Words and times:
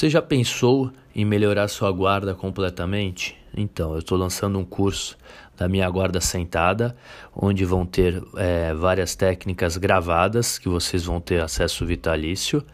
Você 0.00 0.08
já 0.08 0.22
pensou 0.22 0.90
em 1.14 1.26
melhorar 1.26 1.68
sua 1.68 1.92
guarda 1.92 2.34
completamente? 2.34 3.36
Então, 3.54 3.92
eu 3.92 3.98
estou 3.98 4.16
lançando 4.16 4.58
um 4.58 4.64
curso 4.64 5.14
da 5.58 5.68
minha 5.68 5.90
guarda 5.90 6.22
sentada, 6.22 6.96
onde 7.36 7.66
vão 7.66 7.84
ter 7.84 8.22
é, 8.38 8.72
várias 8.72 9.14
técnicas 9.14 9.76
gravadas 9.76 10.58
que 10.58 10.70
vocês 10.70 11.04
vão 11.04 11.20
ter 11.20 11.42
acesso 11.42 11.84
vitalício. 11.84 12.64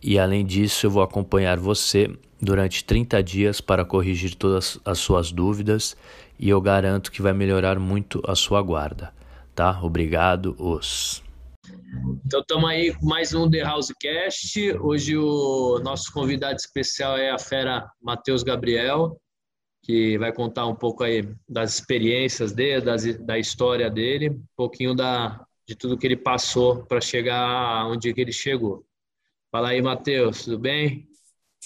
E 0.00 0.16
além 0.16 0.46
disso, 0.46 0.86
eu 0.86 0.90
vou 0.92 1.02
acompanhar 1.02 1.58
você 1.58 2.08
durante 2.40 2.84
30 2.84 3.20
dias 3.20 3.60
para 3.60 3.84
corrigir 3.84 4.36
todas 4.36 4.78
as 4.84 5.00
suas 5.00 5.32
dúvidas 5.32 5.96
e 6.38 6.48
eu 6.48 6.60
garanto 6.60 7.10
que 7.10 7.20
vai 7.20 7.32
melhorar 7.32 7.80
muito 7.80 8.22
a 8.24 8.36
sua 8.36 8.62
guarda, 8.62 9.12
tá? 9.56 9.76
Obrigado, 9.82 10.54
os. 10.56 11.25
Então 12.24 12.40
estamos 12.40 12.68
aí 12.68 12.94
com 12.94 13.06
mais 13.06 13.32
um 13.34 13.48
The 13.50 13.62
Housecast. 13.62 14.72
Hoje 14.80 15.16
o 15.16 15.78
nosso 15.80 16.12
convidado 16.12 16.56
especial 16.56 17.16
é 17.16 17.30
a 17.30 17.38
fera 17.38 17.90
Matheus 18.00 18.42
Gabriel, 18.42 19.20
que 19.82 20.18
vai 20.18 20.32
contar 20.32 20.66
um 20.66 20.74
pouco 20.74 21.04
aí 21.04 21.28
das 21.48 21.74
experiências 21.74 22.52
dele, 22.52 22.80
das, 22.84 23.04
da 23.18 23.38
história 23.38 23.90
dele, 23.90 24.30
um 24.30 24.44
pouquinho 24.56 24.94
da, 24.94 25.46
de 25.66 25.74
tudo 25.74 25.96
que 25.96 26.06
ele 26.06 26.16
passou 26.16 26.84
para 26.84 27.00
chegar 27.00 27.86
onde 27.86 28.12
que 28.12 28.20
ele 28.20 28.32
chegou. 28.32 28.84
Fala 29.50 29.70
aí, 29.70 29.80
Matheus, 29.80 30.44
tudo 30.44 30.58
bem? 30.58 31.08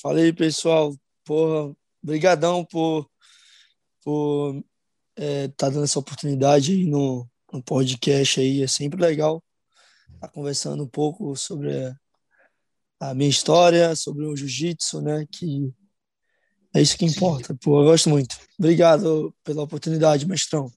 Fala 0.01 0.19
aí, 0.19 0.33
pessoal. 0.33 0.95
Porra, 1.24 1.74
brigadão 2.02 2.65
por 2.65 3.09
por 4.02 4.62
é, 5.16 5.49
tá 5.49 5.69
dando 5.69 5.85
essa 5.85 5.99
oportunidade 5.99 6.73
aí 6.73 6.87
no, 6.87 7.29
no 7.52 7.62
podcast 7.62 8.40
aí. 8.40 8.62
É 8.62 8.66
sempre 8.66 9.01
legal 9.01 9.37
estar 9.37 9.49
tá 10.21 10.29
conversando 10.29 10.85
um 10.85 10.88
pouco 10.88 11.35
sobre 11.35 11.93
a 13.01 13.15
minha 13.15 13.30
história, 13.30 13.96
sobre 13.96 14.27
o 14.27 14.37
jiu-jitsu, 14.37 15.01
né? 15.01 15.27
Que 15.32 15.73
é 16.74 16.82
isso 16.82 16.96
que 16.96 17.07
importa. 17.07 17.57
Pô, 17.60 17.80
eu 17.80 17.87
gosto 17.87 18.10
muito. 18.10 18.37
Obrigado 18.59 19.35
pela 19.43 19.62
oportunidade, 19.62 20.29
mestrão. 20.29 20.71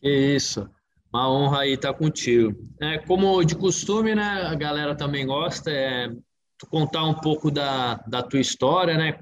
Que 0.00 0.36
isso. 0.36 0.68
Uma 1.12 1.28
honra 1.30 1.60
aí 1.62 1.72
estar 1.72 1.94
contigo. 1.94 2.54
É, 2.80 2.98
como 2.98 3.42
de 3.42 3.56
costume, 3.56 4.14
né? 4.14 4.22
A 4.22 4.54
galera 4.54 4.94
também 4.94 5.26
gosta. 5.26 5.70
É, 5.70 6.08
tu 6.58 6.66
contar 6.66 7.04
um 7.04 7.14
pouco 7.14 7.50
da, 7.50 7.94
da 8.06 8.22
tua 8.22 8.40
história, 8.40 8.96
né? 8.96 9.18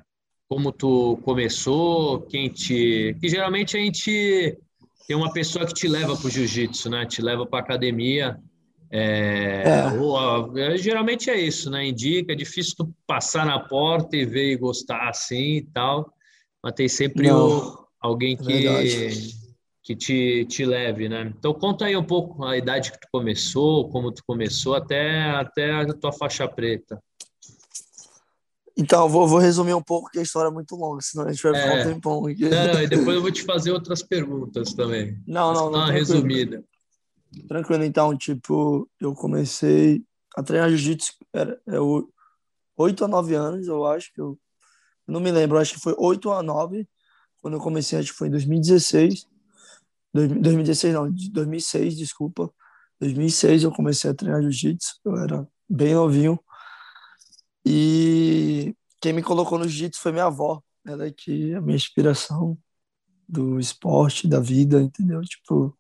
Como 0.49 0.73
tu 0.73 1.19
começou, 1.25 2.23
quem 2.23 2.51
te. 2.51 3.17
Que 3.21 3.29
geralmente 3.29 3.77
a 3.77 3.81
gente 3.81 4.59
tem 5.07 5.17
uma 5.17 5.33
pessoa 5.33 5.65
que 5.65 5.73
te 5.73 5.89
leva 5.89 6.17
para 6.17 6.27
o 6.27 6.31
jiu-jitsu, 6.31 6.91
né? 6.91 7.07
Te 7.07 7.23
leva 7.23 7.47
para 7.47 7.61
academia. 7.61 8.39
É, 8.91 9.65
é. 9.67 9.93
Ou, 9.99 10.53
geralmente 10.77 11.29
é 11.29 11.39
isso, 11.39 11.71
né? 11.71 11.87
Indica, 11.87 12.33
é 12.33 12.37
difícil 12.37 12.75
tu 12.77 12.95
passar 13.07 13.45
na 13.45 13.61
porta 13.61 14.17
e 14.17 14.25
ver 14.25 14.53
e 14.53 14.57
gostar 14.57 15.09
assim 15.09 15.57
e 15.57 15.63
tal, 15.63 16.13
mas 16.63 16.73
tem 16.75 16.89
sempre 16.89 17.31
o, 17.31 17.87
alguém 18.01 18.35
é 18.35 18.37
que, 18.37 19.31
que 19.83 19.97
te, 19.97 20.47
te 20.47 20.65
leve, 20.65 21.09
né? 21.09 21.33
Então 21.39 21.53
conta 21.53 21.85
aí 21.85 21.97
um 21.97 22.05
pouco 22.05 22.45
a 22.45 22.57
idade 22.57 22.93
que 22.93 23.01
tu 23.01 23.09
começou, 23.13 23.89
como 23.91 24.13
tu 24.13 24.23
começou 24.27 24.75
até, 24.75 25.31
até 25.31 25.71
a 25.71 25.87
tua 25.93 26.13
faixa 26.13 26.49
preta. 26.49 26.99
Então, 28.81 29.09
vou, 29.09 29.27
vou 29.27 29.41
resumir 29.41 29.75
um 29.75 29.83
pouco, 29.83 30.09
que 30.09 30.21
a 30.21 30.23
história 30.23 30.49
é 30.49 30.53
muito 30.53 30.77
longa, 30.77 31.01
senão 31.03 31.27
a 31.27 31.33
gente 31.33 31.43
vai 31.43 31.53
ficar 31.53 31.77
é. 31.79 31.81
um 31.81 31.95
tempão 31.95 32.27
aqui. 32.27 32.49
Não, 32.49 32.81
e 32.81 32.87
depois 32.87 33.17
eu 33.17 33.21
vou 33.23 33.33
te 33.33 33.43
fazer 33.43 33.73
outras 33.73 34.05
perguntas 34.05 34.73
também. 34.73 35.21
Não, 35.27 35.53
não, 35.53 35.69
não. 35.69 35.81
Uma 35.81 35.91
resumida. 35.91 36.63
Tranquilo, 37.47 37.85
então, 37.85 38.17
tipo, 38.17 38.89
eu 39.01 39.15
comecei 39.15 40.03
a 40.37 40.43
treinar 40.43 40.71
jiu-jitsu, 40.71 41.13
era 41.33 41.61
é, 41.67 41.77
8 42.77 43.05
a 43.05 43.09
9 43.09 43.35
anos, 43.35 43.67
eu 43.67 43.85
acho 43.85 44.13
que 44.13 44.21
eu, 44.21 44.39
eu 45.07 45.13
não 45.13 45.21
me 45.21 45.31
lembro, 45.31 45.59
acho 45.59 45.75
que 45.75 45.81
foi 45.81 45.95
8 45.99 46.31
a 46.31 46.43
9, 46.43 46.89
quando 47.41 47.55
eu 47.55 47.61
comecei, 47.61 47.99
acho 47.99 48.13
que 48.13 48.19
foi 48.19 48.29
em 48.29 48.31
2016, 48.31 49.27
2016 50.13 50.95
não, 50.95 51.11
2006, 51.11 51.97
desculpa, 51.97 52.51
2006 53.01 53.65
eu 53.65 53.73
comecei 53.73 54.11
a 54.11 54.15
treinar 54.15 54.43
jiu-jitsu, 54.43 55.01
eu 55.05 55.17
era 55.17 55.49
bem 55.69 55.95
novinho, 55.95 56.39
e 57.65 58.75
quem 59.01 59.13
me 59.13 59.23
colocou 59.23 59.59
no 59.59 59.69
jiu-jitsu 59.69 60.01
foi 60.01 60.13
minha 60.13 60.25
avó. 60.25 60.63
Ela 60.87 61.07
é 61.07 61.11
que 61.11 61.53
é 61.53 61.57
a 61.57 61.61
minha 61.61 61.77
inspiração 61.77 62.59
do 63.29 63.61
esporte, 63.61 64.27
da 64.27 64.41
vida, 64.41 64.81
entendeu? 64.81 65.21
Tipo, 65.21 65.78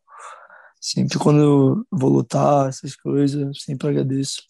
sempre 0.92 1.18
quando 1.18 1.40
eu 1.40 1.86
vou 1.90 2.10
lutar, 2.10 2.68
essas 2.68 2.96
coisas, 2.96 3.62
sempre 3.62 3.88
agradeço 3.88 4.42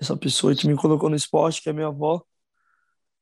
essa 0.00 0.16
pessoa 0.16 0.54
que 0.54 0.66
me 0.66 0.76
colocou 0.76 1.10
no 1.10 1.16
esporte, 1.16 1.62
que 1.62 1.68
é 1.68 1.72
minha 1.72 1.88
avó. 1.88 2.22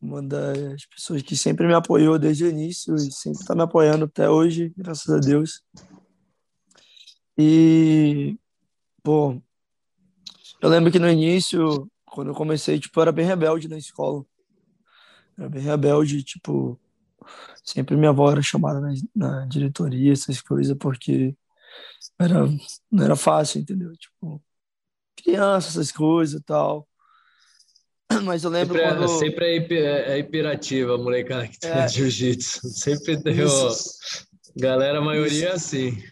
Uma 0.00 0.22
das 0.22 0.84
pessoas 0.86 1.22
que 1.22 1.36
sempre 1.36 1.66
me 1.66 1.72
apoiou 1.72 2.18
desde 2.18 2.44
o 2.44 2.50
início 2.50 2.94
e 2.96 3.10
sempre 3.10 3.40
está 3.40 3.54
me 3.54 3.62
apoiando 3.62 4.04
até 4.04 4.28
hoje, 4.28 4.72
graças 4.76 5.08
a 5.08 5.18
Deus. 5.18 5.62
E, 7.38 8.38
pô, 9.02 9.40
eu 10.60 10.68
lembro 10.68 10.92
que 10.92 10.98
no 10.98 11.08
início 11.08 11.90
quando 12.16 12.28
eu 12.28 12.34
comecei, 12.34 12.78
tipo, 12.78 12.98
eu 12.98 13.02
era 13.02 13.12
bem 13.12 13.26
rebelde 13.26 13.68
na 13.68 13.76
escola. 13.76 14.24
Era 15.36 15.50
bem 15.50 15.62
rebelde, 15.62 16.22
tipo, 16.22 16.80
sempre 17.62 17.94
minha 17.94 18.08
avó 18.08 18.30
era 18.30 18.40
chamada 18.40 18.80
na, 18.80 18.94
na 19.14 19.46
diretoria, 19.46 20.12
essas 20.12 20.40
coisas, 20.40 20.74
porque 20.78 21.36
era, 22.18 22.46
não 22.90 23.04
era 23.04 23.16
fácil, 23.16 23.60
entendeu? 23.60 23.92
Tipo, 23.96 24.42
criança, 25.16 25.68
essas 25.68 25.92
coisas 25.92 26.40
e 26.40 26.44
tal. 26.44 26.88
Mas 28.24 28.44
eu 28.44 28.50
lembro 28.50 28.78
sempre, 28.78 28.90
é, 28.90 28.96
quando... 28.96 29.18
Sempre 29.18 29.44
é, 29.44 29.56
hiper, 29.56 29.84
é 29.84 30.18
hiperativa 30.18 30.94
a 30.94 30.98
molecada 30.98 31.48
que 31.48 31.58
tem 31.58 31.70
é. 31.70 31.88
jiu-jitsu. 31.88 32.60
Sempre 32.68 33.16
deu... 33.16 33.48
Galera, 34.56 34.98
a 34.98 35.02
maioria 35.02 35.48
é 35.48 35.52
assim. 35.52 36.02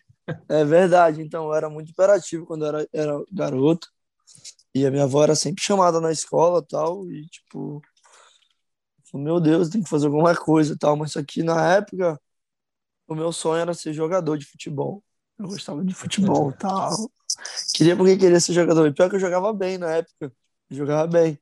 É 0.49 0.65
verdade. 0.65 1.23
Então, 1.23 1.47
eu 1.47 1.55
era 1.55 1.71
muito 1.71 1.91
hiperativo 1.91 2.47
quando 2.47 2.65
eu 2.65 2.69
era, 2.69 2.89
era 2.93 3.25
garoto. 3.33 3.89
E 4.75 4.85
a 4.85 4.91
minha 4.91 5.05
avó 5.05 5.23
era 5.23 5.37
sempre 5.37 5.63
chamada 5.63 6.01
na 6.01 6.11
escola 6.11 6.61
tal, 6.61 7.09
e 7.09 7.27
tipo, 7.29 7.81
meu 9.15 9.39
Deus, 9.39 9.69
tem 9.69 9.83
que 9.83 9.89
fazer 9.89 10.07
alguma 10.07 10.35
coisa 10.37 10.77
tal. 10.77 10.97
Mas 10.97 11.17
aqui 11.17 11.43
na 11.45 11.75
época, 11.75 12.21
o 13.07 13.15
meu 13.15 13.33
sonho 13.33 13.61
era 13.61 13.73
ser 13.73 13.93
jogador 13.93 14.37
de 14.37 14.47
futebol. 14.47 15.03
Eu 15.39 15.47
gostava 15.47 15.85
de 15.85 15.95
futebol 15.95 16.53
tal. 16.53 17.11
Queria 17.75 17.97
porque 17.97 18.17
queria 18.17 18.41
ser 18.41 18.53
jogador. 18.53 18.87
E 18.87 18.93
pior 18.93 19.09
que 19.09 19.17
eu 19.17 19.21
jogava 19.21 19.53
bem 19.53 19.79
na 19.79 19.91
época. 19.91 20.33
Eu 20.71 20.77
jogava 20.77 21.07
bem. 21.07 21.39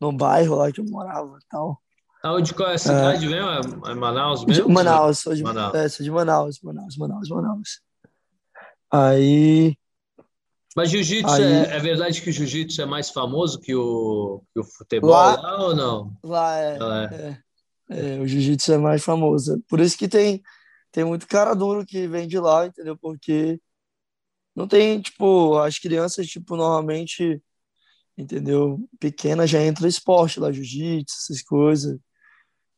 No 0.00 0.12
bairro 0.12 0.56
lá 0.56 0.72
que 0.72 0.80
eu 0.80 0.84
morava 0.84 1.38
tal. 1.50 1.80
Onde 2.24 2.54
qual 2.54 2.70
é 2.70 2.74
a 2.74 2.78
cidade 2.78 3.26
é, 3.26 3.28
mesmo? 3.28 3.86
É 3.86 3.94
Manaus 3.94 4.44
mesmo? 4.44 4.68
Manaus, 4.68 5.20
sou 5.20 5.34
de 5.34 5.42
Manaus. 5.42 5.74
É, 5.74 5.88
sou 5.88 6.04
de 6.04 6.10
Manaus, 6.10 6.60
Manaus, 6.62 6.96
Manaus, 6.96 7.28
Manaus. 7.28 7.80
Aí 8.90 9.76
mas 10.78 10.90
jiu-jitsu, 10.90 11.34
Aí... 11.34 11.42
é, 11.42 11.76
é, 11.76 11.78
verdade 11.80 12.22
que 12.22 12.30
o 12.30 12.32
jiu-jitsu 12.32 12.80
é 12.82 12.86
mais 12.86 13.10
famoso 13.10 13.58
que 13.58 13.74
o, 13.74 14.40
que 14.54 14.60
o 14.60 14.64
futebol 14.64 15.10
lá, 15.10 15.34
lá 15.34 15.66
ou 15.66 15.74
não? 15.74 16.16
Lá 16.22 16.56
é. 16.56 16.78
é. 16.78 17.38
é, 17.90 18.16
é 18.16 18.20
o 18.20 18.26
jiu-jitsu 18.28 18.74
é 18.74 18.78
mais 18.78 19.02
famoso. 19.02 19.60
Por 19.68 19.80
isso 19.80 19.98
que 19.98 20.06
tem, 20.06 20.40
tem 20.98 21.04
muito 21.04 21.28
cara 21.28 21.54
duro 21.54 21.86
que 21.86 22.08
vem 22.08 22.26
de 22.26 22.40
lá, 22.40 22.66
entendeu? 22.66 22.98
Porque 22.98 23.60
não 24.52 24.66
tem, 24.66 25.00
tipo, 25.00 25.56
as 25.58 25.78
crianças, 25.78 26.26
tipo, 26.26 26.56
normalmente, 26.56 27.40
entendeu? 28.16 28.80
Pequena 28.98 29.46
já 29.46 29.62
entra 29.62 29.86
esporte 29.86 30.40
lá, 30.40 30.50
jiu-jitsu, 30.50 31.16
essas 31.16 31.40
coisas, 31.40 31.96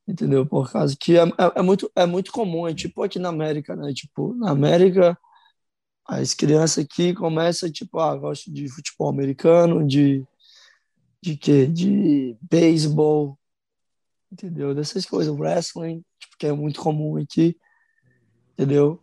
entendeu? 0.07 0.45
Por 0.45 0.71
causa 0.71 0.95
que 1.01 1.17
é, 1.17 1.23
é, 1.23 1.61
é, 1.61 1.63
muito, 1.63 1.91
é 1.97 2.05
muito 2.05 2.31
comum, 2.31 2.69
é 2.69 2.75
tipo 2.75 3.03
aqui 3.03 3.19
na 3.19 3.31
América, 3.31 3.75
né? 3.75 3.91
Tipo, 3.95 4.35
na 4.35 4.51
América 4.51 5.19
as 6.07 6.35
crianças 6.35 6.85
aqui 6.85 7.15
começam, 7.15 7.73
tipo, 7.73 7.99
ah, 8.01 8.15
gosto 8.19 8.53
de 8.53 8.69
futebol 8.69 9.09
americano, 9.09 9.87
de, 9.87 10.23
de 11.23 11.39
quê? 11.39 11.67
De 11.67 12.37
beisebol, 12.43 13.39
entendeu? 14.31 14.75
Dessas 14.75 15.07
coisas, 15.07 15.35
wrestling, 15.35 16.05
tipo, 16.19 16.37
que 16.39 16.47
é 16.47 16.53
muito 16.53 16.83
comum 16.83 17.17
aqui, 17.17 17.57
entendeu? 18.61 19.01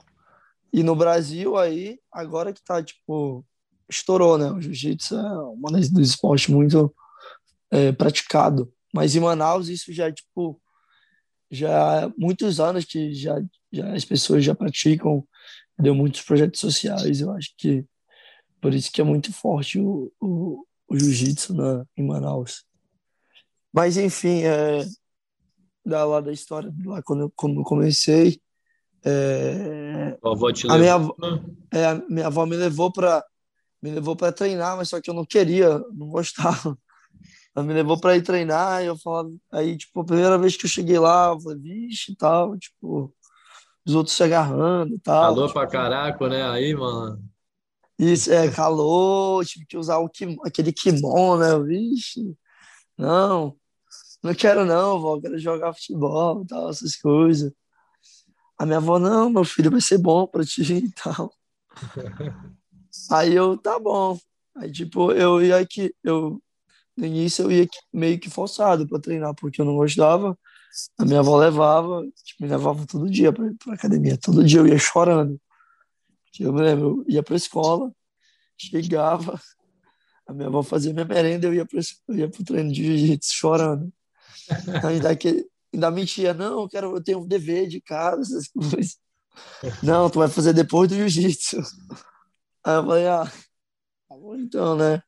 E 0.72 0.84
no 0.84 0.96
Brasil 0.96 1.58
aí, 1.58 2.00
agora 2.12 2.54
que 2.54 2.64
tá, 2.64 2.84
tipo, 2.84 3.44
estourou, 3.90 4.38
né? 4.38 4.52
O 4.52 4.62
jiu-jitsu 4.62 5.16
é 5.16 5.44
um 5.50 5.62
dos 5.92 6.10
esportes 6.10 6.48
muito 6.48 6.94
é, 7.72 7.92
praticado. 7.92 8.72
Mas 8.94 9.16
em 9.16 9.20
Manaus 9.20 9.68
isso 9.68 9.92
já, 9.92 10.12
tipo, 10.12 10.62
já 11.50 12.06
há 12.06 12.14
muitos 12.16 12.60
anos 12.60 12.86
que 12.86 13.14
já, 13.14 13.42
já 13.72 13.94
as 13.94 14.06
pessoas 14.06 14.44
já 14.44 14.54
praticam 14.54 15.28
deu 15.80 15.96
muitos 15.96 16.22
projetos 16.22 16.60
sociais. 16.60 17.22
Eu 17.22 17.32
acho 17.32 17.54
que 17.58 17.84
por 18.62 18.74
isso 18.74 18.92
que 18.92 19.02
é 19.02 19.04
muito 19.04 19.34
forte 19.34 19.80
o, 19.80 20.12
o, 20.20 20.66
o 20.88 21.00
jiu-jitsu 21.00 21.56
em 21.96 22.06
Manaus. 22.06 22.64
Mas, 23.74 23.98
enfim, 23.98 24.44
é, 24.44 24.86
da 25.86 26.06
lá 26.06 26.22
da 26.22 26.32
história, 26.32 26.72
lá 26.86 27.02
quando 27.02 27.32
quando 27.36 27.62
eu 27.62 27.64
comecei, 27.64 28.40
é, 29.08 30.18
a, 30.70 30.78
minha, 30.78 30.96
é, 31.72 31.86
a 31.86 31.96
minha 32.10 32.28
avó 32.28 32.46
me 32.46 32.56
levou 32.56 32.92
para 32.92 33.24
me 33.82 33.92
levou 33.92 34.16
para 34.16 34.32
treinar, 34.32 34.76
mas 34.76 34.90
só 34.90 35.00
que 35.00 35.10
eu 35.10 35.14
não 35.14 35.26
queria, 35.26 35.78
não 35.94 36.10
gostava. 36.10 36.78
ela 37.56 37.66
me 37.66 37.74
levou 37.74 38.00
para 38.00 38.16
ir 38.16 38.22
treinar, 38.22 38.84
e 38.84 38.88
eu 38.88 38.98
falava, 38.98 39.32
aí, 39.52 39.78
tipo, 39.78 40.02
a 40.02 40.06
primeira 40.06 40.38
vez 40.38 40.56
que 40.56 40.66
eu 40.66 40.70
cheguei 40.70 41.00
lá, 41.00 41.30
eu 41.30 41.40
falei, 41.40 41.58
vixe, 41.58 42.16
tal, 42.16 42.58
tipo, 42.58 43.14
os 43.86 43.96
outros 43.96 44.16
se 44.16 44.24
agarrando 44.24 44.94
e 44.94 45.00
tal. 45.00 45.34
Calor 45.34 45.48
tipo, 45.48 45.60
pra 45.60 45.68
caraca, 45.68 46.28
né? 46.28 46.44
Aí, 46.50 46.76
mano. 46.76 47.24
Isso, 47.98 48.32
é, 48.32 48.50
calor, 48.52 49.44
tive 49.46 49.66
que 49.66 49.78
usar 49.78 49.98
o 49.98 50.10
kim, 50.10 50.38
aquele 50.46 50.72
kimono, 50.72 51.40
né? 51.40 51.66
Vixe, 51.66 52.36
não, 52.98 53.56
não 54.24 54.34
quero 54.36 54.66
não, 54.66 55.00
vó, 55.00 55.20
quero 55.20 55.40
jogar 55.40 55.74
futebol 55.74 56.44
e 56.44 56.48
tal, 56.48 56.70
essas 56.70 56.96
coisas. 56.96 57.52
A 58.58 58.66
minha 58.66 58.78
avó, 58.78 58.98
não, 59.00 59.30
meu 59.30 59.44
filho 59.44 59.72
vai 59.72 59.82
ser 59.82 59.98
bom 59.98 60.26
pra 60.28 60.44
ti 60.44 60.62
e 60.74 60.92
tal. 60.92 61.32
Aí 63.12 63.34
eu, 63.34 63.58
tá 63.58 63.80
bom. 63.80 64.18
Aí, 64.56 64.72
tipo, 64.72 65.12
eu 65.12 65.42
ia 65.42 65.66
que 65.66 65.94
eu 66.04 66.42
no 66.98 67.06
início 67.06 67.46
eu 67.46 67.52
ia 67.52 67.68
meio 67.94 68.20
que 68.20 68.30
forçado 68.30 68.88
para 68.88 69.00
treinar, 69.00 69.36
porque 69.36 69.62
eu 69.62 69.66
não 69.66 69.76
gostava. 69.76 70.38
A 70.98 71.06
minha 71.06 71.20
avó 71.20 71.38
levava, 71.38 72.04
tipo, 72.24 72.44
me 72.44 72.50
levava 72.50 72.86
todo 72.88 73.10
dia 73.10 73.32
para 73.32 73.54
academia. 73.74 74.18
Todo 74.18 74.44
dia 74.44 74.60
eu 74.60 74.68
ia 74.68 74.80
chorando. 74.80 75.40
Eu 76.40 76.52
me 76.54 76.62
lembro, 76.62 77.04
eu 77.08 77.14
ia 77.16 77.24
para 77.24 77.36
escola, 77.36 77.92
chegava, 78.58 79.40
a 80.28 80.34
minha 80.34 80.48
avó 80.48 80.62
fazia 80.62 80.94
minha 80.94 81.06
merenda, 81.06 81.48
eu 81.48 81.54
ia 81.54 81.66
para 81.66 81.80
eu 82.10 82.16
ia 82.16 82.30
pro 82.30 82.44
treino 82.44 82.72
de 82.72 82.84
jiu-jitsu 82.84 83.34
chorando. 83.34 83.94
Ainda 84.84 85.16
que 85.16 85.48
ainda 85.78 85.92
mentia, 85.92 86.34
não, 86.34 86.62
eu 86.62 86.70
quero, 86.70 86.96
eu 86.96 87.04
tenho 87.04 87.20
um 87.20 87.28
dever 87.28 87.68
de 87.68 87.80
casa, 87.80 88.22
essas 88.22 88.48
coisas. 88.48 88.98
Não, 89.84 90.10
tu 90.10 90.20
vai 90.20 90.28
fazer 90.28 90.54
depois 90.54 90.90
do 90.90 90.96
jiu-jitsu. 90.96 91.58
Aí 92.64 92.76
eu 92.76 92.86
falei, 92.86 93.08
ah, 93.08 93.26
tá 94.10 94.16
bom 94.16 94.36
então, 94.36 94.76
né? 94.76 95.02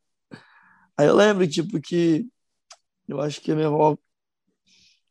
Aí 0.98 1.08
eu 1.08 1.16
lembro, 1.16 1.48
tipo, 1.48 1.80
que 1.82 2.28
eu 3.08 3.20
acho 3.20 3.42
que 3.42 3.52
a 3.52 3.56
minha 3.56 3.68
avó 3.68 3.98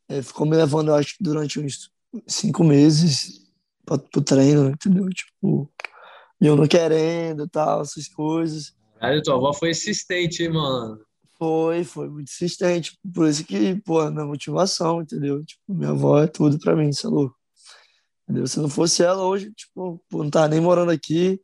é, 0.08 0.22
ficou 0.22 0.46
me 0.46 0.56
levando, 0.56 0.88
eu 0.88 0.94
acho 0.94 1.16
durante 1.20 1.58
uns 1.58 1.90
cinco 2.26 2.62
meses 2.62 3.46
para 3.84 3.96
o 3.96 4.22
treino, 4.22 4.70
entendeu? 4.70 5.08
Tipo, 5.08 5.70
eu 6.40 6.54
não 6.56 6.68
querendo 6.68 7.48
tal, 7.48 7.82
essas 7.82 8.06
coisas. 8.06 8.74
Aí 9.00 9.20
tua 9.22 9.34
avó 9.34 9.52
foi 9.52 9.70
insistente, 9.70 10.42
hein, 10.42 10.50
mano? 10.50 11.04
Foi, 11.38 11.84
foi 11.84 12.08
muito 12.08 12.28
insistente. 12.28 12.98
Por 13.14 13.28
isso 13.28 13.44
que, 13.44 13.76
pô, 13.82 14.00
a 14.00 14.10
minha 14.10 14.26
motivação, 14.26 15.00
entendeu? 15.02 15.44
Tipo, 15.44 15.62
minha 15.72 15.90
avó 15.90 16.22
é 16.22 16.26
tudo 16.26 16.58
pra 16.58 16.74
mim, 16.74 16.92
você 16.92 17.06
é 17.06 17.10
louco. 17.10 17.36
Entendeu? 18.24 18.46
Se 18.46 18.58
não 18.60 18.68
fosse 18.68 19.02
ela 19.02 19.24
hoje, 19.24 19.52
tipo, 19.52 20.02
pô, 20.08 20.22
não 20.24 20.30
tava 20.30 20.48
nem 20.48 20.60
morando 20.60 20.90
aqui, 20.90 21.40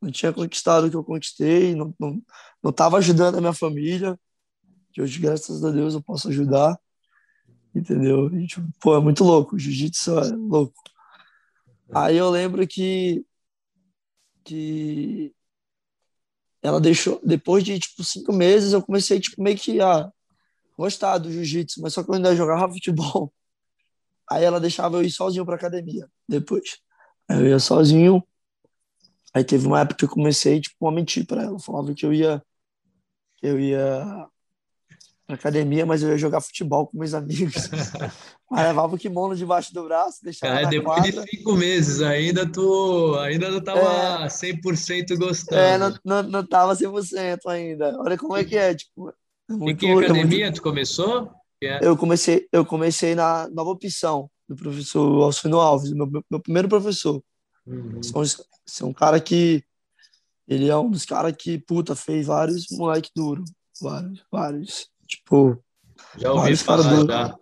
não 0.00 0.10
tinha 0.10 0.32
conquistado 0.32 0.86
o 0.86 0.90
que 0.90 0.96
eu 0.96 1.04
conquistei, 1.04 1.74
não, 1.74 1.94
não, 1.98 2.22
não 2.62 2.70
estava 2.70 2.98
ajudando 2.98 3.38
a 3.38 3.40
minha 3.40 3.54
família, 3.54 4.18
que 4.92 5.00
hoje, 5.00 5.18
graças 5.18 5.64
a 5.64 5.70
Deus, 5.70 5.94
eu 5.94 6.02
posso 6.02 6.28
ajudar, 6.28 6.78
entendeu? 7.74 8.28
E, 8.34 8.46
tipo, 8.46 8.68
pô, 8.80 8.96
é 8.96 9.00
muito 9.00 9.24
louco, 9.24 9.58
jiu-jitsu 9.58 10.18
é 10.18 10.36
louco. 10.36 10.82
Aí 11.94 12.16
eu 12.16 12.30
lembro 12.30 12.66
que, 12.66 13.24
que 14.44 15.34
ela 16.62 16.80
deixou, 16.80 17.20
depois 17.24 17.64
de, 17.64 17.78
tipo, 17.78 18.04
cinco 18.04 18.32
meses, 18.32 18.72
eu 18.72 18.82
comecei, 18.82 19.18
tipo, 19.20 19.42
meio 19.42 19.56
que 19.56 19.80
a 19.80 20.10
gostar 20.78 21.18
do 21.18 21.30
jiu-jitsu, 21.30 21.80
mas 21.82 21.92
só 21.92 22.02
que 22.02 22.10
eu 22.10 22.14
ainda 22.14 22.36
jogava 22.36 22.70
futebol. 22.72 23.32
Aí 24.30 24.44
ela 24.44 24.60
deixava 24.60 24.96
eu 24.96 25.02
ir 25.02 25.10
sozinho 25.10 25.44
pra 25.44 25.56
academia, 25.56 26.08
depois. 26.28 26.78
Aí 27.28 27.38
eu 27.40 27.48
ia 27.48 27.58
sozinho, 27.58 28.22
Aí 29.34 29.42
teve 29.42 29.66
uma 29.66 29.80
época 29.80 29.96
que 29.96 30.04
eu 30.04 30.10
comecei, 30.10 30.60
tipo, 30.60 30.86
a 30.86 30.92
mentir 30.92 31.26
pra 31.26 31.42
ela. 31.42 31.54
Eu 31.54 31.58
falava 31.58 31.94
que 31.94 32.04
eu 32.04 32.12
ia, 32.12 32.42
que 33.36 33.46
eu 33.46 33.58
ia 33.58 34.28
pra 35.26 35.36
academia, 35.36 35.86
mas 35.86 36.02
eu 36.02 36.10
ia 36.10 36.18
jogar 36.18 36.40
futebol 36.40 36.86
com 36.86 36.98
meus 36.98 37.14
amigos. 37.14 37.68
Aí 38.52 38.66
levava 38.66 38.94
o 38.94 38.98
kimono 38.98 39.34
debaixo 39.34 39.72
do 39.72 39.84
braço, 39.84 40.18
deixava 40.22 40.54
Cara, 40.54 40.64
na 40.64 40.70
depois 40.70 41.00
quadra. 41.00 41.24
de 41.24 41.30
cinco 41.30 41.54
meses 41.54 42.02
ainda 42.02 42.46
tu 42.46 43.16
ainda 43.18 43.50
não 43.50 43.60
tava 43.62 44.24
é, 44.24 44.26
100% 44.26 45.16
gostando. 45.16 45.60
É, 45.60 45.78
não, 45.78 45.98
não, 46.04 46.22
não 46.22 46.46
tava 46.46 46.74
100% 46.74 47.38
ainda. 47.46 47.96
Olha 47.98 48.18
como 48.18 48.36
é 48.36 48.44
que 48.44 48.56
é, 48.56 48.74
tipo... 48.74 49.10
É 49.50 49.52
muito, 49.52 49.84
em 49.84 49.96
que 49.96 50.04
academia 50.04 50.44
é 50.44 50.44
muito... 50.44 50.56
tu 50.56 50.62
começou? 50.62 51.30
É. 51.62 51.78
Eu 51.86 51.96
comecei, 51.96 52.48
eu 52.52 52.66
comecei 52.66 53.14
na 53.14 53.48
nova 53.48 53.70
opção 53.70 54.28
do 54.48 54.56
professor 54.56 55.22
Alcino 55.22 55.60
Alves, 55.60 55.92
meu, 55.92 56.08
meu 56.30 56.40
primeiro 56.40 56.68
professor. 56.68 57.22
Uhum. 57.66 58.02
São, 58.02 58.22
são 58.66 58.88
um 58.88 58.92
cara 58.92 59.20
que. 59.20 59.62
Ele 60.48 60.68
é 60.68 60.76
um 60.76 60.90
dos 60.90 61.06
caras 61.06 61.34
que, 61.38 61.58
puta, 61.58 61.94
fez 61.94 62.26
vários 62.26 62.66
moleque 62.72 63.10
duro. 63.14 63.44
Vários, 63.80 64.24
vários. 64.30 64.91
Tipo. 65.12 65.62
Já 66.16 66.32
ouvi 66.32 66.56
falar, 66.56 66.82
duro. 66.82 67.06
já. 67.06 67.36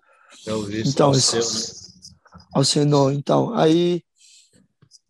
Já 0.45 0.55
ouvi 0.55 0.83
então, 0.89 1.15
seu, 1.15 1.41
né? 1.41 2.41
Ao 2.53 2.65
seu, 2.65 2.85
não. 2.85 3.13
Então, 3.13 3.55
aí. 3.55 4.03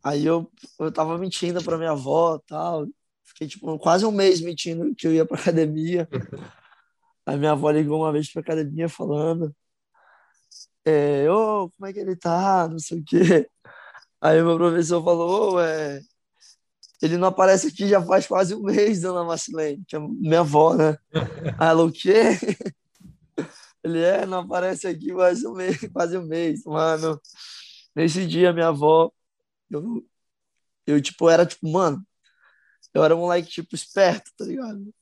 Aí 0.02 0.24
eu, 0.24 0.50
eu 0.78 0.90
tava 0.90 1.18
mentindo 1.18 1.62
pra 1.62 1.78
minha 1.78 1.92
avó 1.92 2.38
tal. 2.46 2.86
Fiquei, 3.24 3.48
tipo, 3.48 3.78
quase 3.78 4.04
um 4.04 4.10
mês 4.10 4.40
mentindo 4.40 4.94
que 4.94 5.06
eu 5.06 5.14
ia 5.14 5.24
pra 5.24 5.38
academia. 5.40 6.08
Aí 7.26 7.36
minha 7.38 7.52
avó 7.52 7.70
ligou 7.70 8.00
uma 8.00 8.12
vez 8.12 8.30
pra 8.30 8.40
academia 8.42 8.88
falando. 8.88 9.54
É, 10.84 11.30
ô, 11.30 11.64
oh, 11.64 11.70
como 11.70 11.86
é 11.86 11.92
que 11.92 11.98
ele 11.98 12.16
tá? 12.16 12.68
Não 12.68 12.78
sei 12.78 13.00
o 13.00 13.04
quê. 13.04 13.48
Aí 14.20 14.42
meu 14.42 14.56
professor 14.56 15.02
falou, 15.02 15.54
oh, 15.54 15.60
é... 15.60 16.00
ele 17.02 17.16
não 17.16 17.28
aparece 17.28 17.68
aqui 17.68 17.88
já 17.88 18.02
faz 18.02 18.26
quase 18.26 18.54
um 18.54 18.62
mês, 18.62 19.00
dona 19.00 19.24
Marcelene, 19.24 19.84
que 19.86 19.96
é 19.96 19.98
minha 19.98 20.40
avó, 20.40 20.74
né? 20.74 20.96
Ela, 21.58 21.84
o 21.84 21.90
quê? 21.90 22.38
Ele 23.82 24.00
é, 24.00 24.26
não 24.26 24.40
aparece 24.40 24.86
aqui 24.86 25.12
quase 25.12 25.46
um 25.46 25.54
mês, 25.54 25.78
quase 25.92 26.18
um 26.18 26.26
mês, 26.26 26.64
mano. 26.64 27.20
Nesse 27.94 28.26
dia, 28.26 28.52
minha 28.52 28.68
avó, 28.68 29.10
eu, 29.70 30.06
eu 30.86 31.00
tipo, 31.00 31.28
era 31.30 31.46
tipo, 31.46 31.70
mano, 31.70 32.06
eu 32.92 33.02
era 33.02 33.16
um 33.16 33.20
moleque, 33.20 33.48
tipo, 33.48 33.74
esperto, 33.74 34.30
tá 34.36 34.44
ligado? 34.44 34.92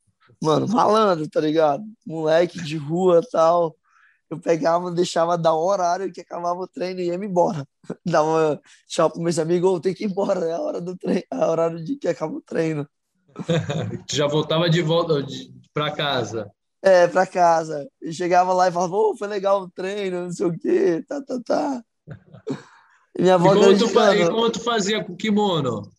Mano, 0.41 0.69
malandro, 0.69 1.29
tá 1.29 1.41
ligado? 1.41 1.85
Moleque 2.07 2.63
de 2.63 2.77
rua 2.77 3.21
tal 3.31 3.77
eu 4.31 4.39
pegava, 4.39 4.91
deixava 4.91 5.39
dar 5.39 5.55
o 5.55 5.65
horário 5.65 6.13
que 6.13 6.21
acabava 6.21 6.61
o 6.61 6.69
treino 6.69 7.01
e 7.01 7.07
ia 7.07 7.19
me 7.19 7.27
embora. 7.27 7.67
Dava 8.05 8.61
tchau 8.87 9.11
para 9.11 9.23
meus 9.23 9.39
amigos, 9.39 9.71
oh, 9.71 9.81
tem 9.81 9.95
que 9.95 10.05
ir 10.05 10.11
embora, 10.11 10.45
é 10.47 10.53
a 10.53 10.61
hora 10.61 10.81
do 10.81 10.97
treino, 10.97 11.23
é 11.33 11.37
a 11.37 11.47
hora 11.47 11.83
de 11.83 11.97
que 11.97 12.09
acaba 12.09 12.35
o 12.35 12.43
treino. 12.43 12.87
tu 14.07 14.17
já 14.17 14.27
voltava 14.27 14.69
de 14.69 14.83
volta 14.83 15.25
para 15.73 15.91
casa? 15.93 16.51
É, 16.83 17.09
para 17.09 17.27
casa. 17.27 17.89
E 18.01 18.13
chegava 18.13 18.53
lá 18.53 18.69
e 18.69 18.73
falava, 18.73 18.95
oh, 18.95 19.17
foi 19.17 19.29
legal 19.29 19.63
o 19.63 19.71
treino, 19.71 20.25
não 20.25 20.33
sei 20.33 20.47
o 20.47 20.59
quê, 20.59 21.05
tá, 21.09 21.23
tá, 21.23 21.41
tá. 21.45 21.83
E 23.17 23.23
minha 23.23 23.35
avó 23.35 23.55
e 23.55 23.59
como, 23.59 23.79
tu, 23.79 24.01
e 24.15 24.29
como 24.29 24.51
tu 24.51 24.61
fazia 24.61 25.03
com 25.03 25.13
o 25.13 25.17
kimono? 25.17 25.91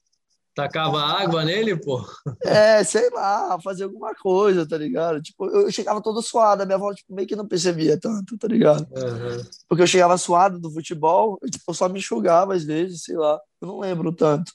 Tacava 0.60 1.02
água 1.02 1.46
nele, 1.46 1.76
pô? 1.78 2.06
É, 2.44 2.84
sei 2.84 3.10
lá, 3.12 3.58
fazer 3.62 3.86
alguma 3.86 4.14
coisa, 4.14 4.68
tá 4.68 4.78
ligado? 4.78 5.22
Tipo, 5.22 5.46
eu 5.48 5.72
chegava 5.72 6.02
todo 6.02 6.22
suado, 6.22 6.64
a 6.64 6.66
minha 6.66 6.76
avó 6.76 6.94
tipo, 6.94 7.14
meio 7.14 7.26
que 7.26 7.36
não 7.36 7.48
percebia 7.48 7.98
tanto, 7.98 8.38
tá 8.38 8.46
ligado? 8.46 8.82
Uhum. 8.92 9.44
Porque 9.70 9.84
eu 9.84 9.88
chegava 9.88 10.18
suado 10.18 10.60
do 10.60 10.70
futebol, 10.70 11.40
eu, 11.42 11.50
tipo, 11.50 11.74
só 11.74 11.88
me 11.88 12.00
enxugava 12.00 12.54
às 12.54 12.66
vezes, 12.66 13.04
sei 13.04 13.16
lá, 13.16 13.40
eu 13.62 13.68
não 13.70 13.80
lembro 13.80 14.12
tanto. 14.12 14.52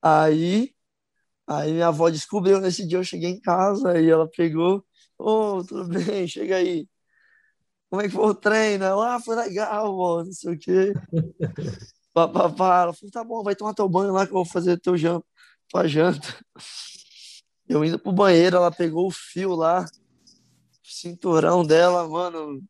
Aí, 0.00 0.72
aí 1.46 1.72
minha 1.72 1.88
avó 1.88 2.08
descobriu 2.08 2.60
nesse 2.60 2.86
dia, 2.86 2.98
eu 2.98 3.04
cheguei 3.04 3.30
em 3.30 3.40
casa, 3.40 4.00
e 4.00 4.08
ela 4.08 4.26
pegou, 4.26 4.82
ô, 5.18 5.58
oh, 5.58 5.64
tudo 5.64 5.84
bem, 5.86 6.26
chega 6.26 6.56
aí. 6.56 6.88
Como 7.90 8.00
é 8.00 8.06
que 8.08 8.14
foi 8.14 8.26
o 8.26 8.34
treino? 8.34 9.00
Ah, 9.00 9.20
foi 9.20 9.36
legal, 9.36 9.96
mano, 9.96 10.24
não 10.24 10.32
sei 10.32 10.54
o 10.54 10.58
quê. 10.58 10.92
Papapá. 12.14 12.82
Ela 12.82 12.94
falou, 12.94 13.10
tá 13.12 13.24
bom, 13.24 13.42
vai 13.42 13.56
tomar 13.56 13.74
teu 13.74 13.88
banho 13.88 14.12
lá 14.12 14.24
que 14.24 14.32
eu 14.32 14.36
vou 14.36 14.46
fazer 14.46 14.80
teu 14.80 14.96
janta, 14.96 15.26
tua 15.68 15.86
janta. 15.88 16.34
Eu 17.68 17.84
indo 17.84 17.98
pro 17.98 18.12
banheiro, 18.12 18.56
ela 18.56 18.70
pegou 18.70 19.08
o 19.08 19.10
fio 19.10 19.54
lá, 19.54 19.84
o 19.84 19.86
cinturão 20.82 21.64
dela, 21.64 22.06
mano, 22.08 22.62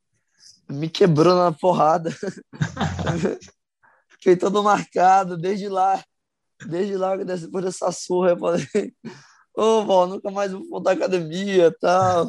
me 0.71 0.89
quebrou 0.89 1.35
na 1.35 1.53
porrada. 1.53 2.11
Fiquei 4.09 4.37
todo 4.37 4.63
marcado 4.63 5.37
desde 5.37 5.69
lá. 5.69 6.03
Desde 6.67 6.97
lá, 6.97 7.17
depois 7.17 7.65
dessa 7.65 7.93
surra, 7.93 8.31
eu 8.31 8.39
falei, 8.39 8.67
ô, 9.55 9.63
oh, 9.63 9.85
vó, 9.85 10.07
nunca 10.07 10.31
mais 10.31 10.53
vou 10.53 10.67
voltar 10.69 10.91
à 10.91 10.95
academia 10.95 11.67
e 11.67 11.73
tal. 11.73 12.29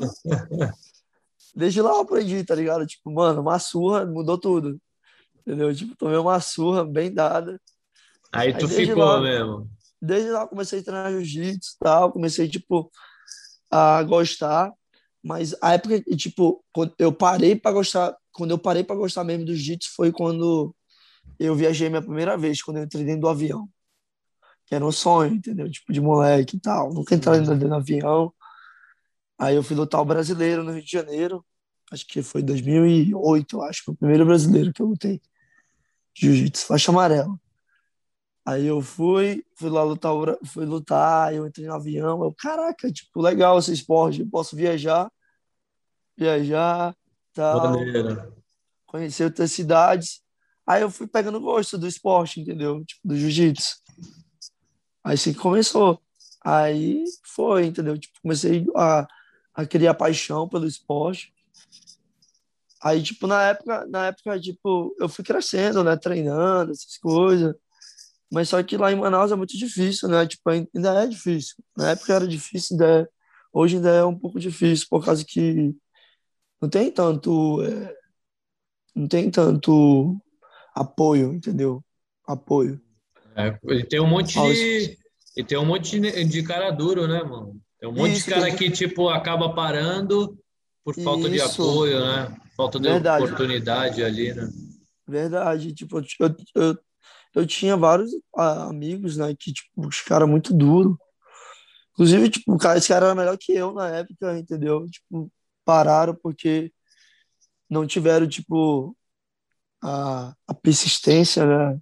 Desde 1.56 1.82
lá 1.82 1.92
eu 1.92 2.02
aprendi, 2.02 2.44
tá 2.44 2.56
ligado? 2.56 2.86
Tipo, 2.86 3.12
mano, 3.12 3.42
uma 3.42 3.60
surra 3.60 4.06
mudou 4.06 4.38
tudo. 4.38 4.78
Entendeu? 5.46 5.74
Tipo, 5.76 5.96
tomei 5.96 6.18
uma 6.18 6.40
surra 6.40 6.84
bem 6.84 7.14
dada. 7.14 7.62
Aí 8.32 8.52
tu 8.58 8.66
Aí, 8.66 8.72
ficou 8.72 9.04
lá, 9.04 9.22
mesmo. 9.22 9.70
Desde 10.02 10.32
lá 10.32 10.48
comecei 10.48 10.80
a 10.80 10.84
treinar 10.84 11.12
jiu-jitsu 11.12 11.76
e 11.76 11.84
tal, 11.84 12.12
comecei, 12.12 12.50
tipo, 12.50 12.92
a 13.70 14.02
gostar. 14.04 14.72
Mas 15.24 15.56
a 15.62 15.74
época, 15.74 16.02
tipo, 16.16 16.64
quando 16.74 16.94
eu 16.98 17.12
parei 17.12 17.56
para 17.56 17.72
gostar, 17.72 18.16
quando 18.32 18.52
eu 18.52 18.58
parei 18.58 18.84
para 18.84 18.96
gostar 18.96 19.24
mesmo 19.24 19.46
do 19.46 19.56
jiu-jitsu 19.56 19.94
foi 19.96 20.12
quando 20.12 20.76
eu 21.40 21.56
viajei 21.56 21.90
minha 21.90 22.02
primeira 22.02 22.38
vez, 22.38 22.62
quando 22.62 22.78
eu 22.78 22.84
entrei 22.84 23.04
dentro 23.04 23.22
do 23.22 23.30
avião. 23.30 23.70
Que 24.66 24.74
era 24.74 24.86
um 24.86 24.92
sonho, 24.92 25.36
entendeu? 25.36 25.70
Tipo, 25.70 25.94
de 25.94 26.02
moleque 26.02 26.58
e 26.58 26.60
tal. 26.60 26.92
Nunca 26.92 27.14
entrei 27.14 27.40
dentro 27.40 27.56
do 27.56 27.76
avião. 27.76 28.34
Aí 29.38 29.56
eu 29.56 29.62
fui 29.62 29.76
lutar 29.76 30.02
o 30.02 30.06
brasileiro 30.06 30.64
no 30.64 30.72
Rio 30.72 30.84
de 30.84 30.92
Janeiro. 30.92 31.46
Acho 31.92 32.06
que 32.08 32.24
foi 32.24 32.42
2008, 32.42 33.62
acho 33.62 33.80
que 33.80 33.86
foi 33.86 33.94
o 33.94 33.98
primeiro 33.98 34.26
brasileiro 34.26 34.74
que 34.74 34.82
eu 34.82 34.88
lutei. 34.88 35.22
Jiu-jitsu, 36.16 36.66
faixa 36.68 36.92
amarela. 36.92 37.38
Aí 38.46 38.66
eu 38.68 38.82
fui, 38.82 39.44
fui 39.56 39.70
lá 39.70 39.84
lutar, 39.84 40.14
fui 40.46 40.66
lutar, 40.66 41.34
eu 41.34 41.48
entrei 41.48 41.66
no 41.66 41.74
avião, 41.74 42.24
eu, 42.24 42.32
caraca, 42.32 42.92
tipo, 42.92 43.20
legal 43.20 43.58
esse 43.58 43.74
esporte, 43.74 44.22
eu 44.22 44.30
posso 44.30 44.56
viajar, 44.56 45.12
viajar, 46.16 46.96
tal, 47.34 47.76
conhecer 48.86 49.26
outras 49.26 49.52
cidades. 49.52 50.22
Aí 50.66 50.82
eu 50.82 50.90
fui 50.90 51.08
pegando 51.08 51.42
gosto 51.42 51.78
do 51.78 51.88
esporte, 51.88 52.40
entendeu? 52.40 52.84
Tipo, 52.86 53.08
do 53.08 53.18
jiu-jitsu. 53.18 53.78
Aí 55.04 55.16
assim 55.16 55.34
começou. 55.34 56.02
Aí 56.44 57.04
foi, 57.24 57.66
entendeu? 57.66 57.98
Tipo, 57.98 58.22
comecei 58.22 58.66
a, 58.76 59.08
a 59.54 59.66
criar 59.66 59.94
paixão 59.96 60.48
pelo 60.48 60.66
esporte. 60.66 61.35
Aí, 62.86 63.02
tipo, 63.02 63.26
na 63.26 63.42
época, 63.42 63.84
na 63.88 64.06
época, 64.06 64.40
tipo, 64.40 64.96
eu 65.00 65.10
fui 65.10 65.24
crescendo, 65.24 65.84
né? 65.84 65.98
Treinando, 65.98 66.72
essas 66.72 67.00
coisas. 67.00 67.56
Mas 68.32 68.50
só 68.50 68.62
que 68.62 68.78
lá 68.78 68.92
em 68.92 68.96
Manaus 68.96 69.32
é 69.32 69.36
muito 69.36 69.58
difícil, 69.58 70.08
né? 70.08 70.28
Tipo, 70.28 70.52
ainda 70.52 71.04
é 71.04 71.08
difícil. 71.08 71.56
Na 71.76 71.90
época 71.90 72.14
era 72.14 72.28
difícil, 72.28 72.76
ainda 72.76 73.02
é, 73.02 73.08
hoje 73.52 73.78
ainda 73.78 73.90
é 73.90 74.06
um 74.06 74.16
pouco 74.16 74.40
difícil, 74.40 74.86
por 74.88 75.04
causa 75.04 75.26
que 75.26 75.76
não 76.62 76.70
tem 76.70 76.92
tanto. 76.92 77.64
É, 77.64 77.96
não 78.96 79.08
tem 79.08 79.32
tanto 79.32 80.22
apoio, 80.76 81.34
entendeu? 81.34 81.84
Apoio. 82.28 82.80
É, 83.36 83.58
ele 83.64 83.84
tem 83.84 84.00
um 84.00 84.08
monte 84.08 84.40
de. 84.40 84.96
E 85.36 85.44
tem 85.44 85.58
um 85.58 85.66
monte 85.66 86.00
de 86.00 86.44
cara 86.44 86.70
duro, 86.70 87.08
né, 87.08 87.24
mano? 87.24 87.60
Tem 87.80 87.90
um 87.90 87.94
monte 87.94 88.14
Isso, 88.14 88.26
de 88.26 88.32
cara 88.32 88.56
que, 88.56 88.70
tipo, 88.70 89.10
acaba 89.10 89.56
parando 89.56 90.38
por 90.84 90.94
falta 90.94 91.28
Isso. 91.28 91.32
de 91.32 91.42
apoio, 91.42 92.00
né? 92.00 92.45
Falta 92.56 92.80
de 92.80 92.88
Verdade. 92.88 93.26
oportunidade 93.26 94.04
ali, 94.04 94.34
né? 94.34 94.50
Verdade. 95.08 95.74
Tipo, 95.74 96.00
eu, 96.00 96.36
eu, 96.56 96.78
eu 97.36 97.46
tinha 97.46 97.76
vários 97.76 98.12
ah, 98.36 98.70
amigos, 98.70 99.18
né, 99.18 99.36
que, 99.38 99.52
tipo, 99.52 99.88
os 99.88 100.02
caras 100.02 100.28
muito 100.28 100.54
duro. 100.54 100.98
Inclusive, 101.94 102.30
tipo, 102.30 102.54
o 102.54 102.58
cara, 102.58 102.78
esse 102.78 102.88
cara 102.88 103.08
era 103.08 103.16
melhor 103.16 103.38
que 103.38 103.54
eu 103.54 103.74
na 103.74 103.90
época, 103.90 104.38
entendeu? 104.38 104.86
Tipo, 104.90 105.32
pararam 105.64 106.16
porque 106.16 106.72
não 107.70 107.86
tiveram, 107.86 108.28
tipo, 108.28 108.96
a, 109.82 110.34
a 110.48 110.54
persistência, 110.54 111.46
né? 111.46 111.80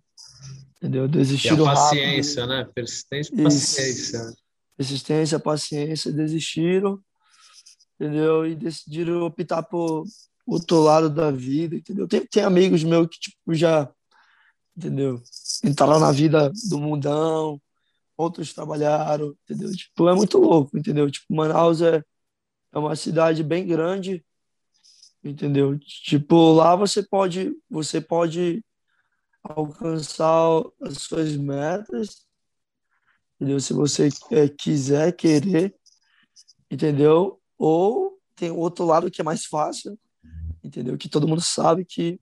Entendeu? 0.78 1.08
Desistiram 1.08 1.66
e 1.66 1.68
a 1.68 1.74
paciência, 1.74 2.46
rápido. 2.46 2.58
né? 2.58 2.72
Persistência 2.74 3.34
e 3.34 3.44
paciência. 3.44 4.34
Persistência, 4.76 5.40
paciência, 5.40 6.12
desistiram, 6.12 7.00
entendeu? 7.96 8.46
E 8.46 8.56
decidiram 8.56 9.22
optar 9.22 9.64
por 9.64 10.04
outro 10.46 10.82
lado 10.82 11.10
da 11.10 11.32
vida, 11.32 11.76
entendeu? 11.76 12.08
Tem, 12.08 12.26
tem 12.26 12.44
amigos 12.44 12.84
meus 12.84 13.08
que, 13.08 13.20
tipo, 13.20 13.54
já, 13.54 13.90
entendeu? 14.76 15.22
Entraram 15.64 16.00
na 16.00 16.12
vida 16.12 16.52
do 16.70 16.80
mundão, 16.80 17.62
outros 18.18 18.54
trabalharam, 18.54 19.36
entendeu? 19.44 19.72
Tipo, 19.76 20.10
é 20.10 20.16
muito 20.16 20.38
louco, 20.38 20.78
entendeu? 20.78 21.10
Tipo, 21.10 21.34
Manaus 21.34 21.82
é, 21.82 22.04
é 22.72 22.78
uma 22.80 22.96
cidade 22.96 23.44
bem 23.44 23.66
grande, 23.66 24.24
entendeu? 25.24 25.78
Tipo, 25.80 26.54
lá 26.54 26.76
você 26.76 27.02
pode, 27.04 27.56
você 27.70 28.02
pode 28.02 28.64
alcançar 29.44 30.64
as 30.82 30.98
suas 31.00 31.36
metas, 31.36 32.26
entendeu? 33.36 33.60
Se 33.60 33.74
você 33.74 34.10
é, 34.32 34.48
quiser, 34.48 35.12
querer, 35.16 35.76
entendeu? 36.70 37.42
Ou 37.58 38.20
tem 38.36 38.52
outro 38.52 38.86
lado 38.86 39.12
que 39.12 39.22
é 39.22 39.24
mais 39.24 39.46
fácil, 39.46 39.98
entendeu? 40.64 40.98
Que 40.98 41.10
todo 41.10 41.28
mundo 41.28 41.42
sabe 41.42 41.86
que 41.86 42.20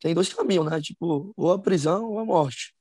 tem 0.00 0.14
dois 0.14 0.32
caminhos, 0.32 0.66
né? 0.66 0.80
Tipo, 0.80 1.32
ou 1.36 1.52
a 1.52 1.58
prisão 1.58 2.04
ou 2.04 2.18
a 2.18 2.24
morte. 2.24 2.74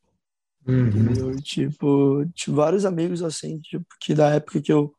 Uhum. 0.67 0.88
Entendeu? 0.88 1.41
Tipo, 1.41 2.25
tive 2.33 2.55
vários 2.55 2.85
amigos 2.85 3.21
assim, 3.21 3.59
tipo, 3.59 3.85
que 4.00 4.13
da 4.13 4.29
época 4.29 4.62
que 4.62 4.71
eu, 4.71 4.93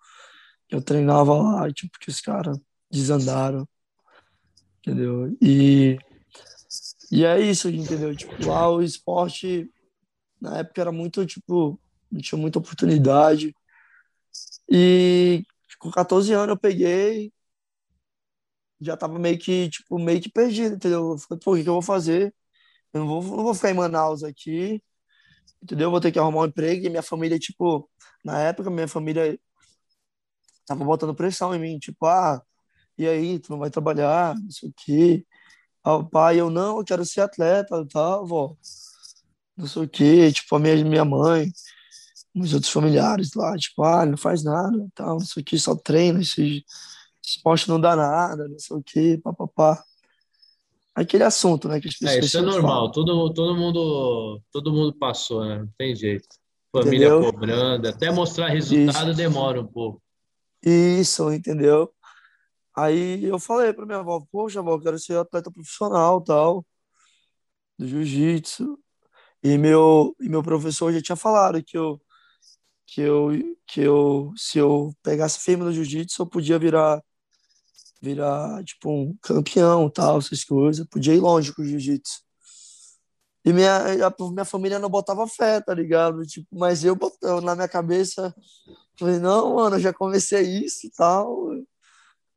que 0.68 0.76
eu 0.76 0.80
treinava 0.80 1.34
lá, 1.34 1.72
tipo, 1.72 1.98
que 1.98 2.08
os 2.08 2.20
caras 2.20 2.58
desandaram, 2.90 3.68
entendeu? 4.80 5.36
E 5.42 5.98
e 7.10 7.24
é 7.24 7.40
isso, 7.40 7.68
entendeu? 7.68 8.14
Tipo, 8.16 8.46
lá 8.46 8.68
o 8.68 8.82
esporte, 8.82 9.70
na 10.40 10.58
época, 10.58 10.80
era 10.80 10.92
muito, 10.92 11.24
tipo, 11.24 11.78
não 12.10 12.20
tinha 12.20 12.40
muita 12.40 12.58
oportunidade. 12.58 13.54
E 14.68 15.44
com 15.78 15.90
14 15.90 16.32
anos 16.32 16.48
eu 16.48 16.56
peguei, 16.56 17.32
já 18.80 18.96
tava 18.96 19.18
meio 19.18 19.38
que, 19.38 19.70
tipo, 19.70 19.98
meio 19.98 20.20
que 20.20 20.30
perdido, 20.30 20.76
entendeu? 20.76 21.12
Eu 21.12 21.18
falei, 21.18 21.40
pô, 21.42 21.52
o 21.54 21.62
que 21.62 21.68
eu 21.68 21.74
vou 21.74 21.82
fazer? 21.82 22.34
Eu 22.92 23.00
não 23.00 23.08
vou, 23.08 23.22
não 23.36 23.44
vou 23.44 23.54
ficar 23.54 23.70
em 23.70 23.74
Manaus 23.74 24.22
aqui, 24.24 24.82
entendeu? 25.62 25.86
Eu 25.88 25.90
vou 25.90 26.00
ter 26.00 26.12
que 26.12 26.18
arrumar 26.18 26.42
um 26.42 26.46
emprego. 26.46 26.86
E 26.86 26.90
minha 26.90 27.02
família, 27.02 27.38
tipo, 27.38 27.88
na 28.24 28.40
época, 28.40 28.70
minha 28.70 28.88
família 28.88 29.38
tava 30.66 30.84
botando 30.84 31.14
pressão 31.14 31.54
em 31.54 31.58
mim, 31.60 31.78
tipo, 31.78 32.06
ah, 32.06 32.42
e 32.98 33.06
aí, 33.06 33.38
tu 33.38 33.52
não 33.52 33.58
vai 33.58 33.70
trabalhar, 33.70 34.34
não 34.36 34.50
sei 34.50 34.68
o 34.70 34.74
quê. 34.76 35.26
Ah, 35.84 35.96
o 35.96 36.08
pai, 36.08 36.40
eu 36.40 36.50
não, 36.50 36.78
eu 36.78 36.84
quero 36.84 37.04
ser 37.04 37.22
atleta, 37.22 37.86
tá, 37.88 38.18
vó? 38.22 38.56
Não 39.56 39.66
sei 39.66 39.82
o 39.84 39.88
quê, 39.88 40.32
tipo, 40.32 40.56
a 40.56 40.58
minha, 40.58 40.84
minha 40.84 41.04
mãe, 41.04 41.50
os 42.34 42.54
outros 42.54 42.72
familiares 42.72 43.32
lá, 43.34 43.56
tipo, 43.56 43.82
ah, 43.84 44.06
não 44.06 44.16
faz 44.16 44.44
nada, 44.44 44.88
tal, 44.94 45.18
não 45.18 45.26
sei 45.26 45.42
o 45.42 45.44
quê, 45.44 45.58
só 45.58 45.74
treina, 45.76 46.20
esse, 46.20 46.64
esse 46.64 46.64
esporte 47.26 47.68
não 47.68 47.80
dá 47.80 47.96
nada, 47.96 48.48
não 48.48 48.58
sei 48.58 48.76
o 48.76 48.82
quê, 48.82 49.20
papapá. 49.22 49.82
Aquele 50.94 51.24
assunto, 51.24 51.68
né, 51.68 51.80
que 51.80 51.88
as 51.88 52.00
É, 52.02 52.18
isso 52.20 52.38
é 52.38 52.40
normal, 52.40 52.90
todo, 52.90 53.32
todo 53.34 53.54
mundo 53.54 54.40
todo 54.50 54.72
mundo 54.72 54.94
passou, 54.96 55.44
né, 55.44 55.58
não 55.58 55.68
tem 55.76 55.94
jeito. 55.94 56.26
Família 56.72 57.08
entendeu? 57.08 57.32
cobrando, 57.32 57.88
até 57.88 58.10
mostrar 58.10 58.48
resultado 58.48 59.10
isso. 59.10 59.16
demora 59.16 59.60
um 59.60 59.66
pouco. 59.66 60.02
Isso, 60.62 61.32
entendeu? 61.32 61.92
Aí 62.76 63.24
eu 63.24 63.38
falei 63.38 63.72
para 63.72 63.86
minha 63.86 63.98
avó, 63.98 64.22
poxa, 64.30 64.60
avó, 64.60 64.74
eu 64.74 64.80
quero 64.80 64.98
ser 64.98 65.16
atleta 65.16 65.50
profissional, 65.50 66.20
tal, 66.20 66.66
do 67.78 67.86
jiu-jitsu. 67.86 68.78
E 69.42 69.56
meu, 69.56 70.14
e 70.20 70.28
meu 70.28 70.42
professor 70.42 70.92
já 70.92 71.00
tinha 71.00 71.16
falado 71.16 71.62
que 71.62 71.76
eu, 71.78 72.00
que 72.86 73.00
eu, 73.00 73.30
que 73.66 73.80
eu, 73.80 74.32
se 74.36 74.58
eu 74.58 74.92
pegasse 75.02 75.40
firme 75.40 75.64
no 75.64 75.72
jiu-jitsu, 75.72 76.22
eu 76.22 76.26
podia 76.26 76.58
virar, 76.58 77.02
virar, 78.06 78.62
tipo, 78.64 78.90
um 78.90 79.16
campeão, 79.22 79.90
tal, 79.90 80.18
essas 80.18 80.44
coisas. 80.44 80.86
Podia 80.86 81.14
ir 81.14 81.20
longe 81.20 81.52
com 81.54 81.62
o 81.62 81.64
jiu-jitsu. 81.64 82.20
E 83.44 83.52
minha, 83.52 84.06
a, 84.06 84.14
minha 84.30 84.44
família 84.44 84.78
não 84.78 84.88
botava 84.90 85.26
fé, 85.28 85.60
tá 85.60 85.72
ligado? 85.74 86.22
Tipo, 86.26 86.48
mas 86.52 86.84
eu 86.84 86.96
botando 86.96 87.44
na 87.44 87.54
minha 87.54 87.68
cabeça, 87.68 88.34
falei, 88.98 89.18
não, 89.18 89.54
mano, 89.56 89.78
já 89.78 89.92
comecei 89.92 90.42
isso 90.64 90.86
e 90.86 90.90
tal 90.90 91.52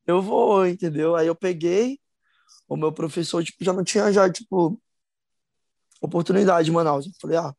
eu 0.10 0.22
vou, 0.22 0.66
entendeu? 0.68 1.16
Aí 1.16 1.28
eu 1.28 1.36
peguei, 1.36 2.00
o 2.68 2.76
meu 2.76 2.92
professor, 2.92 3.44
tipo, 3.44 3.64
já 3.64 3.74
não 3.74 3.84
tinha 3.84 4.12
já, 4.12 4.30
tipo, 4.30 4.80
oportunidade 6.02 6.70
em 6.70 6.74
Manaus. 6.74 7.06
Eu 7.06 7.14
falei, 7.22 7.38
ah, 7.38 7.54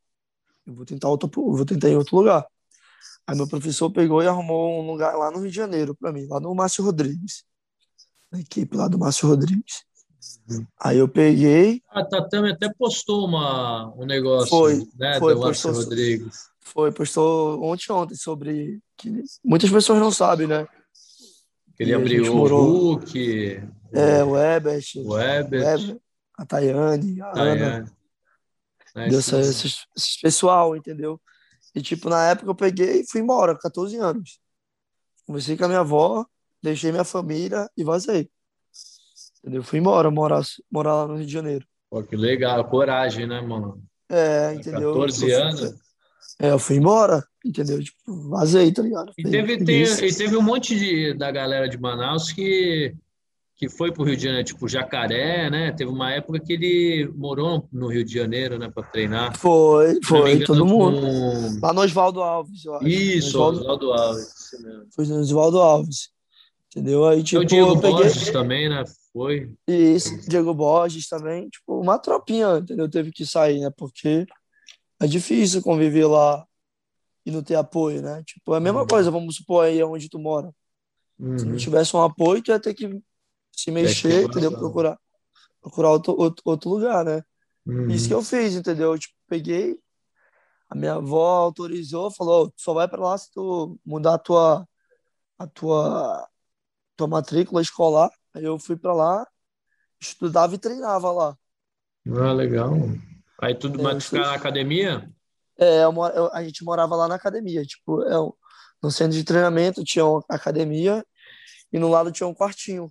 eu 0.67 0.75
vou 0.75 0.85
tentar 0.85 1.09
outro, 1.09 1.31
vou 1.33 1.65
tentar 1.65 1.89
em 1.89 1.97
outro 1.97 2.17
lugar. 2.17 2.47
Aí 3.27 3.37
meu 3.37 3.49
professor 3.49 3.91
pegou 3.91 4.23
e 4.23 4.27
arrumou 4.27 4.83
um 4.83 4.91
lugar 4.91 5.17
lá 5.17 5.31
no 5.31 5.39
Rio 5.39 5.51
de 5.51 5.57
Janeiro 5.57 5.95
para 5.95 6.13
mim, 6.13 6.27
lá 6.27 6.41
no 6.41 6.55
Márcio 6.55 6.85
Rodrigues. 6.85 7.45
Na 8.31 8.41
equipe 8.41 8.77
lá 8.77 8.89
do 8.89 8.99
Márcio 8.99 9.29
Rodrigues. 9.29 9.85
Uhum. 10.49 10.67
Aí 10.79 10.99
eu 10.99 11.09
peguei. 11.09 11.83
A 11.91 12.05
Tatame 12.05 12.53
até 12.53 12.73
postou 12.73 13.27
uma, 13.27 13.93
um 13.97 14.05
negócio, 14.05 14.49
foi, 14.49 14.87
né, 14.99 15.19
foi, 15.19 15.35
do 15.35 15.41
Márcio 15.41 15.73
Rodrigues. 15.73 16.51
Foi, 16.61 16.93
postou 16.93 17.63
ontem 17.65 17.91
ontem 17.93 18.15
sobre 18.15 18.81
que 18.97 19.25
muitas 19.45 19.71
pessoas 19.71 19.99
não 19.99 20.13
sabem, 20.13 20.47
né? 20.47 20.67
Ele 21.79 21.95
abriu 21.95 22.35
o 22.35 22.47
Hulk. 22.47 23.63
É, 23.93 24.23
o 24.23 24.39
Ebert. 24.39 24.85
O 24.97 25.19
Ebert. 25.19 25.99
a 26.37 26.45
Tayane, 26.45 27.21
a 27.23 27.31
Tayane. 27.33 27.63
Ana. 27.63 28.01
É, 28.95 29.09
Deu 29.09 29.19
essa, 29.19 29.41
esse, 29.41 29.67
esse 29.97 30.21
pessoal, 30.21 30.77
entendeu? 30.77 31.21
E, 31.75 31.81
tipo, 31.81 32.11
na 32.11 32.31
época 32.31 32.51
eu 32.51 32.55
peguei 32.55 33.01
e 33.01 33.07
fui 33.07 33.21
embora, 33.21 33.57
14 33.57 33.97
anos. 33.97 34.39
Comecei 35.27 35.57
com 35.57 35.65
a 35.65 35.69
minha 35.69 35.81
avó, 35.81 36.27
deixei 36.63 36.91
minha 36.91 37.05
família 37.05 37.69
e 37.77 37.85
vazei. 37.85 38.29
Entendeu? 39.39 39.63
Fui 39.63 39.79
embora, 39.79 40.11
morar, 40.11 40.43
morar 40.71 40.95
lá 40.95 41.09
no 41.09 41.17
Rio 41.17 41.27
de 41.27 41.33
Janeiro. 41.33 41.67
Pô, 41.91 42.03
que 42.03 42.15
legal, 42.15 42.65
coragem, 42.69 43.27
né, 43.27 43.41
mano? 43.41 43.83
É, 44.09 44.55
entendeu? 44.55 44.93
14 44.93 45.33
anos. 45.33 45.75
É, 46.39 46.51
eu 46.51 46.59
fui 46.59 46.77
embora, 46.77 47.25
entendeu? 47.45 47.83
Tipo, 47.83 48.29
vazei, 48.29 48.73
tá 48.73 48.83
ligado? 48.83 49.13
E 49.17 49.23
teve, 49.23 49.65
tem, 49.65 49.83
e 49.83 50.15
teve 50.15 50.37
um 50.37 50.43
monte 50.43 50.79
de, 50.79 51.15
da 51.15 51.31
galera 51.31 51.69
de 51.69 51.79
Manaus 51.79 52.33
que, 52.33 52.95
que 53.57 53.69
foi 53.69 53.93
pro 53.93 54.05
Rio 54.05 54.17
de 54.17 54.25
Janeiro, 54.25 54.47
tipo 54.47 54.69
Jacaré, 54.69 55.51
né? 55.51 55.73
Teve 55.73 55.91
uma 55.91 56.11
época 56.13 56.41
que 56.41 56.53
ele 56.53 57.13
morou 57.15 57.69
no 57.73 57.89
Rio 57.89 58.05
de 58.05 58.15
Janeiro, 58.15 58.59
né, 58.59 58.71
para 58.71 58.83
treinar. 58.85 59.37
Foi, 59.37 59.99
foi, 60.05 60.33
engano, 60.33 60.47
todo 60.47 60.67
mundo. 60.67 61.01
Com... 61.01 61.59
Lá 61.61 61.73
no 61.73 61.83
Oswaldo 61.83 62.23
Alves, 62.23 62.65
eu 62.65 62.75
acho. 62.75 62.89
Isso, 62.89 63.39
Oswaldo, 63.39 63.61
Oswaldo 63.61 63.93
Alves. 63.93 64.33
Foi 64.95 65.07
no 65.07 65.21
Oswaldo 65.21 65.61
Alves. 65.61 66.11
Entendeu? 66.71 67.05
Aí, 67.07 67.23
tipo, 67.23 67.43
o 67.43 67.45
Diego 67.45 67.71
eu 67.71 67.81
peguei... 67.81 68.05
Borges 68.05 68.31
também, 68.31 68.69
né? 68.69 68.85
Foi. 69.13 69.53
Isso, 69.67 70.29
Diego 70.29 70.55
Borges 70.55 71.09
também. 71.09 71.49
Tipo, 71.49 71.81
uma 71.81 71.99
tropinha, 71.99 72.59
entendeu? 72.59 72.89
Teve 72.89 73.11
que 73.11 73.27
sair, 73.27 73.61
né? 73.61 73.71
Porque 73.77 74.25
é 75.01 75.07
difícil 75.07 75.63
conviver 75.63 76.07
lá 76.07 76.47
e 77.27 77.31
não 77.31 77.43
ter 77.43 77.57
apoio, 77.57 78.01
né? 78.01 78.23
Tipo, 78.25 78.55
é 78.55 78.59
a 78.59 78.61
mesma 78.61 78.83
uhum. 78.83 78.87
coisa, 78.87 79.11
vamos 79.11 79.37
supor 79.37 79.65
aí 79.65 79.83
onde 79.83 80.09
tu 80.09 80.19
mora. 80.19 80.55
Uhum. 81.19 81.39
Se 81.39 81.45
não 81.45 81.53
uhum. 81.53 81.59
tivesse 81.59 81.97
um 81.97 82.03
apoio, 82.03 82.43
tu 82.43 82.51
ia 82.53 82.61
ter 82.61 82.73
que 82.73 83.03
se 83.53 83.71
mexer, 83.71 84.25
entendeu? 84.25 84.53
Procurar, 84.53 84.99
procurar 85.61 85.91
outro, 85.91 86.15
outro, 86.17 86.43
outro 86.45 86.71
lugar, 86.71 87.05
né? 87.05 87.23
Uhum. 87.67 87.91
Isso 87.91 88.09
que 88.09 88.15
eu 88.15 88.23
fiz, 88.23 88.55
entendeu? 88.55 88.97
Tipo, 88.99 89.15
peguei, 89.29 89.77
a 90.69 90.75
minha 90.75 90.95
avó 90.95 91.27
autorizou, 91.39 92.11
falou, 92.11 92.53
só 92.57 92.73
vai 92.73 92.87
para 92.87 93.03
lá 93.03 93.19
se 93.19 93.31
tu 93.33 93.79
mudar 93.85 94.15
a 94.15 94.19
tua, 94.19 94.69
a 95.39 95.47
tua, 95.47 96.29
tua 97.01 97.09
matrícula 97.09 97.63
escolar. 97.63 98.11
Aí 98.35 98.45
eu 98.45 98.59
fui 98.59 98.77
para 98.77 98.93
lá, 98.93 99.27
estudava 99.99 100.55
e 100.55 100.59
treinava 100.59 101.11
lá. 101.11 101.37
Ah, 102.07 102.33
legal. 102.33 102.75
Aí 103.41 103.55
tudo, 103.55 103.81
é, 103.81 103.83
mas 103.83 104.05
ficar 104.05 104.27
na 104.27 104.35
academia? 104.35 105.11
É, 105.59 105.85
eu, 105.85 105.93
eu, 106.15 106.33
a 106.33 106.45
gente 106.45 106.63
morava 106.63 106.95
lá 106.97 107.09
na 107.09 107.15
academia, 107.15 107.65
tipo, 107.65 108.03
é, 108.03 108.15
no 108.83 108.91
centro 108.91 109.17
de 109.17 109.25
treinamento 109.25 109.83
tinha 109.83 110.05
uma 110.05 110.23
academia 110.29 111.05
e 111.73 111.79
no 111.79 111.89
lado 111.89 112.13
tinha 112.13 112.27
um 112.27 112.35
quartinho. 112.35 112.91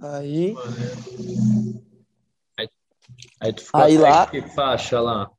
Aí. 0.00 0.54
Aí, 2.58 2.68
aí 3.40 3.52
tu 3.52 3.64
ficou 3.64 3.80
aí 3.80 3.96
lá, 3.96 4.26
que 4.26 4.42
faixa 4.42 5.00
lá? 5.00 5.30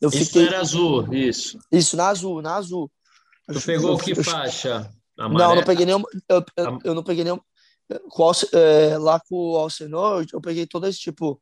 Eu 0.00 0.08
isso 0.08 0.24
fiquei... 0.26 0.46
era 0.46 0.60
azul, 0.60 1.12
isso. 1.12 1.58
Isso, 1.70 1.96
na 1.96 2.08
azul, 2.08 2.40
na 2.40 2.56
azul. 2.56 2.90
Tu 3.46 3.54
eu, 3.54 3.62
pegou 3.62 3.90
eu, 3.92 3.98
que 3.98 4.14
faixa? 4.14 4.90
Amarela? 5.24 5.48
Não, 5.48 5.56
não 5.56 5.64
peguei 5.64 5.86
nenhum. 5.86 6.02
Eu, 6.28 6.44
eu, 6.56 6.78
eu 6.84 6.94
não 6.94 7.02
peguei 7.02 7.24
nenhum. 7.24 7.40
Com, 8.10 8.30
é, 8.54 8.98
lá 8.98 9.20
com 9.20 9.34
o 9.34 9.56
Alcenor, 9.56 10.24
eu 10.32 10.40
peguei 10.40 10.66
todo 10.66 10.86
esse 10.86 10.98
tipo. 10.98 11.40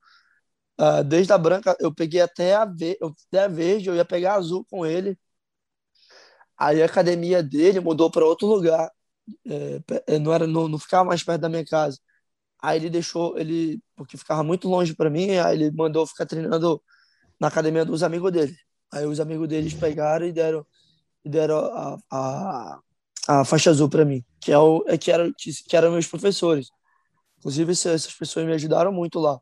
Uh, 0.80 1.04
desde 1.04 1.32
a 1.32 1.38
branca, 1.38 1.76
eu 1.78 1.94
peguei 1.94 2.22
até 2.22 2.54
a, 2.54 2.64
ver, 2.64 2.96
até 3.28 3.44
a 3.44 3.48
verde, 3.48 3.88
eu 3.88 3.94
ia 3.94 4.04
pegar 4.04 4.34
azul 4.34 4.64
com 4.70 4.86
ele. 4.86 5.18
Aí 6.56 6.82
a 6.82 6.86
academia 6.86 7.42
dele 7.42 7.80
mudou 7.80 8.10
para 8.10 8.24
outro 8.24 8.46
lugar. 8.46 8.90
É, 9.46 10.14
é, 10.14 10.18
não 10.18 10.32
era 10.32 10.46
não, 10.46 10.68
não 10.68 10.78
ficava 10.78 11.04
mais 11.04 11.22
perto 11.22 11.42
da 11.42 11.48
minha 11.48 11.64
casa. 11.64 11.98
Aí 12.62 12.78
ele 12.78 12.90
deixou 12.90 13.38
ele 13.38 13.80
porque 13.96 14.16
ficava 14.16 14.42
muito 14.42 14.68
longe 14.68 14.94
para 14.94 15.10
mim, 15.10 15.36
aí 15.38 15.56
ele 15.56 15.70
mandou 15.70 16.06
ficar 16.06 16.26
treinando 16.26 16.82
na 17.38 17.48
academia 17.48 17.84
dos 17.84 18.02
amigos 18.02 18.32
dele. 18.32 18.56
Aí 18.92 19.06
os 19.06 19.20
amigos 19.20 19.48
deles 19.48 19.74
pegaram 19.74 20.26
e 20.26 20.32
deram 20.32 20.66
e 21.24 21.28
deram 21.28 21.58
a, 21.58 21.98
a, 22.10 22.80
a 23.30 23.44
faixa 23.44 23.70
azul 23.70 23.88
para 23.88 24.04
mim, 24.04 24.24
que 24.40 24.50
é 24.52 24.58
o 24.58 24.84
é 24.88 24.98
que 24.98 25.10
era 25.10 25.30
que 25.34 25.76
eram 25.76 25.92
meus 25.92 26.06
professores. 26.06 26.68
Inclusive 27.38 27.72
essas 27.72 28.12
pessoas 28.12 28.46
me 28.46 28.52
ajudaram 28.52 28.92
muito 28.92 29.18
lá. 29.18 29.40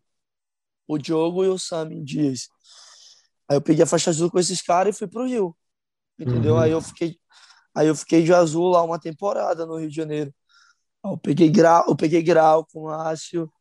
O 0.86 0.98
Diogo 0.98 1.44
e 1.44 1.48
o 1.48 1.58
Sami 1.58 2.02
Dias. 2.02 2.48
Aí 3.48 3.56
eu 3.56 3.62
peguei 3.62 3.84
a 3.84 3.86
faixa 3.86 4.10
azul 4.10 4.30
com 4.30 4.38
esses 4.38 4.62
caras 4.62 4.94
e 4.94 4.98
fui 4.98 5.08
pro 5.08 5.26
Rio. 5.26 5.56
Entendeu? 6.18 6.54
Uhum. 6.54 6.60
Aí 6.60 6.70
eu 6.70 6.82
fiquei 6.82 7.18
Aí 7.74 7.86
eu 7.86 7.94
fiquei 7.94 8.24
de 8.24 8.34
azul 8.34 8.70
lá 8.70 8.82
uma 8.82 8.98
temporada 8.98 9.64
no 9.64 9.76
Rio 9.76 9.88
de 9.88 9.94
Janeiro. 9.94 10.34
Aí 11.04 11.12
eu 11.12 11.18
peguei 11.18 11.48
grau, 11.48 11.84
eu 11.88 11.96
peguei 11.96 12.22
grau 12.22 12.66
com 12.66 12.82
o 12.84 12.88
Ácio. 12.90 13.52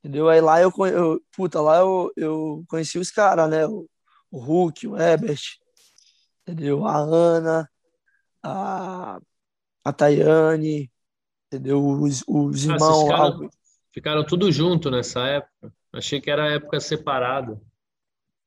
Entendeu? 0.00 0.28
Aí 0.28 0.40
lá 0.40 0.60
eu, 0.60 0.72
eu 0.88 1.20
puta, 1.36 1.60
lá 1.60 1.78
eu, 1.78 2.12
eu 2.16 2.64
conheci 2.68 2.98
os 2.98 3.10
caras, 3.12 3.48
né? 3.48 3.66
O, 3.66 3.88
o 4.30 4.38
Hulk, 4.40 4.88
o 4.88 4.98
Ebert, 4.98 5.40
entendeu? 6.42 6.84
A 6.86 6.96
Ana, 6.98 7.70
a, 8.42 9.20
a 9.84 9.92
Tayane, 9.92 10.90
entendeu? 11.46 11.84
Os, 11.84 12.22
os 12.26 12.68
ah, 12.68 12.72
irmãos 12.72 13.10
ah, 13.10 13.28
lá. 13.28 13.50
Ficaram 13.92 14.24
tudo 14.24 14.50
junto 14.50 14.90
nessa 14.90 15.20
época. 15.26 15.74
Achei 15.92 16.20
que 16.20 16.30
era 16.30 16.52
época 16.52 16.80
separada. 16.80 17.60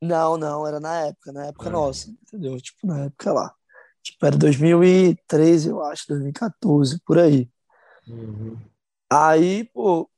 Não, 0.02 0.38
não, 0.38 0.68
era 0.68 0.80
na 0.80 1.08
época, 1.08 1.32
na 1.32 1.46
época 1.48 1.70
é. 1.70 1.72
nossa, 1.72 2.10
entendeu? 2.10 2.60
Tipo, 2.60 2.88
na 2.88 3.06
época 3.06 3.32
lá. 3.32 3.54
Tipo, 4.02 4.26
era 4.26 4.38
2013, 4.38 5.70
eu 5.70 5.84
acho, 5.84 6.08
2014, 6.10 7.00
por 7.06 7.18
aí. 7.18 7.50
Uhum. 8.08 8.58
Aí, 9.12 9.64
pô, 9.66 10.10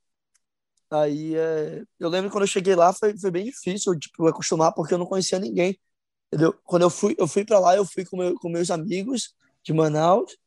aí 0.89 1.35
é... 1.35 1.83
eu 1.99 2.09
lembro 2.09 2.29
quando 2.29 2.43
eu 2.43 2.47
cheguei 2.47 2.75
lá 2.75 2.91
foi, 2.93 3.17
foi 3.17 3.31
bem 3.31 3.45
difícil, 3.45 3.97
tipo, 3.97 4.27
acostumar 4.27 4.73
porque 4.73 4.93
eu 4.93 4.97
não 4.97 5.05
conhecia 5.05 5.39
ninguém, 5.39 5.79
entendeu? 6.27 6.53
Quando 6.63 6.81
eu 6.83 6.89
fui, 6.89 7.15
eu 7.17 7.27
fui 7.27 7.45
para 7.45 7.59
lá, 7.59 7.75
eu 7.75 7.85
fui 7.85 8.05
com, 8.05 8.17
meu, 8.17 8.35
com 8.35 8.49
meus 8.49 8.71
amigos 8.71 9.35
de 9.63 9.73
Manaus 9.73 10.37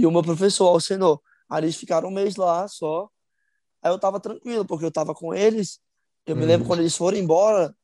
e 0.00 0.06
o 0.06 0.10
meu 0.10 0.22
professor, 0.22 0.68
Alcenor. 0.68 1.20
Aí 1.48 1.64
eles 1.64 1.76
ficaram 1.76 2.08
um 2.08 2.12
mês 2.12 2.36
lá 2.36 2.66
só. 2.68 3.08
Aí 3.82 3.90
eu 3.90 3.98
tava 3.98 4.20
tranquilo, 4.20 4.64
porque 4.64 4.84
eu 4.84 4.90
tava 4.90 5.14
com 5.14 5.34
eles. 5.34 5.80
Eu 6.26 6.36
me 6.36 6.44
lembro 6.44 6.62
uhum. 6.62 6.68
quando 6.68 6.80
eles 6.80 6.96
foram 6.96 7.18
embora, 7.18 7.74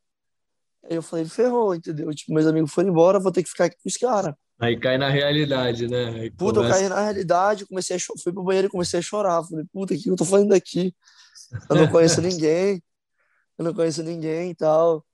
eu 0.88 1.02
falei, 1.02 1.24
ferrou, 1.24 1.74
entendeu? 1.74 2.12
Tipo, 2.14 2.33
meus 2.33 2.46
amigos 2.46 2.72
foram 2.72 2.88
embora, 2.88 3.18
vou 3.18 3.33
ter 3.33 3.42
que 3.42 3.48
ficar 3.48 3.64
aqui 3.64 3.76
com 3.83 3.88
os 3.88 3.96
caras. 3.96 4.35
Aí 4.59 4.79
cai 4.79 4.96
na 4.96 5.11
realidade, 5.11 5.87
né? 5.87 6.09
Aí 6.20 6.31
puta, 6.31 6.61
começa... 6.61 6.76
eu 6.76 6.81
caí 6.81 6.88
na 6.88 7.02
realidade, 7.02 7.66
comecei 7.66 7.96
a 7.96 7.98
cho... 7.98 8.14
fui 8.22 8.33
pro 8.33 8.42
banheiro 8.42 8.68
e 8.68 8.70
comecei 8.70 8.98
a 8.98 9.02
chorar. 9.02 9.42
Falei, 9.44 9.64
puta, 9.72 9.94
o 9.94 9.98
que 9.98 10.09
eu 10.09 10.16
tô 10.16 10.24
fazendo 10.24 10.55
aqui? 10.55 10.94
Eu 11.68 11.76
não 11.76 11.88
conheço 11.88 12.20
ninguém, 12.22 12.83
eu 13.59 13.64
não 13.64 13.74
conheço 13.74 14.02
ninguém 14.02 14.50
e 14.50 14.55
tal. 14.55 15.05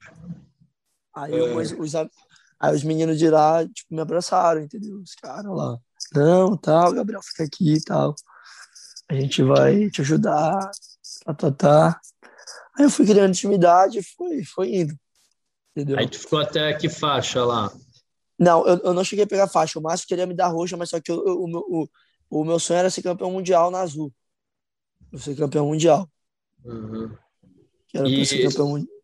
Aí, 1.14 1.34
é. 1.34 1.56
os, 1.56 1.72
os, 1.72 1.94
aí 1.94 2.74
os 2.74 2.84
meninos 2.84 3.18
de 3.18 3.28
lá, 3.28 3.66
tipo, 3.66 3.94
me 3.94 4.00
abraçaram, 4.00 4.62
entendeu? 4.62 4.98
Os 5.00 5.14
caras 5.14 5.52
lá, 5.52 5.78
não, 6.14 6.56
tal, 6.56 6.92
Gabriel, 6.92 7.22
fica 7.22 7.44
aqui 7.44 7.74
e 7.74 7.82
tal. 7.82 8.14
A 9.08 9.14
gente 9.14 9.42
vai 9.42 9.90
te 9.90 10.00
ajudar, 10.00 10.58
tá, 11.24 11.34
tá, 11.34 11.50
tá. 11.50 12.00
Aí 12.78 12.84
eu 12.84 12.90
fui 12.90 13.04
criando 13.04 13.30
intimidade 13.30 13.98
e 13.98 14.02
foi, 14.02 14.44
foi 14.44 14.74
indo. 14.74 14.94
Entendeu? 15.76 15.98
Aí 15.98 16.08
tu 16.08 16.18
ficou 16.18 16.38
até 16.38 16.72
que 16.74 16.88
faixa 16.88 17.44
lá? 17.44 17.72
Não, 18.38 18.66
eu, 18.66 18.78
eu 18.78 18.94
não 18.94 19.04
cheguei 19.04 19.24
a 19.24 19.28
pegar 19.28 19.46
faixa. 19.46 19.78
O 19.78 19.82
Márcio 19.82 20.08
queria 20.08 20.26
me 20.26 20.34
dar 20.34 20.48
roxa, 20.48 20.76
mas 20.76 20.90
só 20.90 21.00
que 21.00 21.10
eu, 21.10 21.24
eu, 21.26 21.42
o, 21.42 21.46
meu, 21.46 21.60
o, 21.60 21.88
o 22.30 22.44
meu 22.44 22.58
sonho 22.58 22.78
era 22.78 22.90
ser 22.90 23.02
campeão 23.02 23.30
mundial 23.30 23.70
na 23.70 23.80
azul. 23.80 24.12
Eu 25.12 25.18
ser 25.18 25.36
campeão 25.36 25.66
mundial. 25.66 26.08
Uhum. 26.64 27.14
Era 27.94 28.08
e, 28.08 28.24
ser 28.24 28.42
campeão 28.42 28.68
mundial. 28.70 28.96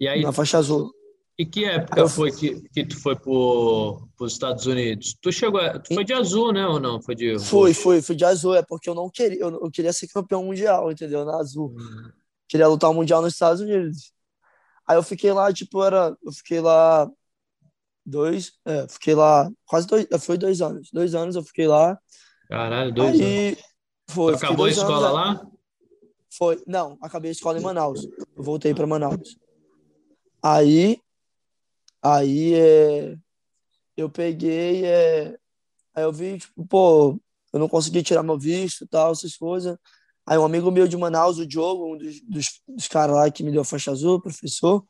E 0.00 0.08
aí, 0.08 0.22
na 0.22 0.32
faixa 0.32 0.58
azul. 0.58 0.94
E 1.38 1.44
que 1.44 1.66
época 1.66 2.00
eu... 2.00 2.08
foi 2.08 2.32
que, 2.32 2.62
que 2.70 2.86
tu 2.86 2.98
foi 2.98 3.14
para 3.14 3.30
os 3.30 4.32
Estados 4.32 4.64
Unidos? 4.66 5.14
Tu 5.20 5.30
chegou, 5.30 5.60
tu 5.80 5.94
foi 5.94 6.04
de 6.04 6.14
azul, 6.14 6.52
né, 6.52 6.66
ou 6.66 6.80
não? 6.80 7.00
Foi 7.00 7.14
de 7.14 7.38
Fui, 7.38 7.74
fui, 7.74 8.00
fui 8.00 8.16
de 8.16 8.24
azul, 8.24 8.54
é 8.54 8.62
porque 8.62 8.88
eu 8.88 8.94
não 8.94 9.10
queria, 9.10 9.38
eu, 9.38 9.50
eu 9.50 9.70
queria 9.70 9.92
ser 9.92 10.08
campeão 10.08 10.44
mundial, 10.44 10.90
entendeu? 10.90 11.24
Na 11.26 11.36
azul. 11.36 11.74
Uhum. 11.76 12.10
Queria 12.48 12.68
lutar 12.68 12.90
o 12.90 12.94
mundial 12.94 13.20
nos 13.20 13.34
Estados 13.34 13.60
Unidos. 13.60 14.12
Aí 14.86 14.96
eu 14.96 15.02
fiquei 15.02 15.32
lá, 15.32 15.52
tipo, 15.52 15.82
era, 15.82 16.16
eu 16.24 16.32
fiquei 16.32 16.60
lá 16.60 17.10
dois, 18.04 18.52
é, 18.64 18.86
fiquei 18.88 19.14
lá 19.14 19.50
quase 19.66 19.86
dois, 19.86 20.06
foi 20.20 20.38
dois 20.38 20.62
anos, 20.62 20.88
dois 20.92 21.14
anos 21.14 21.36
eu 21.36 21.42
fiquei 21.42 21.66
lá. 21.66 21.98
Caralho, 22.48 22.94
dois 22.94 23.20
Aí, 23.20 23.48
anos. 23.48 23.62
Foi, 24.08 24.34
acabou 24.34 24.66
a 24.66 24.70
escola 24.70 25.08
anos, 25.08 25.12
lá? 25.12 25.46
Foi, 26.30 26.62
não, 26.66 26.96
acabei 27.02 27.30
a 27.30 27.32
escola 27.32 27.58
em 27.58 27.62
Manaus. 27.62 28.06
Eu 28.36 28.42
voltei 28.42 28.72
para 28.72 28.86
Manaus. 28.86 29.36
Aí, 30.42 31.00
aí 32.02 32.54
é, 32.54 33.16
eu 33.96 34.10
peguei, 34.10 34.84
é, 34.84 35.38
aí 35.94 36.04
eu 36.04 36.12
vi, 36.12 36.38
tipo, 36.38 36.66
pô, 36.66 37.20
eu 37.52 37.60
não 37.60 37.68
consegui 37.68 38.02
tirar 38.02 38.22
meu 38.22 38.38
visto 38.38 38.84
e 38.84 38.86
tal, 38.88 39.12
essas 39.12 39.36
coisas. 39.36 39.76
Aí 40.26 40.38
um 40.38 40.44
amigo 40.44 40.70
meu 40.70 40.88
de 40.88 40.96
Manaus, 40.96 41.38
o 41.38 41.46
Diogo, 41.46 41.94
um 41.94 41.98
dos, 41.98 42.20
dos, 42.22 42.60
dos 42.68 42.88
caras 42.88 43.16
lá 43.16 43.30
que 43.30 43.42
me 43.42 43.52
deu 43.52 43.62
a 43.62 43.64
faixa 43.64 43.90
azul, 43.92 44.20
professor, 44.20 44.84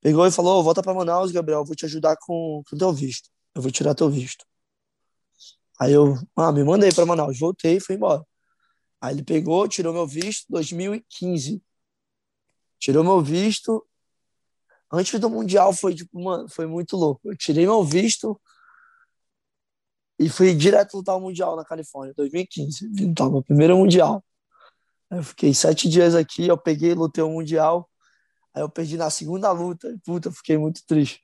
Pegou 0.00 0.26
e 0.26 0.30
falou: 0.30 0.62
volta 0.62 0.82
para 0.82 0.94
Manaus, 0.94 1.30
Gabriel, 1.30 1.64
vou 1.64 1.76
te 1.76 1.84
ajudar 1.84 2.16
com 2.16 2.62
o 2.72 2.76
teu 2.76 2.92
visto. 2.92 3.28
Eu 3.54 3.62
vou 3.62 3.70
tirar 3.70 3.94
teu 3.94 4.08
visto. 4.08 4.44
Aí 5.78 5.92
eu, 5.92 6.14
ah, 6.36 6.52
me 6.52 6.64
mandei 6.64 6.92
para 6.92 7.06
Manaus, 7.06 7.38
voltei 7.38 7.76
e 7.76 7.80
fui 7.80 7.96
embora. 7.96 8.24
Aí 9.00 9.14
ele 9.14 9.22
pegou, 9.22 9.68
tirou 9.68 9.92
meu 9.92 10.06
visto 10.06 10.46
2015. 10.50 11.62
Tirou 12.78 13.04
meu 13.04 13.20
visto. 13.22 13.86
Antes 14.92 15.20
do 15.20 15.30
Mundial 15.30 15.72
foi 15.72 15.94
tipo, 15.94 16.20
mano, 16.20 16.48
foi 16.48 16.66
muito 16.66 16.96
louco. 16.96 17.20
Eu 17.30 17.36
tirei 17.36 17.64
meu 17.64 17.84
visto 17.84 18.40
e 20.18 20.28
fui 20.28 20.54
direto 20.54 20.96
lutar 20.96 21.16
o 21.16 21.20
Mundial 21.20 21.56
na 21.56 21.64
Califórnia, 21.64 22.12
2015. 22.16 22.88
Lutar 23.00 23.30
meu 23.30 23.42
primeiro 23.42 23.76
Mundial. 23.76 24.22
Eu 25.10 25.22
fiquei 25.22 25.54
sete 25.54 25.88
dias 25.88 26.14
aqui, 26.14 26.46
eu 26.46 26.58
peguei, 26.58 26.92
lutei 26.94 27.22
o 27.22 27.30
Mundial. 27.30 27.88
Aí 28.52 28.62
eu 28.62 28.68
perdi 28.68 28.96
na 28.96 29.10
segunda 29.10 29.50
luta. 29.52 29.96
Puta, 30.04 30.30
fiquei 30.30 30.58
muito 30.58 30.84
triste. 30.86 31.22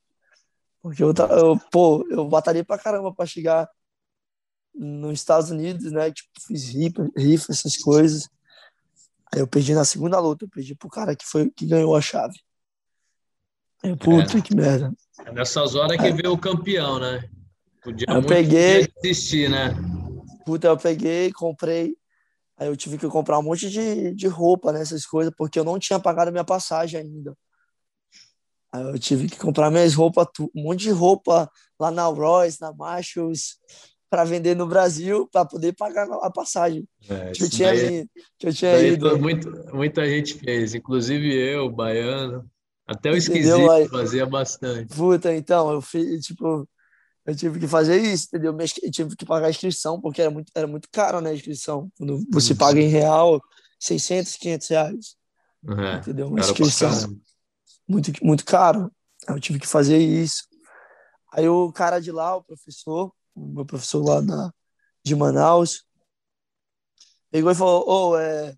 Porque 0.81 1.03
eu, 1.03 1.13
eu 1.31 1.59
pô, 1.71 2.07
eu 2.09 2.29
batalhei 2.29 2.63
pra 2.63 2.79
caramba 2.79 3.13
pra 3.13 3.27
chegar 3.27 3.69
nos 4.75 5.15
Estados 5.15 5.51
Unidos, 5.51 5.91
né? 5.91 6.13
Tipo, 6.13 6.31
fiz 6.47 6.69
rifa, 6.69 7.11
rifa, 7.17 7.53
essas 7.53 7.77
coisas. 7.77 8.29
Aí 9.33 9.41
eu 9.41 9.47
perdi 9.49 9.75
na 9.75 9.85
segunda 9.85 10.21
luta. 10.21 10.45
Eu 10.45 10.49
perdi 10.49 10.75
pro 10.75 10.89
cara 10.89 11.17
que 11.17 11.27
foi 11.27 11.51
que 11.51 11.67
ganhou 11.67 11.95
a 11.97 12.01
chave. 12.01 12.39
Eu, 13.87 13.97
puta, 13.97 14.39
é. 14.39 14.41
que 14.41 14.55
merda. 14.55 14.93
É 15.25 15.33
nessas 15.33 15.75
horas 15.75 15.97
que 15.97 16.07
é. 16.07 16.13
vê 16.13 16.27
o 16.27 16.37
campeão, 16.37 16.99
né? 16.99 17.29
Podia 17.83 18.07
eu 18.09 18.23
peguei. 18.23 18.89
Desistir, 19.01 19.49
né? 19.49 19.75
Puta, 20.45 20.67
eu 20.67 20.77
peguei, 20.77 21.33
comprei. 21.33 21.97
Aí 22.59 22.67
eu 22.69 22.77
tive 22.77 22.99
que 22.99 23.07
comprar 23.07 23.39
um 23.39 23.43
monte 23.43 23.71
de, 23.71 24.13
de 24.15 24.27
roupa, 24.27 24.73
né, 24.73 24.81
essas 24.81 25.05
coisas, 25.05 25.33
porque 25.37 25.59
eu 25.59 25.65
não 25.65 25.79
tinha 25.79 26.01
pagado 26.01 26.33
minha 26.33 26.45
passagem 26.45 27.01
ainda. 27.01 27.37
Aí 28.73 28.83
eu 28.83 28.99
tive 28.99 29.29
que 29.29 29.39
comprar 29.39 29.71
minhas 29.71 29.95
roupas, 29.95 30.27
um 30.55 30.63
monte 30.63 30.85
de 30.85 30.91
roupa 30.91 31.51
lá 31.79 31.91
na 31.91 32.07
Royce, 32.07 32.61
na 32.61 32.73
Marshalls, 32.73 33.57
para 34.09 34.25
vender 34.25 34.57
no 34.57 34.67
Brasil, 34.67 35.29
para 35.31 35.45
poder 35.45 35.75
pagar 35.75 36.09
a 36.23 36.31
passagem 36.31 36.89
é, 37.09 37.33
que, 37.33 37.45
eu 37.45 37.51
tinha, 37.51 37.75
daí, 37.75 38.09
que 38.39 38.49
eu 38.49 38.55
tinha 38.55 38.79
ido. 38.81 39.19
Muito, 39.19 39.51
muita 39.75 40.09
gente 40.09 40.35
fez, 40.35 40.75
inclusive 40.75 41.35
eu, 41.35 41.71
baiano. 41.71 42.49
Até 42.87 43.11
o 43.11 43.17
esquisito 43.17 43.71
Aí, 43.71 43.89
fazia 43.89 44.25
bastante. 44.25 44.95
Puta, 44.95 45.35
então, 45.35 45.73
eu 45.73 45.81
fiz, 45.81 46.25
tipo, 46.25 46.69
eu 47.27 47.35
tive 47.35 47.59
que 47.59 47.67
fazer 47.67 48.01
isso, 48.01 48.27
entendeu? 48.27 48.57
Eu 48.57 48.91
tive 48.91 49.17
que 49.17 49.27
pagar 49.27 49.49
a 49.49 49.51
inscrição, 49.51 50.01
porque 50.01 50.23
era 50.23 50.31
muito, 50.31 50.53
era 50.55 50.67
muito 50.67 50.89
caro, 50.91 51.21
né, 51.21 51.31
a 51.31 51.35
inscrição. 51.35 51.91
Quando 51.99 52.25
você 52.31 52.53
uhum. 52.53 52.59
paga 52.59 52.81
em 52.81 52.87
real, 52.87 53.43
600, 53.81 54.37
500 54.37 54.69
reais. 54.69 55.17
É, 55.69 55.97
entendeu? 55.97 56.29
Uma 56.29 56.39
inscrição. 56.39 56.91
Muito, 57.89 58.13
muito 58.25 58.45
caro. 58.45 58.91
Eu 59.29 59.41
tive 59.41 59.59
que 59.59 59.67
fazer 59.67 59.99
isso. 59.99 60.45
Aí 61.33 61.49
o 61.49 61.73
cara 61.73 61.99
de 62.01 62.13
lá, 62.13 62.37
o 62.37 62.45
professor, 62.45 63.13
o 63.35 63.47
meu 63.47 63.67
professor 63.67 64.05
lá 64.05 64.21
da, 64.21 64.53
de 65.05 65.17
Manaus, 65.17 65.85
pegou 67.31 67.51
e 67.51 67.55
falou: 67.55 67.85
oh, 67.87 68.17
é, 68.17 68.55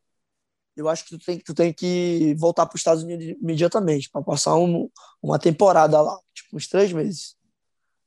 eu 0.78 0.88
acho 0.88 1.04
que 1.04 1.18
tu 1.18 1.24
tem, 1.24 1.38
tu 1.40 1.54
tem 1.54 1.72
que 1.72 2.34
voltar 2.34 2.64
para 2.64 2.76
os 2.76 2.80
Estados 2.80 3.02
Unidos 3.02 3.26
imediatamente, 3.40 4.08
para 4.08 4.22
passar 4.22 4.54
um, 4.56 4.88
uma 5.20 5.38
temporada 5.38 6.00
lá, 6.00 6.18
tipo, 6.32 6.56
uns 6.56 6.68
três 6.68 6.92
meses. 6.92 7.36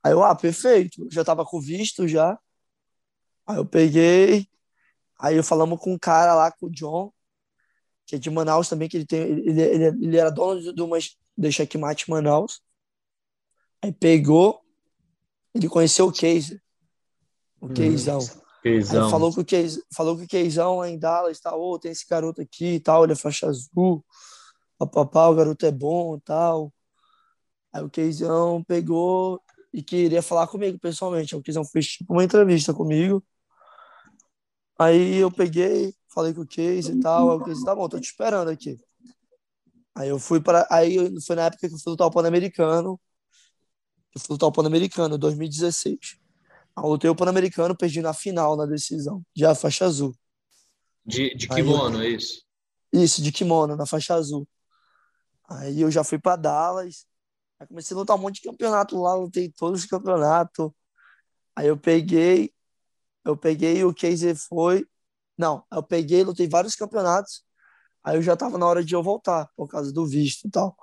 Aí 0.02 0.14
eu, 0.14 0.24
ah, 0.24 0.34
perfeito, 0.34 1.08
já 1.12 1.22
estava 1.22 1.46
com 1.46 1.60
visto 1.60 2.08
já. 2.08 2.40
Aí 3.46 3.58
eu 3.58 3.66
peguei, 3.66 4.48
aí 5.20 5.36
eu 5.36 5.44
falamos 5.44 5.80
com 5.80 5.94
um 5.94 6.00
cara 6.00 6.34
lá, 6.34 6.52
com 6.52 6.68
o 6.68 6.72
John, 6.72 7.12
que 8.06 8.16
é 8.16 8.20
de 8.20 8.30
Manaus 8.30 8.70
também, 8.70 8.88
que 8.88 8.98
ele 8.98 9.06
tem, 9.06 9.22
ele, 9.22 9.62
ele, 9.62 9.86
ele 9.86 10.18
era 10.18 10.32
dono 10.32 10.62
de, 10.62 10.74
de 10.74 10.82
uma 10.82 10.98
de 11.38 11.52
Checkmate 11.52 12.10
Manaus. 12.10 12.62
Aí 13.82 13.92
pegou, 13.92 14.62
ele 15.54 15.68
conheceu 15.68 16.08
o 16.08 16.12
Keiser, 16.12 16.62
o 17.60 17.66
hum, 17.66 17.74
Keizão. 17.74 18.20
Keizão. 18.62 19.06
Aí 19.06 19.12
falou 19.12 19.34
que 19.34 19.40
o 19.40 19.46
Keizão, 19.46 19.84
falou 19.94 20.18
que 20.18 20.24
o 20.24 20.28
Keizão 20.28 20.78
lá 20.78 20.90
em 20.90 20.98
Dallas, 20.98 21.40
tal, 21.40 21.62
oh, 21.62 21.80
tem 21.80 21.92
esse 21.92 22.06
garoto 22.08 22.42
aqui 22.42 22.76
e 22.76 22.80
tal, 22.80 23.04
ele 23.04 23.14
é 23.14 23.16
faixa 23.16 23.48
azul, 23.48 24.04
papapá, 24.78 25.28
o 25.28 25.36
garoto 25.36 25.66
é 25.66 25.72
bom 25.72 26.18
e 26.18 26.22
tal. 26.22 26.74
Aí 27.74 27.84
o 27.84 27.90
Keizão 27.90 28.64
pegou 28.64 29.42
e 29.74 29.82
queria 29.82 30.22
falar 30.22 30.48
comigo 30.48 30.78
pessoalmente. 30.80 31.36
O 31.36 31.42
Keizão 31.42 31.64
fez 31.66 31.88
tipo 31.88 32.14
uma 32.14 32.24
entrevista 32.24 32.74
comigo. 32.74 33.24
Aí 34.78 35.18
eu 35.18 35.32
peguei, 35.32 35.94
falei 36.14 36.34
com 36.34 36.42
o 36.42 36.48
Case 36.48 36.92
e 36.92 37.00
tal. 37.00 37.32
Aí 37.32 37.38
o 37.38 37.44
Case, 37.44 37.64
tá 37.64 37.76
bom, 37.76 37.88
tô 37.88 38.00
te 38.00 38.10
esperando 38.10 38.50
aqui. 38.50 38.78
Aí 39.96 40.10
eu 40.10 40.20
fui 40.20 40.42
para. 40.42 40.68
Aí 40.70 40.98
foi 41.22 41.36
na 41.36 41.44
época 41.44 41.68
que 41.68 41.74
eu 41.74 41.80
fui 41.80 41.92
lutar 41.92 42.08
o 42.08 42.12
Pan-Americano. 42.12 43.00
Eu 44.14 44.22
fui 44.22 44.34
lutar 44.34 44.50
o 44.50 44.52
Pan-Americano, 44.52 45.18
2016. 45.18 46.21
Eu 46.78 46.84
lutei 46.84 47.10
o 47.10 47.16
Pan-Americano, 47.16 47.76
perdi 47.76 48.02
na 48.02 48.14
final, 48.14 48.56
na 48.56 48.66
decisão, 48.66 49.22
já 49.36 49.54
faixa 49.54 49.86
azul. 49.86 50.16
De, 51.06 51.36
de 51.36 51.48
kimono, 51.48 52.00
aí, 52.00 52.08
é 52.08 52.10
isso? 52.16 52.44
Isso, 52.94 53.22
de 53.22 53.32
kimono, 53.32 53.76
na 53.76 53.86
faixa 53.86 54.14
azul. 54.14 54.48
Aí 55.50 55.82
eu 55.82 55.92
já 55.92 56.04
fui 56.04 56.18
para 56.18 56.36
Dallas. 56.36 57.06
Aí 57.60 57.68
comecei 57.68 57.96
a 57.96 58.00
lutar 58.00 58.16
um 58.16 58.20
monte 58.20 58.36
de 58.36 58.50
campeonato 58.50 59.00
lá, 59.00 59.14
lutei 59.16 59.52
todos 59.52 59.82
os 59.82 59.86
campeonatos. 59.86 60.72
Aí 61.56 61.68
eu 61.68 61.78
peguei, 61.78 62.54
eu 63.26 63.36
peguei, 63.36 63.84
o 63.84 63.94
Casey 63.94 64.34
foi. 64.36 64.86
Não, 65.38 65.64
eu 65.72 65.84
peguei, 65.84 66.24
lutei 66.24 66.48
vários 66.48 66.76
campeonatos. 66.76 67.44
Aí 68.04 68.16
eu 68.16 68.22
já 68.22 68.36
tava 68.36 68.58
na 68.58 68.66
hora 68.66 68.84
de 68.84 68.96
eu 68.96 69.04
voltar, 69.04 69.50
por 69.56 69.68
causa 69.68 69.92
do 69.92 70.08
visto 70.08 70.48
e 70.48 70.52
tal. 70.52 70.76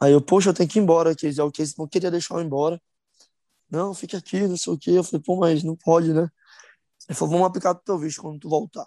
Aí 0.00 0.12
eu, 0.12 0.20
poxa, 0.20 0.50
eu 0.50 0.54
tenho 0.54 0.68
que 0.68 0.78
ir 0.78 0.82
embora, 0.82 1.14
Casey. 1.16 1.40
O 1.42 1.50
Casey 1.50 1.74
não 1.76 1.88
queria 1.88 2.10
deixar 2.10 2.34
eu 2.34 2.40
ir 2.40 2.44
embora. 2.44 2.80
Não, 3.70 3.92
fica 3.92 4.16
aqui, 4.16 4.46
não 4.46 4.56
sei 4.56 4.72
o 4.72 4.78
quê. 4.78 4.90
Eu 4.92 5.04
falei, 5.04 5.22
pô, 5.22 5.36
mas 5.36 5.62
não 5.62 5.76
pode, 5.76 6.12
né? 6.12 6.28
Ele 7.08 7.16
falou, 7.16 7.32
vamos 7.32 7.46
aplicar 7.46 7.72
o 7.72 7.74
teu 7.74 7.98
visto 7.98 8.22
quando 8.22 8.38
tu 8.38 8.48
voltar. 8.48 8.86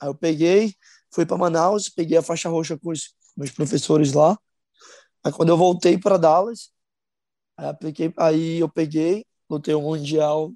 Aí 0.00 0.08
eu 0.08 0.14
peguei, 0.14 0.74
fui 1.12 1.26
para 1.26 1.36
Manaus, 1.36 1.88
peguei 1.88 2.16
a 2.18 2.22
faixa 2.22 2.48
roxa 2.48 2.78
com 2.78 2.90
os 2.90 3.14
meus 3.36 3.50
professores 3.50 4.12
lá. 4.12 4.38
Aí 5.24 5.32
quando 5.32 5.50
eu 5.50 5.56
voltei 5.56 5.96
para 5.98 6.16
Dallas, 6.16 6.72
aí, 7.56 7.66
apliquei, 7.66 8.12
aí 8.16 8.58
eu 8.58 8.68
peguei, 8.68 9.24
lutei 9.48 9.74
o 9.74 9.82
Mundial, 9.82 10.52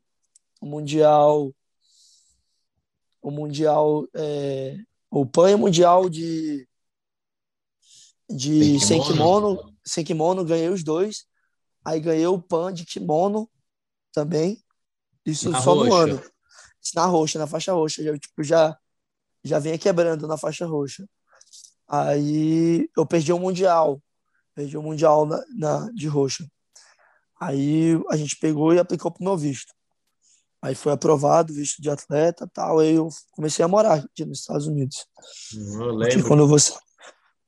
o 0.60 0.66
Mundial, 0.66 1.52
o 3.22 3.30
Mundial, 3.30 4.06
é, 4.14 4.76
o 5.10 5.24
PAN 5.24 5.56
Mundial 5.56 6.08
de, 6.08 6.68
de 8.28 8.80
sem 8.80 9.00
kimono, 9.02 9.72
sem 9.84 10.04
kimono, 10.04 10.44
ganhei 10.44 10.68
os 10.68 10.82
dois. 10.82 11.26
Aí 11.84 12.00
ganhei 12.00 12.26
o 12.26 12.42
PAN 12.42 12.72
de 12.72 12.84
kimono 12.84 13.48
também. 14.16 14.58
Isso 15.26 15.50
na 15.50 15.60
só 15.60 15.74
roxa. 15.74 15.88
no 15.88 15.94
ano. 15.94 16.22
Na 16.94 17.04
roxa, 17.04 17.38
na 17.38 17.46
faixa 17.46 17.72
roxa. 17.74 18.02
Já, 18.02 18.18
tipo, 18.18 18.42
já, 18.42 18.78
já 19.44 19.58
vinha 19.58 19.76
quebrando 19.76 20.26
na 20.26 20.38
faixa 20.38 20.64
roxa. 20.64 21.06
Aí 21.86 22.88
eu 22.96 23.04
perdi 23.04 23.30
o 23.30 23.38
Mundial. 23.38 24.02
Perdi 24.54 24.78
o 24.78 24.82
Mundial 24.82 25.26
na, 25.26 25.44
na, 25.54 25.90
de 25.92 26.08
roxa. 26.08 26.48
Aí 27.38 27.92
a 28.08 28.16
gente 28.16 28.38
pegou 28.38 28.72
e 28.72 28.78
aplicou 28.78 29.10
pro 29.10 29.22
meu 29.22 29.36
visto. 29.36 29.74
Aí 30.62 30.74
foi 30.74 30.92
aprovado, 30.92 31.52
visto 31.52 31.82
de 31.82 31.90
atleta 31.90 32.48
tal. 32.54 32.78
Aí 32.78 32.94
eu 32.94 33.10
comecei 33.32 33.62
a 33.62 33.68
morar 33.68 33.96
aqui 33.96 34.24
nos 34.24 34.40
Estados 34.40 34.66
Unidos. 34.66 35.04
Eu 35.54 35.98
Porque 35.98 36.22
quando 36.22 36.48
você, 36.48 36.72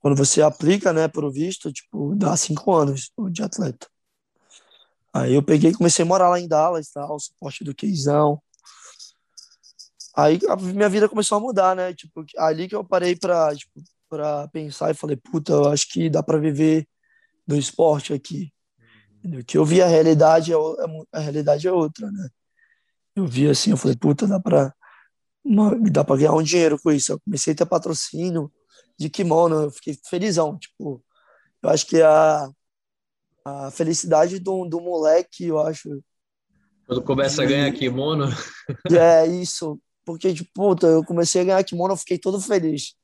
quando 0.01 0.17
você 0.17 0.43
aplica, 0.43 0.93
né, 0.93 1.09
pro 1.09 1.33
visto, 1.33 1.73
tipo, 1.73 2.15
dá 2.15 2.37
cinco 2.37 2.75
anos 2.75 3.11
de 3.33 3.43
atleta. 3.43 3.87
Aí 5.13 5.35
eu 5.35 5.43
peguei 5.43 5.73
comecei 5.73 6.05
a 6.05 6.07
morar 6.07 6.29
lá 6.29 6.39
em 6.39 6.49
Dallas, 6.49 6.91
tal, 6.91 7.19
suporte 7.19 7.65
do 7.65 7.75
Queizão. 7.75 8.41
Aí 10.17 10.39
a 10.49 10.57
minha 10.57 10.89
vida 10.89 11.09
começou 11.09 11.39
a 11.39 11.41
mudar, 11.41 11.77
né? 11.77 11.95
Tipo, 11.95 12.25
ali 12.37 12.69
que 12.69 12.75
eu 12.75 12.85
parei 12.85 13.17
pra, 13.17 13.55
tipo, 13.55 13.83
pra 14.09 14.49
pensar 14.49 14.91
e 14.91 14.95
falei, 14.95 15.17
puta, 15.17 15.53
eu 15.53 15.69
acho 15.69 15.89
que 15.91 16.11
dá 16.11 16.23
pra 16.23 16.39
viver 16.39 16.87
do 17.47 17.57
esporte 17.57 18.13
aqui. 18.13 18.53
Que 19.47 19.59
eu 19.59 19.65
vi 19.65 19.83
a 19.83 19.87
realidade, 19.87 20.53
é 20.53 20.57
a 21.13 21.19
realidade 21.19 21.67
é 21.67 21.73
outra, 21.73 22.11
né? 22.11 22.29
eu 23.19 23.27
vi 23.27 23.49
assim, 23.49 23.71
eu 23.71 23.77
falei, 23.77 23.97
puta, 23.97 24.27
dá 24.27 24.41
pra, 24.41 24.73
dá 25.91 26.05
pra 26.05 26.17
ganhar 26.17 26.33
um 26.33 26.43
dinheiro 26.43 26.79
com 26.81 26.91
isso. 26.91 27.13
Eu 27.13 27.21
comecei 27.21 27.53
a 27.53 27.57
ter 27.57 27.67
patrocínio 27.67 28.51
de 28.99 29.09
kimono, 29.09 29.65
eu 29.65 29.71
fiquei 29.71 29.99
felizão, 30.09 30.59
tipo, 30.59 31.05
eu 31.63 31.71
acho 31.71 31.87
que 31.87 32.01
a, 32.03 32.49
a 33.49 33.71
felicidade 33.71 34.39
do, 34.39 34.65
do 34.65 34.81
moleque, 34.81 35.47
eu 35.47 35.59
acho... 35.59 36.03
Quando 36.87 37.03
começa 37.03 37.43
a 37.43 37.47
ganhar 37.47 37.71
kimono... 37.73 38.27
É, 38.91 39.27
isso, 39.27 39.81
porque, 40.05 40.33
tipo, 40.33 40.51
puta, 40.55 40.87
eu 40.87 41.05
comecei 41.05 41.41
a 41.41 41.45
ganhar 41.45 41.65
kimono, 41.65 41.95
eu 41.95 41.99
fiquei 41.99 42.19
todo 42.19 42.41
feliz. 42.41 42.95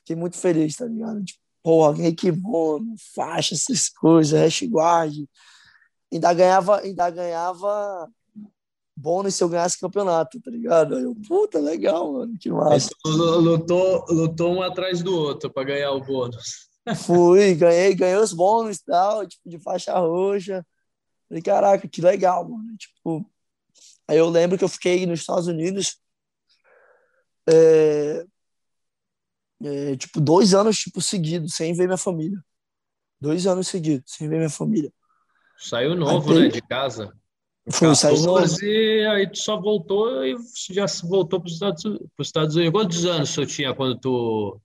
Fiquei 0.00 0.16
muito 0.16 0.36
feliz, 0.36 0.76
tá 0.76 0.84
ligado? 0.84 1.24
Tipo, 1.24 1.40
porra, 1.62 1.94
ganhei 1.94 2.14
kimono, 2.14 2.94
faixa, 3.14 3.54
essas 3.54 3.88
coisas, 3.88 4.38
hash 4.38 4.62
guard. 4.62 5.14
Ainda 6.12 6.32
ganhava, 6.34 6.80
ainda 6.80 7.10
ganhava 7.10 8.08
bônus 8.96 9.34
se 9.34 9.42
eu 9.42 9.48
ganhasse 9.48 9.80
campeonato, 9.80 10.40
tá 10.40 10.50
ligado? 10.50 10.96
Aí 10.96 11.02
eu, 11.02 11.16
puta, 11.26 11.58
legal, 11.58 12.12
mano, 12.12 12.36
que 12.38 12.50
massa. 12.50 12.90
Lutou, 13.04 14.04
lutou 14.08 14.54
um 14.54 14.62
atrás 14.62 15.02
do 15.02 15.14
outro 15.14 15.50
para 15.50 15.64
ganhar 15.64 15.92
o 15.92 16.00
bônus. 16.00 16.69
Fui, 16.94 17.54
ganhei, 17.54 17.94
ganhei 17.94 18.16
os 18.16 18.32
bônus 18.32 18.78
e 18.78 18.84
tal, 18.84 19.26
tipo, 19.26 19.48
de 19.48 19.58
faixa 19.58 19.98
roxa. 19.98 20.66
Falei, 21.28 21.42
caraca, 21.42 21.88
que 21.88 22.00
legal, 22.00 22.48
mano. 22.48 22.76
Tipo, 22.76 23.24
aí 24.08 24.18
eu 24.18 24.28
lembro 24.28 24.58
que 24.58 24.64
eu 24.64 24.68
fiquei 24.68 25.06
nos 25.06 25.20
Estados 25.20 25.46
Unidos, 25.46 25.98
é, 27.48 28.24
é, 29.62 29.96
tipo, 29.96 30.20
dois 30.20 30.54
anos, 30.54 30.78
tipo, 30.78 31.00
seguidos, 31.00 31.54
sem 31.54 31.72
ver 31.74 31.86
minha 31.86 31.96
família. 31.96 32.38
Dois 33.20 33.46
anos 33.46 33.68
seguidos, 33.68 34.12
sem 34.12 34.28
ver 34.28 34.36
minha 34.38 34.50
família. 34.50 34.92
Saiu 35.58 35.94
novo, 35.94 36.32
aí, 36.32 36.44
né, 36.44 36.48
de 36.48 36.62
casa. 36.62 37.12
Foi, 37.70 37.88
14, 37.88 39.06
aí 39.06 39.30
tu 39.30 39.38
só 39.38 39.60
voltou 39.60 40.24
e 40.24 40.34
já 40.70 40.86
voltou 41.04 41.38
para 41.38 41.46
os 41.46 41.52
Estados, 41.52 41.84
Estados 42.18 42.56
Unidos. 42.56 42.72
Quantos 42.72 43.04
anos 43.04 43.28
você 43.30 43.46
tinha 43.46 43.74
quando 43.74 43.98
tu 44.00 44.60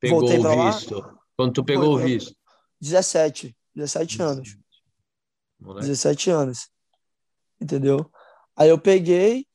pegou 0.00 0.24
o 0.24 0.66
visto? 0.66 0.98
Lá? 0.98 1.19
Quando 1.40 1.54
tu 1.54 1.64
pegou 1.64 1.94
Foi, 1.94 2.02
o 2.02 2.06
visto? 2.06 2.36
17, 2.82 3.56
17 3.74 4.20
anos. 4.20 4.58
Moleque. 5.58 5.86
17 5.86 6.28
anos. 6.28 6.68
Entendeu? 7.58 8.12
Aí 8.54 8.68
eu 8.68 8.78
peguei, 8.78 9.46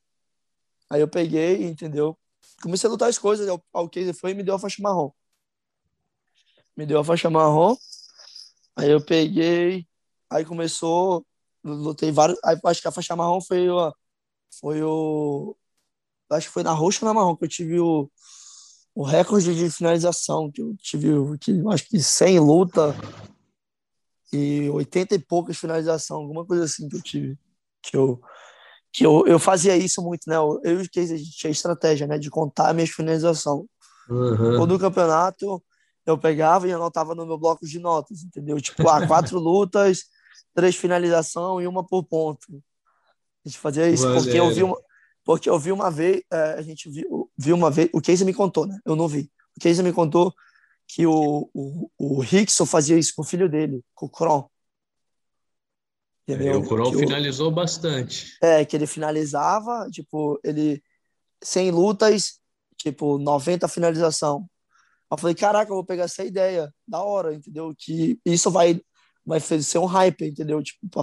aí 0.90 1.00
eu 1.00 1.06
peguei, 1.06 1.62
entendeu? 1.64 2.18
Comecei 2.60 2.88
a 2.88 2.90
lutar 2.90 3.08
as 3.08 3.18
coisas, 3.18 3.48
o 3.72 3.88
que 3.88 4.12
foi 4.12 4.32
e 4.32 4.34
me 4.34 4.42
deu 4.42 4.56
a 4.56 4.58
faixa 4.58 4.82
marrom. 4.82 5.12
Me 6.76 6.84
deu 6.84 6.98
a 6.98 7.04
faixa 7.04 7.30
marrom, 7.30 7.76
aí 8.74 8.90
eu 8.90 9.00
peguei, 9.00 9.86
aí 10.28 10.44
começou 10.44 11.24
lutei 11.62 12.10
vários. 12.10 12.36
Acho 12.64 12.82
que 12.82 12.88
a 12.88 12.92
faixa 12.92 13.14
marrom 13.14 13.40
foi 13.40 13.70
o. 13.70 13.94
Foi 14.58 14.82
o. 14.82 15.56
acho 16.32 16.48
que 16.48 16.52
foi 16.52 16.64
na 16.64 16.72
roxa 16.72 17.04
ou 17.04 17.08
na 17.08 17.14
marrom 17.14 17.36
que 17.36 17.44
eu 17.44 17.48
tive 17.48 17.78
o, 17.78 18.10
o 18.96 19.04
recorde 19.04 19.54
de 19.54 19.70
finalização, 19.70 20.50
que 20.50 20.62
eu 20.62 20.74
tive, 20.78 21.08
que, 21.38 21.52
acho 21.70 21.86
que 21.86 22.02
100 22.02 22.40
luta 22.40 22.96
e 24.32 24.70
80 24.70 25.14
e 25.14 25.18
poucas 25.18 25.58
finalização, 25.58 26.16
alguma 26.16 26.46
coisa 26.46 26.64
assim 26.64 26.88
que 26.88 26.96
eu 26.96 27.02
tive. 27.02 27.38
Que 27.82 27.94
eu, 27.94 28.18
que 28.90 29.04
eu, 29.04 29.26
eu 29.26 29.38
fazia 29.38 29.76
isso 29.76 30.00
muito, 30.00 30.22
né? 30.26 30.36
Eu, 30.36 30.58
eu 30.64 30.80
e 30.80 30.84
o 30.86 30.90
Case, 30.90 31.12
a 31.12 31.16
gente 31.18 31.30
tinha 31.32 31.50
estratégia, 31.50 32.06
né? 32.06 32.18
De 32.18 32.30
contar 32.30 32.70
a 32.70 32.72
minha 32.72 32.86
finalização. 32.86 33.66
Uhum. 34.08 34.56
Todo 34.56 34.78
campeonato 34.78 35.62
eu 36.06 36.16
pegava 36.16 36.66
e 36.66 36.72
anotava 36.72 37.14
no 37.14 37.26
meu 37.26 37.36
bloco 37.36 37.66
de 37.66 37.78
notas, 37.78 38.22
entendeu? 38.22 38.58
Tipo, 38.62 38.88
ah, 38.88 39.04
quatro 39.06 39.38
lutas, 39.38 40.04
três 40.54 40.74
finalização 40.74 41.60
e 41.60 41.66
uma 41.66 41.86
por 41.86 42.02
ponto. 42.02 42.46
A 43.44 43.48
gente 43.48 43.58
fazia 43.58 43.90
isso 43.90 44.04
Valeu. 44.04 44.22
porque 44.22 44.40
eu 44.40 44.50
vi 44.54 44.62
uma, 44.62 44.78
porque 45.26 45.50
eu 45.50 45.58
vi 45.58 45.72
uma 45.72 45.90
vez, 45.90 46.22
é, 46.32 46.52
a 46.52 46.62
gente 46.62 46.88
viu, 46.88 47.28
viu 47.36 47.56
uma 47.56 47.68
vez, 47.68 47.90
o 47.92 48.00
Casey 48.00 48.24
me 48.24 48.32
contou, 48.32 48.64
né? 48.64 48.78
Eu 48.86 48.94
não 48.94 49.08
vi. 49.08 49.28
O 49.56 49.60
Casey 49.60 49.82
me 49.82 49.92
contou 49.92 50.32
que 50.86 51.04
o, 51.04 51.50
o, 51.52 51.90
o 51.98 52.20
Rickson 52.20 52.64
fazia 52.64 52.96
isso 52.96 53.12
com 53.16 53.22
o 53.22 53.24
filho 53.24 53.48
dele, 53.48 53.82
com 53.92 54.06
o 54.06 54.08
Kron. 54.08 54.48
É, 56.28 56.56
o 56.56 56.62
Kron 56.62 56.92
finalizou 56.92 57.50
bastante. 57.50 58.36
É, 58.40 58.64
que 58.64 58.76
ele 58.76 58.86
finalizava, 58.86 59.88
tipo, 59.90 60.38
ele 60.44 60.80
sem 61.42 61.72
lutas, 61.72 62.40
tipo, 62.76 63.18
90 63.18 63.66
finalização. 63.66 64.48
Eu 65.10 65.18
falei, 65.18 65.34
caraca, 65.34 65.72
eu 65.72 65.74
vou 65.74 65.84
pegar 65.84 66.04
essa 66.04 66.24
ideia, 66.24 66.72
da 66.86 67.02
hora, 67.02 67.34
entendeu? 67.34 67.74
Que 67.76 68.16
isso 68.24 68.48
vai, 68.48 68.80
vai 69.24 69.40
ser 69.40 69.78
um 69.78 69.86
hype, 69.86 70.24
entendeu? 70.24 70.62
Tipo, 70.62 70.88
pra, 70.88 71.02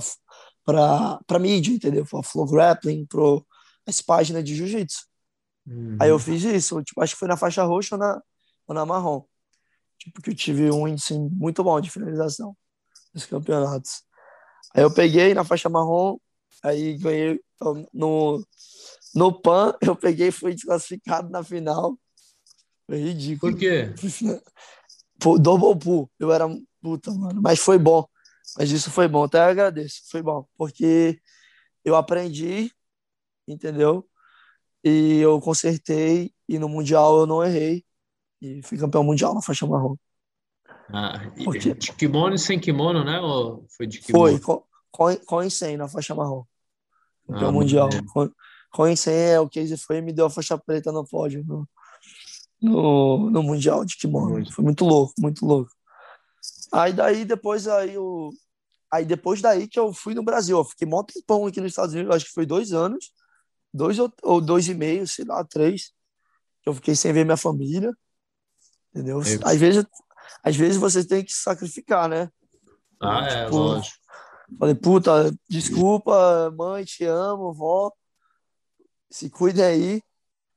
pra, 0.64 1.20
pra 1.28 1.40
mídia, 1.40 1.74
entendeu? 1.74 2.06
Pra 2.06 2.24
Flow 2.24 2.46
Grappling, 2.46 3.06
pro, 3.06 3.46
as 3.86 4.02
páginas 4.02 4.44
de 4.44 4.56
jiu-jitsu. 4.56 5.06
Uhum. 5.66 5.98
Aí 6.00 6.10
eu 6.10 6.20
fiz 6.20 6.44
isso, 6.44 6.82
tipo, 6.84 7.02
acho 7.02 7.14
que 7.14 7.20
foi 7.20 7.28
na 7.28 7.38
faixa 7.38 7.64
roxa 7.64 7.96
ou 7.96 8.00
na, 8.00 8.22
ou 8.68 8.76
na 8.76 8.86
marrom. 8.86 9.24
Tipo, 9.98 10.22
que 10.22 10.32
eu 10.32 10.36
tive 10.36 10.70
um 10.72 10.88
índice 10.88 11.18
muito 11.18 11.64
bom 11.64 11.80
de 11.80 11.90
finalização 11.90 12.56
nos 13.14 13.26
campeonatos. 13.26 14.04
Aí 14.74 14.84
eu 14.84 14.94
peguei 14.94 15.34
na 15.34 15.44
faixa 15.44 15.70
marrom, 15.70 16.18
aí 16.64 16.98
ganhei 16.98 17.40
no, 17.94 18.46
no 19.14 19.42
PAN, 19.42 19.76
eu 19.82 19.96
peguei 19.96 20.28
e 20.28 20.32
fui 20.32 20.54
desclassificado 20.54 21.30
na 21.30 21.44
final. 21.44 21.98
Foi 22.86 22.98
ridículo. 22.98 23.52
Por 23.54 23.60
quê? 23.60 23.94
Double 25.40 25.78
pull. 25.80 26.12
Eu 26.20 26.34
era 26.34 26.46
puta, 26.82 27.14
mano. 27.14 27.42
Mas 27.42 27.60
foi 27.60 27.78
bom. 27.78 28.06
Mas 28.58 28.72
isso 28.72 28.92
foi 28.92 29.08
bom. 29.08 29.24
Até 29.24 29.40
agradeço. 29.40 30.02
Foi 30.10 30.22
bom. 30.22 30.46
Porque 30.58 31.18
eu 31.86 31.96
aprendi, 31.96 32.70
entendeu? 33.48 34.08
E 34.84 35.20
eu 35.20 35.40
consertei. 35.40 36.34
E 36.48 36.60
no 36.60 36.68
Mundial 36.70 37.20
eu 37.20 37.26
não 37.26 37.44
errei. 37.44 37.86
E 38.42 38.62
fui 38.64 38.78
campeão 38.78 39.04
mundial 39.04 39.34
na 39.34 39.42
faixa 39.42 39.66
marrom. 39.66 39.96
Ah, 40.90 41.32
Porque... 41.46 41.74
De 41.74 41.94
kimono 41.94 42.36
e 42.36 42.40
sem 42.40 42.60
kimono, 42.60 43.04
né? 43.04 43.20
Ou 43.22 43.66
foi 43.70 43.88
de 43.88 44.00
kimono? 44.00 44.38
Foi, 44.94 45.18
com, 45.18 45.42
e 45.42 45.50
sem 45.50 45.78
na 45.78 45.88
faixa 45.88 46.14
marrom. 46.14 46.44
Campeão 47.26 47.50
ah, 47.50 47.52
mundial. 47.54 47.90
Com, 48.70 48.88
e 48.88 48.98
sem 48.98 49.14
é 49.16 49.40
o 49.40 49.48
que 49.48 49.78
foi 49.78 49.98
e 49.98 50.02
me 50.02 50.12
deu 50.12 50.26
a 50.26 50.30
faixa 50.30 50.58
preta 50.58 50.92
no 50.92 51.08
pódio. 51.08 51.44
No, 51.46 51.68
no, 52.62 53.30
no 53.30 53.44
Mundial 53.44 53.86
de 53.86 53.98
Kimono. 53.98 54.50
Foi 54.52 54.64
muito 54.64 54.84
louco, 54.86 55.14
muito 55.20 55.46
louco. 55.46 55.72
Aí 56.72 56.92
daí 56.92 57.24
depois 57.24 57.68
aí 57.68 57.94
eu, 57.94 58.32
aí 58.92 59.06
depois 59.06 59.42
daí 59.42 59.68
que 59.68 59.80
eu 59.80 59.94
fui 59.94 60.14
no 60.14 60.24
Brasil, 60.24 60.58
eu 60.58 60.66
fiquei 60.66 60.88
mó 60.88 61.04
tempão 61.04 61.46
aqui 61.46 61.62
nos 61.62 61.72
Estados 61.72 61.94
Unidos, 61.94 62.16
acho 62.16 62.26
que 62.26 62.34
foi 62.34 62.46
dois 62.46 62.74
anos, 62.74 63.12
dois 63.74 63.98
ou, 64.00 64.12
ou 64.22 64.40
dois 64.40 64.68
e 64.68 64.74
meio, 64.74 65.08
sei 65.08 65.26
lá, 65.26 65.44
três. 65.44 65.92
Eu 66.66 66.74
fiquei 66.74 66.96
sem 66.96 67.12
ver 67.12 67.26
minha 67.26 67.38
família, 67.38 67.92
entendeu? 68.92 69.22
Eu... 69.22 69.40
Às 69.48 69.58
vezes, 69.58 69.86
às 70.44 70.56
vezes 70.56 70.78
você 70.78 71.06
tem 71.06 71.24
que 71.24 71.34
sacrificar, 71.34 72.08
né? 72.08 72.30
Ah, 73.02 73.26
é, 73.26 73.46
tipo, 73.46 73.58
lógico. 73.58 73.98
Falei, 74.58 74.76
puta, 74.76 75.36
desculpa, 75.50 76.52
mãe, 76.52 76.86
te 76.86 77.04
amo, 77.06 77.54
vó. 77.54 77.92
Se 79.10 79.30
cuidem 79.30 79.64
aí. 79.64 80.02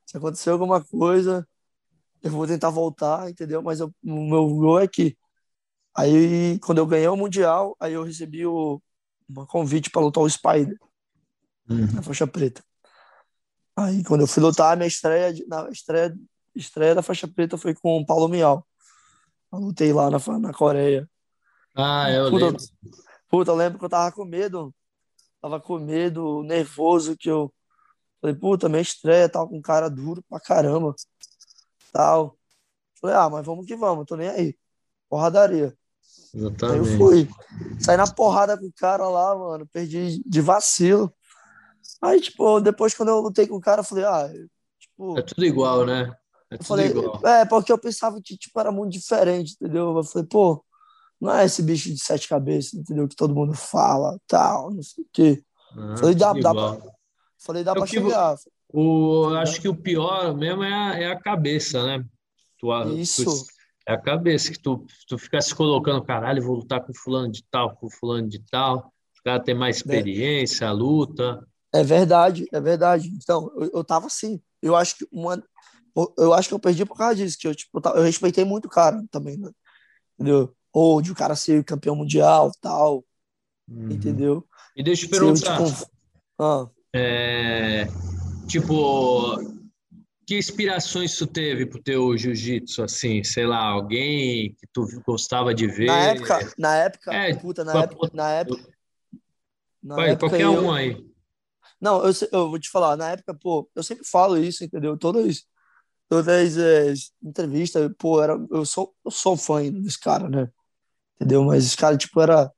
Se 0.05 0.17
acontecer 0.17 0.51
alguma 0.51 0.85
coisa, 0.85 1.47
eu 2.23 2.31
vou 2.31 2.47
tentar 2.47 2.71
voltar, 2.71 3.29
entendeu? 3.29 3.63
Mas 3.63 3.81
eu, 3.81 3.93
o 4.05 4.29
meu 4.29 4.49
gol 4.49 4.79
é 4.79 4.87
que 4.87 5.17
aí 5.97 6.59
quando 6.61 6.79
eu 6.79 6.87
ganhei 6.87 7.09
o 7.09 7.17
mundial, 7.17 7.77
aí 7.81 7.95
eu 7.95 8.05
recebi 8.05 8.47
o 8.47 8.81
um 9.29 9.47
convite 9.47 9.91
para 9.91 10.03
lutar 10.03 10.23
o 10.23 10.31
Spider 10.31 10.79
uhum. 11.69 11.93
na 11.93 12.03
faixa 12.03 12.27
preta. 12.27 12.63
Aí 13.77 14.03
quando 14.05 14.23
eu 14.23 14.27
fui 14.27 14.43
lutar, 14.43 14.73
a 14.73 14.77
minha 14.77 14.89
estreia 14.89 15.35
na 15.47 15.69
estreia 15.71 16.17
estreia 16.55 16.95
da 16.95 17.03
faixa 17.03 17.29
preta 17.29 17.59
foi 17.59 17.75
com 17.75 17.99
o 17.99 18.07
Paulo 18.07 18.29
Mial. 18.29 18.67
Eu 19.53 19.59
lutei 19.59 19.93
lá 19.93 20.11
na, 20.11 20.19
na 20.39 20.53
Coreia. 20.53 21.09
Ah, 21.75 22.11
eu 22.11 22.31
puta, 22.31 22.47
lembro. 22.47 22.63
Puta, 23.29 23.51
eu 23.51 23.57
lembro 23.57 23.79
que 23.79 23.85
eu 23.85 23.89
tava 23.89 24.11
com 24.13 24.25
medo. 24.25 24.75
Tava 25.41 25.61
com 25.61 25.79
medo, 25.79 26.43
nervoso, 26.43 27.17
que 27.17 27.31
eu 27.31 27.53
falei, 28.21 28.35
puta, 28.35 28.69
minha 28.69 28.81
estreia, 28.81 29.29
tava 29.29 29.47
com 29.47 29.59
um 29.59 29.63
cara 29.63 29.89
duro 29.89 30.25
pra 30.29 30.41
caramba 30.41 30.95
tal. 31.93 32.37
Falei, 33.01 33.17
ah, 33.17 33.31
mas 33.31 33.45
vamos 33.45 33.67
que 33.67 33.77
vamos, 33.77 34.07
tô 34.07 34.17
nem 34.17 34.29
aí. 34.29 34.57
Porradaria. 35.09 35.77
Exatamente. 36.35 36.89
Aí 36.89 36.93
eu 36.93 36.99
fui. 36.99 37.29
Saí 37.81 37.97
na 37.97 38.07
porrada 38.07 38.59
com 38.59 38.67
o 38.67 38.73
cara 38.73 39.09
lá, 39.09 39.35
mano. 39.35 39.67
Perdi 39.67 40.23
de 40.25 40.41
vacilo. 40.41 41.13
Aí, 42.07 42.21
tipo, 42.21 42.61
depois 42.61 42.95
quando 42.95 43.09
eu 43.09 43.21
lutei 43.21 43.47
com 43.47 43.57
o 43.57 43.61
cara, 43.61 43.81
eu 43.81 43.85
falei, 43.85 44.05
ah, 44.05 44.31
tipo. 44.79 45.19
É 45.19 45.23
tudo 45.23 45.45
igual, 45.45 45.85
né? 45.85 46.15
É 46.51 46.57
tudo 46.57 46.67
falei, 46.67 46.87
igual. 46.87 47.21
É, 47.27 47.45
porque 47.45 47.73
eu 47.73 47.79
pensava 47.79 48.21
que, 48.23 48.37
tipo, 48.37 48.59
era 48.61 48.71
muito 48.71 48.93
diferente, 48.93 49.55
entendeu? 49.55 49.97
Eu 49.97 50.05
falei, 50.05 50.27
pô, 50.29 50.65
não 51.21 51.35
é 51.35 51.45
esse 51.45 51.63
bicho 51.63 51.93
de 51.93 51.99
sete 51.99 52.29
cabeças, 52.29 52.75
entendeu? 52.75 53.09
Que 53.09 53.17
todo 53.17 53.35
mundo 53.35 53.55
fala, 53.55 54.19
tal, 54.27 54.71
não 54.71 54.83
sei 54.83 55.05
o 55.05 55.09
quê. 55.13 55.43
Ah, 55.77 55.97
falei, 55.99 56.15
dá, 56.15 56.33
dá 56.33 56.55
pra, 56.55 56.79
falei, 57.39 57.65
dá 57.65 57.73
é 57.73 57.75
pra 57.75 57.87
chegar. 57.87 58.37
O, 58.73 59.29
acho 59.37 59.61
que 59.61 59.69
o 59.69 59.77
pior 59.77 60.35
mesmo 60.35 60.63
é 60.63 60.73
a, 60.73 60.99
é 60.99 61.07
a 61.07 61.19
cabeça, 61.19 61.85
né? 61.85 62.05
Tu, 62.59 62.73
Isso. 62.95 63.25
Tu, 63.25 63.47
é 63.89 63.95
a 63.95 64.01
cabeça 64.01 64.51
que 64.51 64.59
tu, 64.59 64.85
tu 65.09 65.17
fica 65.17 65.41
se 65.41 65.55
colocando, 65.55 66.05
caralho, 66.05 66.43
vou 66.43 66.57
lutar 66.57 66.85
com 66.85 66.93
fulano 66.93 67.31
de 67.31 67.45
tal, 67.51 67.77
com 67.77 67.89
fulano 67.89 68.29
de 68.29 68.41
tal. 68.51 68.93
O 69.19 69.23
cara 69.25 69.41
tem 69.41 69.55
mais 69.55 69.77
experiência, 69.77 70.67
é. 70.67 70.71
luta. 70.71 71.47
É 71.77 71.85
verdade, 71.85 72.47
é 72.53 72.61
verdade. 72.61 73.09
Então, 73.15 73.51
eu, 73.57 73.71
eu 73.75 73.85
tava 73.85 74.07
assim. 74.07 74.41
Eu 74.63 74.75
acho 74.75 74.97
que 74.97 75.07
uma. 75.13 75.43
Eu 76.19 76.35
acho 76.35 76.49
que 76.49 76.55
eu 76.55 76.59
perdi 76.59 76.85
por 76.85 76.97
causa 76.97 77.17
disso, 77.17 77.39
que 77.39 77.49
eu, 77.49 77.55
tipo, 77.55 77.81
eu 77.95 78.03
respeitei 78.03 78.45
muito 78.45 78.67
o 78.67 78.71
cara 78.71 79.03
também, 79.11 79.37
né? 79.39 79.51
Entendeu? 80.15 80.55
Ou 80.73 81.01
de 81.01 81.11
o 81.11 81.15
cara 81.15 81.35
ser 81.35 81.65
campeão 81.65 81.97
mundial 81.97 82.53
tal. 82.61 83.05
Uhum. 83.69 83.91
Entendeu? 83.91 84.47
E 84.77 84.83
deixa 84.83 85.07
eu 85.07 85.11
perguntar. 85.11 85.59
Eu, 85.59 85.67
tipo, 85.67 85.91
ah. 86.39 86.69
é 86.95 87.87
Tipo, 88.47 89.39
que 90.27 90.39
inspirações 90.39 91.17
tu 91.17 91.27
teve 91.27 91.67
pro 91.67 91.83
teu 91.83 92.17
jiu-jitsu, 92.17 92.83
assim? 92.83 93.25
Sei 93.25 93.45
lá, 93.45 93.59
alguém 93.59 94.55
que 94.55 94.67
tu 94.73 94.87
gostava 95.05 95.53
de 95.53 95.67
ver? 95.67 95.87
Na 95.87 95.99
época, 95.99 96.55
na 96.57 96.77
época, 96.77 97.13
é, 97.13 97.35
puta, 97.35 97.65
na 97.65 97.83
época, 97.83 98.11
na 98.15 98.31
época... 98.31 98.77
Na 99.83 99.95
Vai, 99.95 100.11
época 100.11 100.31
qualquer 100.31 100.45
eu, 100.45 100.65
um 100.65 100.73
aí. 100.73 101.05
Não, 101.81 102.05
eu, 102.05 102.13
eu 102.33 102.51
vou 102.51 102.59
te 102.59 102.71
falar, 102.71 102.97
na 102.97 103.11
época, 103.11 103.35
pô, 103.35 103.69
eu 103.75 103.83
sempre 103.83 104.05
falo 104.07 104.39
isso, 104.39 104.65
entendeu? 104.65 104.97
Todas, 104.97 105.45
todas 106.09 106.57
as 106.59 107.13
entrevistas, 107.23 107.91
pô, 107.99 108.23
era, 108.23 108.35
eu, 108.51 108.65
sou, 108.65 108.95
eu 109.05 109.11
sou 109.11 109.37
fã 109.37 109.63
desse 109.71 110.01
cara, 110.01 110.29
né? 110.29 110.51
Entendeu? 111.17 111.45
Mas 111.45 111.67
esse 111.67 111.77
cara, 111.77 111.97
tipo, 111.97 112.21
era 112.21 112.53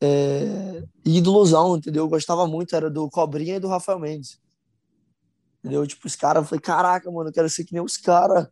é, 0.00 0.82
entendeu? 1.04 2.04
Eu 2.04 2.08
gostava 2.08 2.46
muito, 2.46 2.74
era 2.74 2.90
do 2.90 3.08
Cobrinha 3.10 3.56
e 3.56 3.60
do 3.60 3.68
Rafael 3.68 3.98
Mendes. 3.98 4.40
Entendeu? 5.58 5.86
Tipo, 5.86 6.06
os 6.06 6.16
caras, 6.16 6.42
eu 6.42 6.48
falei, 6.48 6.60
caraca, 6.60 7.10
mano, 7.10 7.30
eu 7.30 7.32
quero 7.32 7.48
ser 7.48 7.64
que 7.64 7.72
nem 7.72 7.82
os 7.82 7.96
caras. 7.96 8.48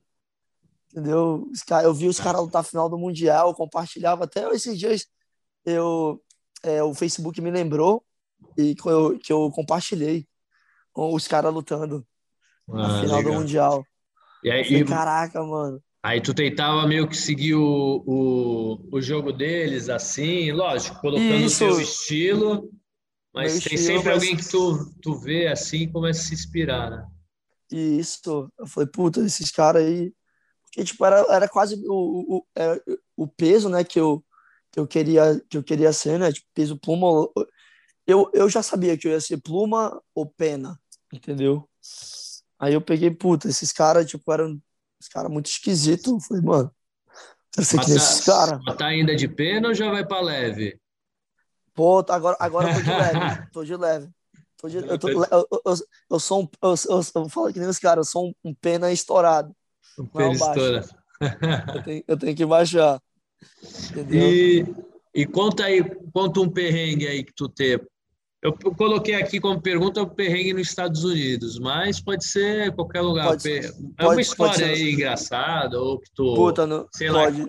Entendeu? 0.90 1.48
Os 1.52 1.62
cara, 1.62 1.86
eu 1.86 1.94
vi 1.94 2.08
os 2.08 2.18
caras 2.18 2.40
lutar 2.40 2.64
final 2.64 2.88
do 2.88 2.98
Mundial, 2.98 3.54
compartilhava 3.54 4.24
até 4.24 4.48
esses 4.50 4.78
dias. 4.78 5.06
Eu, 5.64 6.22
é, 6.62 6.82
o 6.82 6.94
Facebook 6.94 7.40
me 7.40 7.50
lembrou 7.50 8.04
e 8.56 8.74
que 8.74 8.88
eu, 8.88 9.18
que 9.18 9.32
eu 9.32 9.50
compartilhei 9.50 10.26
os 10.94 11.28
caras 11.28 11.52
lutando 11.52 12.06
ah, 12.68 12.76
na 12.76 13.00
final 13.00 13.18
legal. 13.18 13.22
do 13.22 13.38
Mundial. 13.38 13.86
E 14.42 14.50
aí, 14.50 14.64
falei, 14.64 14.84
caraca, 14.84 15.42
mano. 15.42 15.82
Aí 16.02 16.20
tu 16.20 16.32
tentava 16.32 16.86
meio 16.86 17.08
que 17.08 17.16
seguir 17.16 17.54
o, 17.54 18.02
o, 18.06 18.96
o 18.96 19.00
jogo 19.00 19.32
deles, 19.32 19.88
assim, 19.88 20.52
lógico, 20.52 21.00
colocando 21.00 21.34
Isso. 21.34 21.66
o 21.66 21.72
seu 21.74 21.80
estilo, 21.80 22.70
mas 23.34 23.54
Meu 23.54 23.62
tem 23.62 23.76
sempre 23.76 24.12
alguém 24.12 24.36
que 24.36 24.48
tu, 24.48 24.94
tu 25.02 25.18
vê 25.18 25.48
assim 25.48 25.82
e 25.82 25.92
começa 25.92 26.20
a 26.20 26.24
se 26.24 26.34
inspirar, 26.34 26.90
né? 26.90 27.06
Isso. 27.70 28.50
Eu 28.58 28.66
falei, 28.66 28.88
puta, 28.88 29.20
esses 29.20 29.50
caras 29.50 29.84
aí. 29.84 30.12
Porque, 30.64 30.84
tipo, 30.84 31.04
era, 31.04 31.20
era 31.28 31.48
quase 31.48 31.74
o, 31.86 32.38
o, 32.38 32.46
o 33.16 33.26
peso, 33.26 33.68
né, 33.68 33.82
que 33.82 33.98
eu, 33.98 34.24
que 34.70 34.78
eu 34.78 34.86
queria 34.86 35.40
que 35.48 35.56
eu 35.56 35.62
queria 35.62 35.92
ser, 35.92 36.18
né? 36.18 36.32
Tipo, 36.32 36.46
peso 36.54 36.78
pluma. 36.78 37.28
Eu, 38.06 38.30
eu 38.32 38.48
já 38.48 38.62
sabia 38.62 38.96
que 38.96 39.08
eu 39.08 39.12
ia 39.12 39.20
ser 39.20 39.38
pluma 39.38 40.00
ou 40.14 40.26
pena, 40.26 40.78
entendeu? 41.12 41.68
Aí 42.58 42.72
eu 42.72 42.80
peguei, 42.80 43.10
puta, 43.10 43.48
esses 43.48 43.72
caras, 43.72 44.06
tipo, 44.06 44.32
eram 44.32 44.60
os 45.00 45.08
caras 45.08 45.30
muito 45.30 45.46
esquisitos. 45.46 46.26
Falei, 46.26 46.42
mano, 46.42 46.70
quero 47.52 47.66
ser 47.66 47.80
que 47.80 47.90
esses 47.90 48.24
caras. 48.24 48.60
Tá 48.78 48.86
ainda 48.86 49.14
de 49.14 49.28
pena 49.28 49.68
ou 49.68 49.74
já 49.74 49.90
vai 49.90 50.06
pra 50.06 50.20
leve? 50.20 50.78
Pô, 51.74 52.02
tá, 52.02 52.14
agora, 52.14 52.36
agora 52.40 52.70
eu 52.70 52.74
tô 52.74 52.80
de 52.80 52.90
leve. 52.90 53.18
tô 53.52 53.64
de 53.64 53.76
leve. 53.76 54.10
Tô 54.56 54.68
de, 54.68 54.76
eu, 54.78 54.98
tô, 54.98 55.08
eu, 55.10 55.26
eu, 55.30 55.74
eu, 56.10 56.18
sou 56.18 56.42
um. 56.42 56.48
Eu, 56.62 56.74
eu, 56.88 57.22
eu 57.22 57.28
falo 57.28 57.52
que 57.52 57.58
nem 57.58 57.68
os 57.68 57.78
caras, 57.78 58.06
eu 58.06 58.10
sou 58.10 58.28
um, 58.28 58.34
um 58.50 58.54
pena 58.54 58.90
estourado. 58.90 59.54
Um 59.98 60.06
pena 60.06 60.32
estourado. 60.32 60.88
eu, 61.74 61.82
tenho, 61.82 62.04
eu 62.08 62.18
tenho 62.18 62.36
que 62.36 62.46
baixar. 62.46 63.02
Entendeu? 63.90 64.32
E, 64.32 64.64
e 65.14 65.26
conta 65.26 65.64
aí, 65.64 65.82
conta 66.12 66.40
um 66.40 66.50
perrengue 66.50 67.06
aí 67.06 67.22
que 67.22 67.34
tu 67.34 67.48
teve. 67.50 67.86
Eu 68.42 68.52
coloquei 68.52 69.14
aqui 69.14 69.40
como 69.40 69.60
pergunta 69.60 70.02
o 70.02 70.10
perrengue 70.10 70.52
nos 70.52 70.68
Estados 70.68 71.04
Unidos, 71.04 71.58
mas 71.58 72.00
pode 72.00 72.24
ser 72.24 72.74
qualquer 72.74 73.00
lugar. 73.00 73.28
Pode, 73.28 73.48
é 73.50 73.72
pode, 73.96 74.14
uma 74.14 74.20
história 74.20 74.66
aí 74.66 74.92
engraçada, 74.92 75.80
ou 75.80 75.98
que 75.98 76.10
tu, 76.14 76.34
Puta, 76.34 76.66
não, 76.66 76.86
sei 76.92 77.10
pode. 77.10 77.42
lá, 77.42 77.48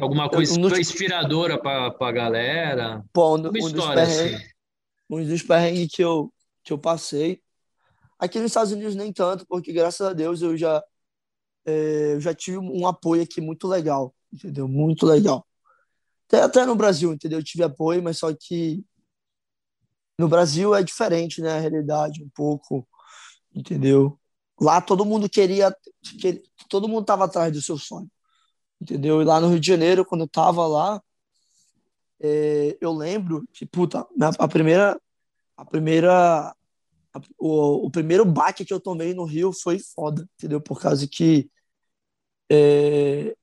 alguma 0.00 0.28
coisa 0.28 0.58
eu, 0.58 0.78
inspiradora 0.78 1.60
para 1.60 1.94
a 2.00 2.12
galera. 2.12 3.04
Pô, 3.12 3.36
um, 3.36 3.48
uma 3.48 3.58
história 3.58 4.04
dos 4.04 4.14
assim. 4.16 4.44
Um 5.08 5.24
dos 5.24 5.42
perrengues 5.42 5.88
que 5.92 6.02
eu, 6.02 6.32
que 6.64 6.72
eu 6.72 6.78
passei. 6.78 7.40
Aqui 8.18 8.38
nos 8.38 8.50
Estados 8.50 8.72
Unidos 8.72 8.94
nem 8.94 9.12
tanto, 9.12 9.46
porque 9.46 9.72
graças 9.72 10.06
a 10.06 10.12
Deus 10.12 10.40
eu 10.40 10.56
já, 10.56 10.82
é, 11.66 12.14
eu 12.14 12.20
já 12.20 12.34
tive 12.34 12.58
um 12.58 12.86
apoio 12.86 13.22
aqui 13.22 13.40
muito 13.40 13.68
legal, 13.68 14.14
entendeu? 14.32 14.66
Muito 14.66 15.04
legal. 15.04 15.46
Até, 16.26 16.42
até 16.42 16.66
no 16.66 16.74
Brasil, 16.74 17.12
entendeu? 17.12 17.38
Eu 17.38 17.44
tive 17.44 17.64
apoio, 17.64 18.02
mas 18.02 18.18
só 18.18 18.32
que 18.32 18.84
no 20.20 20.28
Brasil 20.28 20.74
é 20.74 20.82
diferente, 20.82 21.40
né? 21.40 21.52
A 21.52 21.60
realidade 21.60 22.22
um 22.22 22.28
pouco, 22.28 22.86
entendeu? 23.54 24.18
Lá 24.60 24.80
todo 24.80 25.04
mundo 25.06 25.28
queria, 25.28 25.74
todo 26.68 26.86
mundo 26.86 27.02
estava 27.02 27.24
atrás 27.24 27.52
do 27.52 27.62
seu 27.62 27.78
sonho, 27.78 28.10
entendeu? 28.80 29.22
E 29.22 29.24
lá 29.24 29.40
no 29.40 29.48
Rio 29.48 29.58
de 29.58 29.66
Janeiro, 29.66 30.04
quando 30.04 30.22
eu 30.22 30.26
estava 30.26 30.66
lá, 30.66 31.02
é, 32.20 32.76
eu 32.80 32.92
lembro 32.92 33.44
que, 33.52 33.64
puta, 33.64 34.06
a 34.38 34.46
primeira, 34.46 35.00
a 35.56 35.64
primeira, 35.64 36.54
a, 37.14 37.20
o, 37.38 37.86
o 37.86 37.90
primeiro 37.90 38.24
baque 38.26 38.64
que 38.64 38.74
eu 38.74 38.80
tomei 38.80 39.14
no 39.14 39.24
Rio 39.24 39.52
foi 39.52 39.78
foda, 39.78 40.28
entendeu? 40.34 40.60
Por 40.60 40.78
causa 40.78 41.08
que 41.08 41.50
é, 42.50 43.34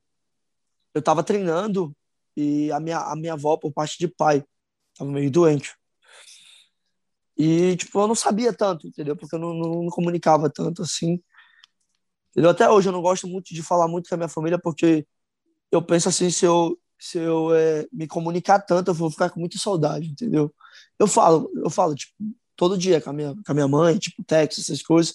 eu 0.94 1.00
estava 1.00 1.24
treinando 1.24 1.92
e 2.36 2.70
a 2.70 2.78
minha, 2.78 2.98
a 2.98 3.16
minha 3.16 3.32
avó, 3.32 3.56
por 3.56 3.72
parte 3.72 3.98
de 3.98 4.06
pai, 4.06 4.44
estava 4.92 5.10
meio 5.10 5.30
doente. 5.30 5.77
E, 7.38 7.76
tipo, 7.76 8.00
eu 8.00 8.08
não 8.08 8.16
sabia 8.16 8.52
tanto, 8.52 8.88
entendeu? 8.88 9.16
Porque 9.16 9.36
eu 9.36 9.38
não, 9.38 9.54
não, 9.54 9.82
não, 9.84 9.88
comunicava 9.90 10.50
tanto 10.50 10.82
assim. 10.82 11.22
Entendeu? 12.30 12.50
Até 12.50 12.68
hoje 12.68 12.88
eu 12.88 12.92
não 12.92 13.00
gosto 13.00 13.28
muito 13.28 13.54
de 13.54 13.62
falar 13.62 13.86
muito 13.86 14.08
com 14.08 14.14
a 14.16 14.18
minha 14.18 14.28
família, 14.28 14.58
porque 14.58 15.06
eu 15.70 15.80
penso 15.80 16.08
assim, 16.08 16.30
se 16.30 16.44
eu, 16.44 16.76
se 16.98 17.18
eu 17.18 17.54
é, 17.54 17.86
me 17.92 18.08
comunicar 18.08 18.58
tanto, 18.60 18.90
eu 18.90 18.94
vou 18.94 19.10
ficar 19.10 19.30
com 19.30 19.38
muita 19.38 19.56
saudade, 19.56 20.08
entendeu? 20.08 20.52
Eu 20.98 21.06
falo, 21.06 21.48
eu 21.56 21.70
falo, 21.70 21.94
tipo, 21.94 22.12
todo 22.56 22.76
dia 22.76 23.00
com 23.00 23.10
a 23.10 23.12
minha, 23.12 23.34
com 23.34 23.52
a 23.52 23.54
minha 23.54 23.68
mãe, 23.68 23.96
tipo, 23.98 24.24
texto, 24.24 24.60
essas 24.60 24.82
coisas, 24.82 25.14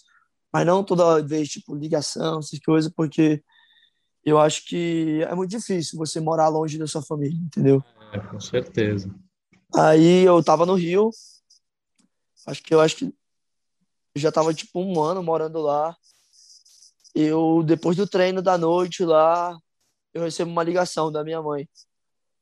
mas 0.52 0.66
não 0.66 0.84
toda 0.84 1.22
vez, 1.22 1.50
tipo, 1.50 1.76
ligação, 1.76 2.40
essas 2.40 2.60
coisas, 2.60 2.92
porque 2.94 3.44
eu 4.24 4.40
acho 4.40 4.66
que 4.66 5.22
é 5.24 5.36
muito 5.36 5.52
difícil 5.52 6.00
você 6.00 6.22
morar 6.22 6.48
longe 6.48 6.78
da 6.78 6.88
sua 6.88 7.02
família, 7.02 7.38
entendeu? 7.38 7.84
É, 8.14 8.20
com 8.20 8.40
certeza. 8.40 9.14
Aí 9.76 10.24
eu 10.24 10.42
tava 10.42 10.66
no 10.66 10.76
Rio, 10.76 11.10
Acho 12.46 12.62
que 12.62 12.74
eu 12.74 12.82
acho 12.82 12.96
que 12.98 13.14
já 14.16 14.32
tava 14.32 14.54
tipo 14.54 14.80
um 14.80 15.02
ano 15.02 15.24
morando 15.24 15.62
lá. 15.62 15.96
Eu, 17.16 17.64
depois 17.64 17.96
do 17.96 18.08
treino 18.08 18.42
da 18.42 18.58
noite 18.58 19.06
lá, 19.06 19.58
eu 20.14 20.24
recebo 20.24 20.52
uma 20.52 20.64
ligação 20.64 21.12
da 21.12 21.24
minha 21.24 21.42
mãe. 21.42 21.68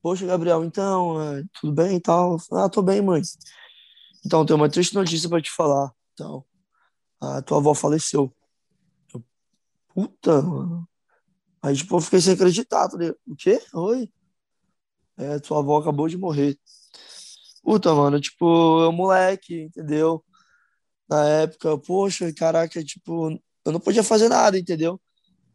Poxa, 0.02 0.26
Gabriel, 0.26 0.64
então, 0.64 1.22
é, 1.22 1.44
tudo 1.60 1.74
bem 1.74 1.98
e 1.98 2.02
tal? 2.02 2.38
Ah, 2.54 2.70
tô 2.70 2.82
bem, 2.82 3.02
mãe. 3.02 3.22
Então, 4.26 4.46
tenho 4.46 4.58
uma 4.58 4.70
triste 4.70 4.96
notícia 4.96 5.30
para 5.30 5.42
te 5.42 5.52
falar. 5.52 5.92
Então, 6.14 6.44
a 7.20 7.42
tua 7.42 7.58
avó 7.58 7.74
faleceu. 7.74 8.34
Eu, 9.14 9.24
Puta, 9.94 10.42
mano. 10.42 10.88
Aí, 11.62 11.76
tipo, 11.76 11.96
eu 11.96 12.02
fiquei 12.02 12.20
sem 12.22 12.34
acreditar. 12.34 12.90
Falei, 12.90 13.14
o 13.28 13.36
quê? 13.36 13.62
Oi? 13.74 14.12
É, 15.18 15.40
tua 15.40 15.60
avó 15.60 15.78
acabou 15.78 16.08
de 16.08 16.18
morrer. 16.18 16.58
Puta, 17.63 17.93
mano, 17.93 18.19
tipo, 18.19 18.82
eu 18.82 18.91
moleque, 18.91 19.62
entendeu? 19.63 20.24
Na 21.08 21.26
época, 21.26 21.78
poxa, 21.78 22.34
caraca, 22.34 22.84
tipo, 22.84 23.30
eu 23.65 23.71
não 23.71 23.80
podia 23.80 24.04
fazer 24.04 24.30
nada, 24.30 24.58
entendeu? 24.58 25.00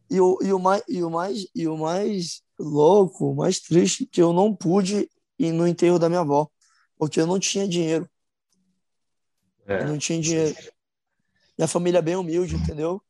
E 0.08 0.20
o, 0.20 0.38
e 0.40 0.52
o, 0.52 0.58
mais, 0.58 0.82
e 0.88 1.02
o, 1.02 1.10
mais, 1.10 1.46
e 1.54 1.66
o 1.66 1.76
mais 1.76 2.42
louco, 2.58 3.30
o 3.30 3.34
mais 3.34 3.58
triste, 3.58 4.06
que 4.06 4.22
eu 4.22 4.32
não 4.32 4.54
pude 4.54 5.10
ir 5.38 5.52
no 5.52 5.66
enterro 5.66 5.98
da 5.98 6.08
minha 6.08 6.20
avó, 6.20 6.48
porque 6.96 7.20
eu 7.20 7.26
não 7.26 7.40
tinha 7.40 7.66
dinheiro. 7.66 8.08
É. 9.66 9.82
Eu 9.82 9.88
não 9.88 9.98
tinha 9.98 10.20
dinheiro. 10.20 10.56
Minha 11.58 11.66
família 11.66 11.98
é 11.98 12.02
bem 12.02 12.16
humilde, 12.16 12.54
entendeu? 12.54 13.02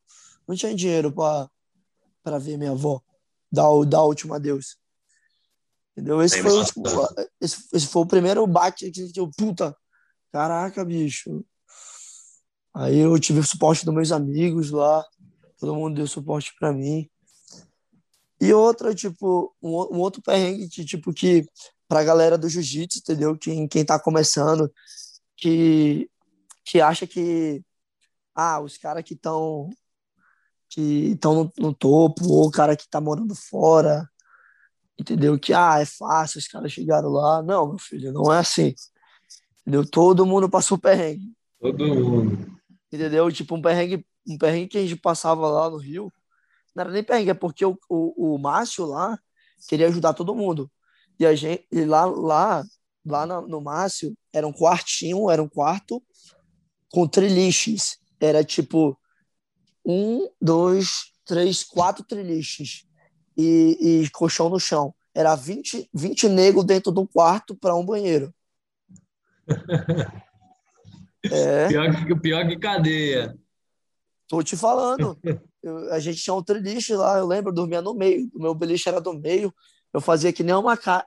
Não 0.47 0.55
tinha 0.55 0.73
dinheiro 0.73 1.11
para 1.11 2.39
ver 2.39 2.57
minha 2.57 2.71
avó, 2.71 3.01
dar, 3.51 3.67
dar 3.85 4.01
o 4.01 4.07
último 4.07 4.33
adeus. 4.33 4.77
Entendeu? 5.97 6.21
Esse, 6.21 6.43
foi 6.43 6.51
o, 6.51 6.61
esse, 7.41 7.67
esse, 7.73 7.87
foi 7.87 8.03
o 8.03 8.05
primeiro 8.05 8.45
bate 8.45 8.91
que 8.91 9.11
eu, 9.19 9.31
puta, 9.35 9.75
caraca, 10.31 10.85
bicho. 10.85 11.43
Aí 12.71 12.99
eu 12.99 13.19
tive 13.19 13.39
o 13.39 13.43
suporte 13.43 13.83
dos 13.83 13.95
meus 13.95 14.11
amigos 14.11 14.69
lá, 14.69 15.03
todo 15.59 15.73
mundo 15.73 15.95
deu 15.95 16.05
suporte 16.05 16.53
para 16.59 16.71
mim. 16.71 17.09
E 18.39 18.53
outra, 18.53 18.93
tipo, 18.93 19.55
um, 19.59 19.71
um, 19.95 19.99
outro 19.99 20.21
perrengue 20.21 20.69
que, 20.69 20.85
tipo, 20.85 21.11
que 21.11 21.49
pra 21.87 22.03
galera 22.03 22.37
do 22.37 22.47
jiu-jitsu, 22.47 22.99
entendeu? 22.99 23.35
Quem, 23.35 23.67
quem 23.67 23.83
tá 23.83 23.99
começando, 23.99 24.71
que, 25.35 26.07
que 26.63 26.79
acha 26.79 27.07
que, 27.07 27.63
ah, 28.35 28.59
os 28.59 28.77
caras 28.77 29.03
que 29.03 29.15
estão 29.15 29.67
que 30.69 31.13
estão 31.13 31.33
no, 31.33 31.53
no, 31.57 31.73
topo, 31.73 32.27
ou 32.27 32.47
o 32.47 32.51
cara 32.51 32.75
que 32.75 32.87
tá 32.87 33.01
morando 33.01 33.33
fora, 33.33 34.07
entendeu? 34.99 35.37
Que, 35.39 35.53
ah, 35.53 35.79
é 35.79 35.85
fácil, 35.85 36.39
os 36.39 36.47
caras 36.47 36.71
chegaram 36.71 37.09
lá. 37.09 37.41
Não, 37.43 37.69
meu 37.69 37.77
filho, 37.77 38.11
não 38.11 38.33
é 38.33 38.39
assim. 38.39 38.73
Entendeu? 39.61 39.85
Todo 39.89 40.25
mundo 40.25 40.49
passou 40.49 40.77
perrengue. 40.77 41.33
Todo 41.59 41.85
mundo. 41.85 42.57
Entendeu? 42.91 43.31
Tipo, 43.31 43.55
um 43.55 43.61
perrengue, 43.61 44.05
um 44.27 44.37
perrengue 44.37 44.69
que 44.69 44.77
a 44.77 44.81
gente 44.81 44.95
passava 44.95 45.47
lá 45.47 45.69
no 45.69 45.77
Rio, 45.77 46.11
não 46.75 46.81
era 46.81 46.91
nem 46.91 47.03
perrengue, 47.03 47.31
é 47.31 47.33
porque 47.33 47.65
o, 47.65 47.77
o, 47.89 48.35
o 48.35 48.37
Márcio 48.37 48.85
lá 48.85 49.17
queria 49.67 49.87
ajudar 49.87 50.13
todo 50.13 50.35
mundo. 50.35 50.71
E 51.19 51.25
a 51.25 51.35
gente, 51.35 51.65
e 51.71 51.83
lá, 51.83 52.05
lá, 52.05 52.63
lá 53.05 53.25
no, 53.25 53.59
Márcio, 53.61 54.15
era 54.31 54.47
um 54.47 54.53
quartinho, 54.53 55.29
era 55.29 55.41
um 55.41 55.49
quarto 55.49 56.01
com 56.91 57.07
triliches. 57.07 57.97
Era 58.19 58.43
tipo 58.43 58.97
um, 59.85 60.29
dois, 60.39 61.11
três, 61.25 61.63
quatro 61.63 62.03
triliches 62.03 62.86
e, 63.37 64.01
e 64.03 64.09
colchão 64.09 64.49
no 64.49 64.59
chão. 64.59 64.93
Era 65.13 65.35
20, 65.35 65.89
20 65.93 66.29
negros 66.29 66.65
dentro 66.65 66.91
de 66.91 66.99
um 66.99 67.05
quarto 67.05 67.55
para 67.55 67.75
um 67.75 67.85
banheiro. 67.85 68.33
é. 71.31 71.67
Pior 71.67 72.05
que, 72.05 72.15
pior 72.19 72.47
que 72.47 72.57
cadeia. 72.57 73.37
Tô 74.27 74.43
te 74.43 74.57
falando. 74.57 75.17
Eu, 75.63 75.91
a 75.93 75.99
gente 75.99 76.21
tinha 76.21 76.33
um 76.33 76.43
triliche 76.43 76.93
lá, 76.93 77.17
eu 77.17 77.25
lembro, 77.25 77.49
eu 77.49 77.55
dormia 77.55 77.81
no 77.81 77.93
meio. 77.93 78.29
O 78.35 78.41
meu 78.41 78.53
beliche 78.53 78.89
era 78.89 78.99
do 78.99 79.13
meio. 79.13 79.53
Eu 79.93 80.01
fazia 80.01 80.33
que 80.33 80.43
nem 80.43 80.53
uma 80.53 80.75
cara. 80.75 81.05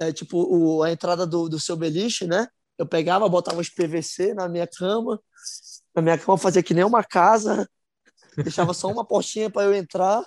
É, 0.00 0.12
tipo, 0.12 0.38
o, 0.38 0.82
a 0.82 0.92
entrada 0.92 1.26
do, 1.26 1.48
do 1.48 1.58
seu 1.58 1.76
beliche, 1.76 2.26
né? 2.26 2.46
Eu 2.76 2.86
pegava, 2.86 3.28
botava 3.28 3.60
os 3.60 3.68
PVC 3.68 4.34
na 4.34 4.48
minha 4.48 4.66
cama. 4.66 5.20
Na 5.94 6.02
minha 6.02 6.16
cama 6.16 6.38
fazia 6.38 6.62
que 6.62 6.74
nem 6.74 6.84
uma 6.84 7.02
casa. 7.02 7.68
Deixava 8.36 8.72
só 8.72 8.88
uma 8.88 9.04
portinha 9.04 9.50
para 9.50 9.64
eu 9.64 9.74
entrar 9.74 10.24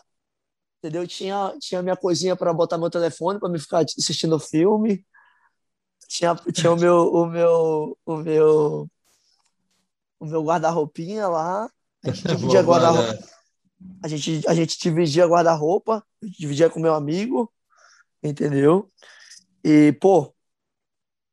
entendeu? 0.82 1.08
Tinha, 1.08 1.56
tinha 1.60 1.82
minha 1.82 1.96
coisinha 1.96 2.36
para 2.36 2.52
botar 2.52 2.78
meu 2.78 2.90
telefone 2.90 3.40
para 3.40 3.50
me 3.50 3.60
ficar 3.60 3.80
assistindo 3.80 4.40
filme. 4.40 5.06
Tinha, 6.08 6.36
tinha 6.36 6.72
o 6.72 6.76
meu 6.76 7.14
o 7.14 7.26
meu 7.28 7.98
o 8.06 8.18
meu 8.18 8.90
o 10.20 10.26
meu 10.26 10.44
guarda-roupinha 10.44 11.28
lá. 11.28 11.70
A 12.04 12.12
gente 12.12 12.28
dividia 12.36 12.62
guarda-roupa. 12.64 13.30
A 14.04 14.08
gente, 14.08 14.42
a 14.48 14.54
gente 14.54 14.78
dividia 14.80 15.28
guarda-roupa, 15.28 16.06
dividia 16.22 16.70
com 16.70 16.80
meu 16.80 16.94
amigo, 16.94 17.52
entendeu? 18.22 18.92
E, 19.64 19.92
pô, 19.94 20.34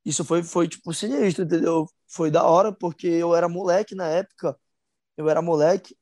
isso 0.05 0.25
foi, 0.25 0.43
foi 0.43 0.67
tipo 0.69 0.93
sinistro, 0.95 1.45
entendeu? 1.45 1.87
Foi 2.07 2.31
da 2.31 2.45
hora, 2.45 2.73
porque 2.73 3.07
eu 3.07 3.35
era 3.35 3.49
moleque 3.49 3.95
na 3.95 4.09
época. 4.09 4.59
Eu 5.17 5.29
era 5.29 5.43
moleque 5.43 5.95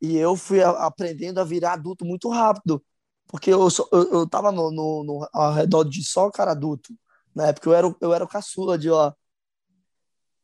e 0.00 0.16
eu 0.16 0.36
fui 0.36 0.62
aprendendo 0.62 1.40
a 1.40 1.44
virar 1.44 1.74
adulto 1.74 2.04
muito 2.04 2.28
rápido, 2.28 2.82
porque 3.26 3.52
eu, 3.52 3.68
eu, 3.92 4.12
eu 4.12 4.28
tava 4.28 4.50
no, 4.50 4.70
no, 4.70 5.04
no, 5.04 5.28
ao 5.32 5.52
redor 5.52 5.84
de 5.84 6.02
só 6.04 6.30
cara 6.30 6.52
adulto. 6.52 6.92
Na 7.34 7.48
época 7.48 7.68
eu 7.68 7.74
era, 7.74 7.96
eu 8.00 8.12
era 8.12 8.24
o 8.24 8.28
caçula 8.28 8.76
de 8.76 8.90
lá. 8.90 9.14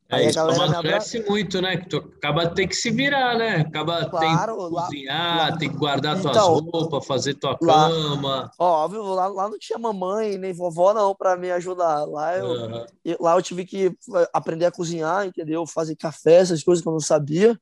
É, 0.09 0.17
Aí 0.17 0.29
isso 0.29 0.39
amadurece 0.39 1.19
abra... 1.19 1.31
muito, 1.31 1.61
né? 1.61 1.77
Que 1.77 1.89
tu 1.89 1.97
acaba 1.97 2.49
tem 2.49 2.69
que 2.69 2.77
se 2.77 2.93
virar, 2.93 3.37
né? 3.37 3.57
Acaba 3.57 4.09
claro, 4.09 4.57
tem 4.57 4.69
que 4.69 4.75
cozinhar, 4.75 5.37
lá... 5.37 5.57
tem 5.57 5.71
que 5.71 5.77
guardar 5.77 6.17
então, 6.17 6.33
tuas 6.33 6.73
roupas, 6.73 7.07
fazer 7.07 7.35
tua 7.35 7.59
lá... 7.61 7.89
cama. 7.89 8.51
Óbvio, 8.57 9.03
lá, 9.03 9.27
lá 9.27 9.49
não 9.49 9.59
tinha 9.59 9.79
mamãe 9.79 10.39
nem 10.39 10.53
vovó 10.53 10.95
não 10.95 11.13
para 11.13 11.37
me 11.37 11.51
ajudar. 11.51 12.05
Lá 12.05 12.37
eu, 12.37 12.47
uhum. 12.47 12.87
eu, 13.05 13.17
lá 13.19 13.35
eu 13.37 13.43
tive 13.43 13.65
que 13.65 13.87
eh, 13.87 14.31
aprender 14.33 14.67
a 14.67 14.71
cozinhar, 14.71 15.27
entendeu? 15.27 15.67
Fazer 15.67 15.97
café, 15.97 16.37
essas 16.37 16.63
coisas 16.63 16.81
que 16.81 16.89
eu 16.89 16.93
não 16.93 17.01
sabia. 17.01 17.61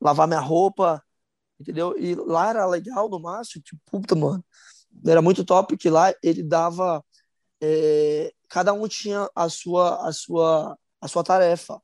Lavar 0.00 0.28
minha 0.28 0.40
roupa, 0.40 1.02
entendeu? 1.60 1.94
E 1.98 2.14
lá 2.14 2.50
era 2.50 2.66
legal 2.66 3.08
no 3.08 3.20
máximo, 3.20 3.62
tipo, 3.62 3.80
puta, 3.86 4.14
mano. 4.14 4.44
Era 5.06 5.20
muito 5.20 5.44
top 5.44 5.76
que 5.76 5.90
lá 5.90 6.12
ele 6.22 6.42
dava 6.42 7.04
é, 7.60 8.32
cada 8.48 8.72
um 8.72 8.86
tinha 8.86 9.28
a 9.34 9.48
sua 9.48 10.08
a 10.08 10.12
sua 10.12 10.78
a 11.00 11.08
sua 11.08 11.24
tarefa, 11.24 11.80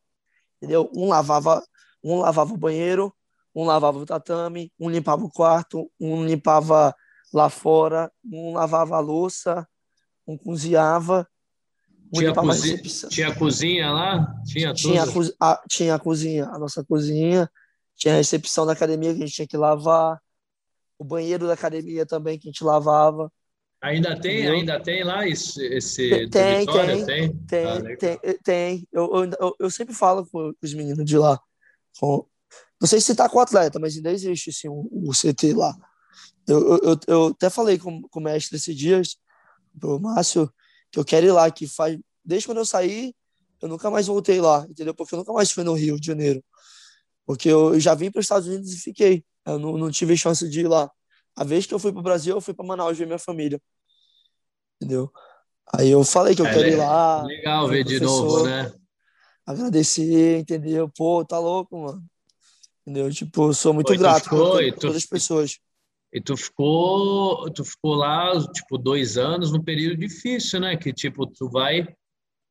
entendeu? 0.57 0.91
Um 0.95 1.09
lavava 1.09 1.65
um 2.03 2.21
lavava 2.21 2.55
o 2.55 2.57
banheiro, 2.57 3.15
um 3.55 3.65
lavava 3.65 3.99
o 3.99 4.07
tatame, 4.07 4.73
um 4.79 4.89
limpava 4.89 5.25
o 5.25 5.31
quarto, 5.31 5.91
um 6.01 6.25
limpava 6.25 6.95
lá 7.33 7.51
fora, 7.51 8.11
um 8.25 8.55
lavava 8.55 8.97
a 8.97 9.01
louça, 9.01 9.67
um 10.27 10.37
cozinhava, 10.37 11.29
tinha, 12.13 12.35
cozi 12.35 13.09
tinha 13.09 13.35
cozinha 13.35 13.91
lá? 13.93 14.35
Tinha? 14.45 14.75
Tinha 14.75 15.05
a, 15.41 15.63
tinha 15.69 15.95
a 15.95 15.99
cozinha, 15.99 16.47
a 16.47 16.59
nossa 16.59 16.85
cozinha, 16.85 17.49
tinha 18.01 18.15
a 18.15 18.17
recepção 18.17 18.65
da 18.65 18.73
academia 18.73 19.15
que 19.15 19.23
a 19.23 19.27
gente 19.27 19.35
tinha 19.35 19.47
que 19.47 19.59
lavar, 19.59 20.19
o 20.99 21.05
banheiro 21.05 21.47
da 21.47 21.53
academia 21.53 22.07
também 22.07 22.39
que 22.39 22.49
a 22.49 22.51
gente 22.51 22.65
lavava. 22.65 23.31
Ainda 23.83 24.19
tem, 24.19 24.47
ainda 24.49 24.81
tem 24.81 25.05
lá 25.05 25.29
esse, 25.29 25.63
esse 25.67 26.09
tem, 26.29 26.31
tem, 26.31 26.67
tem, 26.67 27.37
tem, 27.47 27.65
ah, 27.65 27.97
tem, 27.99 28.39
tem. 28.43 28.89
Eu, 28.91 29.11
eu, 29.39 29.57
eu, 29.59 29.71
sempre 29.71 29.95
falo 29.95 30.27
com 30.27 30.53
os 30.63 30.75
meninos 30.75 31.05
de 31.05 31.17
lá. 31.17 31.39
Com, 31.99 32.27
não 32.81 32.89
sei 32.89 33.01
se 33.01 33.13
está 33.13 33.29
com 33.29 33.39
o 33.39 33.41
atleta, 33.41 33.79
mas 33.79 33.97
ainda 33.97 34.11
existe 34.11 34.51
assim, 34.51 34.69
o, 34.69 35.11
CT 35.13 35.55
lá. 35.55 35.75
Eu, 36.47 36.79
eu, 36.83 37.01
eu 37.07 37.27
até 37.29 37.49
falei 37.49 37.79
com, 37.79 38.03
com 38.03 38.21
o 38.21 38.23
mestre 38.23 38.57
esses 38.57 38.77
dias, 38.77 39.17
o 39.83 39.99
Márcio, 39.99 40.53
que 40.91 40.99
eu 40.99 41.05
quero 41.05 41.27
ir 41.27 41.33
lá, 41.33 41.51
que 41.51 41.67
faz. 41.67 41.99
Desde 42.25 42.47
quando 42.47 42.59
eu 42.59 42.67
saí, 42.67 43.15
eu 43.63 43.69
nunca 43.69 43.91
mais 43.91 44.07
voltei 44.07 44.41
lá, 44.41 44.67
entendeu? 44.69 44.95
Porque 44.95 45.15
eu 45.15 45.19
nunca 45.19 45.33
mais 45.33 45.51
fui 45.51 45.65
no 45.65 45.75
Rio 45.75 45.99
de 45.99 46.07
Janeiro. 46.07 46.43
Porque 47.31 47.49
eu 47.49 47.79
já 47.79 47.95
vim 47.95 48.11
para 48.11 48.19
os 48.19 48.25
Estados 48.25 48.49
Unidos 48.49 48.73
e 48.73 48.77
fiquei. 48.81 49.25
Eu 49.47 49.57
não, 49.57 49.79
não 49.79 49.89
tive 49.89 50.17
chance 50.17 50.49
de 50.51 50.63
ir 50.63 50.67
lá. 50.67 50.91
A 51.37 51.45
vez 51.45 51.65
que 51.65 51.73
eu 51.73 51.79
fui 51.79 51.93
para 51.93 52.01
o 52.01 52.03
Brasil, 52.03 52.35
eu 52.35 52.41
fui 52.41 52.53
para 52.53 52.67
Manaus 52.67 52.99
ver 52.99 53.07
minha 53.07 53.21
família. 53.21 53.63
Entendeu? 54.75 55.09
Aí 55.73 55.89
eu 55.89 56.03
falei 56.03 56.35
que 56.35 56.43
eu 56.43 56.47
é, 56.47 56.53
quero 56.53 56.67
ir 56.67 56.75
lá. 56.75 57.23
Legal 57.23 57.69
ver 57.69 57.85
de 57.85 58.01
novo, 58.01 58.45
né? 58.45 58.73
Agradecer, 59.47 60.41
entendeu? 60.41 60.91
Pô, 60.97 61.25
tá 61.25 61.39
louco, 61.39 61.81
mano. 61.81 62.05
Entendeu? 62.83 63.09
Tipo, 63.13 63.51
eu 63.51 63.55
sou 63.55 63.73
muito 63.73 63.97
grato 63.97 64.25
ficou, 64.25 64.51
por, 64.51 64.73
todas 64.73 64.97
as 64.97 65.07
pessoas. 65.07 65.61
E 66.13 66.21
tu 66.21 66.37
ficou, 66.37 67.49
tu 67.53 67.65
ficou 67.65 67.95
lá, 67.95 68.33
tipo, 68.53 68.77
dois 68.77 69.17
anos 69.17 69.53
num 69.53 69.63
período 69.63 69.97
difícil, 69.97 70.59
né? 70.59 70.77
Que, 70.77 70.93
tipo, 70.93 71.29
tu 71.29 71.49
vai 71.49 71.87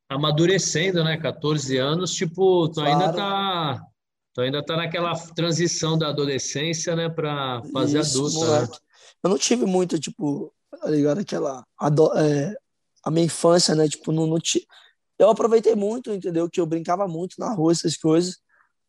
amadurecendo, 0.07 1.03
né? 1.03 1.17
14 1.17 1.75
anos, 1.75 2.13
tipo, 2.13 2.69
tu 2.69 2.75
claro. 2.75 2.91
ainda 2.91 3.11
tá 3.11 3.85
Tu 4.33 4.41
ainda 4.41 4.63
tá 4.63 4.77
naquela 4.77 5.13
transição 5.35 5.97
da 5.97 6.09
adolescência, 6.09 6.95
né, 6.95 7.09
para 7.09 7.61
fazer 7.73 7.99
Isso, 7.99 8.19
adulta, 8.19 8.61
né? 8.61 8.77
Eu 9.23 9.29
não 9.29 9.37
tive 9.37 9.65
muito, 9.65 9.99
tipo, 9.99 10.53
tá 10.71 10.89
ligado? 10.89 11.19
Aquela. 11.19 11.65
É, 12.15 12.55
a 13.03 13.11
minha 13.11 13.25
infância, 13.25 13.75
né? 13.75 13.87
Tipo, 13.87 14.11
não, 14.11 14.27
não 14.27 14.39
t... 14.39 14.65
Eu 15.17 15.29
aproveitei 15.29 15.75
muito, 15.75 16.11
entendeu? 16.11 16.49
Que 16.49 16.61
eu 16.61 16.65
brincava 16.65 17.07
muito 17.07 17.35
na 17.37 17.53
rua, 17.53 17.71
essas 17.71 17.97
coisas. 17.97 18.37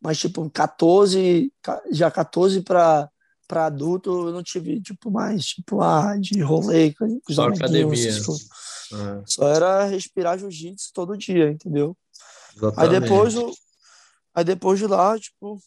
Mas, 0.00 0.18
tipo, 0.18 0.48
14, 0.50 1.52
já 1.90 2.10
14 2.10 2.62
para 2.62 3.08
para 3.48 3.66
adulto, 3.66 4.28
eu 4.28 4.32
não 4.32 4.44
tive, 4.44 4.80
tipo, 4.80 5.10
mais, 5.10 5.46
tipo, 5.46 5.80
ah, 5.80 6.16
de 6.16 6.40
rolê 6.40 6.94
com 6.94 7.20
os 7.28 7.34
Só 7.34 7.48
academia. 7.48 8.12
Tipo, 8.12 8.32
é. 8.32 9.22
Só 9.26 9.48
era 9.48 9.84
respirar 9.86 10.38
jiu-jitsu 10.38 10.92
todo 10.94 11.18
dia, 11.18 11.50
entendeu? 11.50 11.96
Exatamente. 12.56 12.94
Aí 12.94 13.00
depois, 13.00 13.34
Aí 14.34 14.44
depois 14.44 14.78
de 14.78 14.86
lá, 14.86 15.18
tipo, 15.18 15.60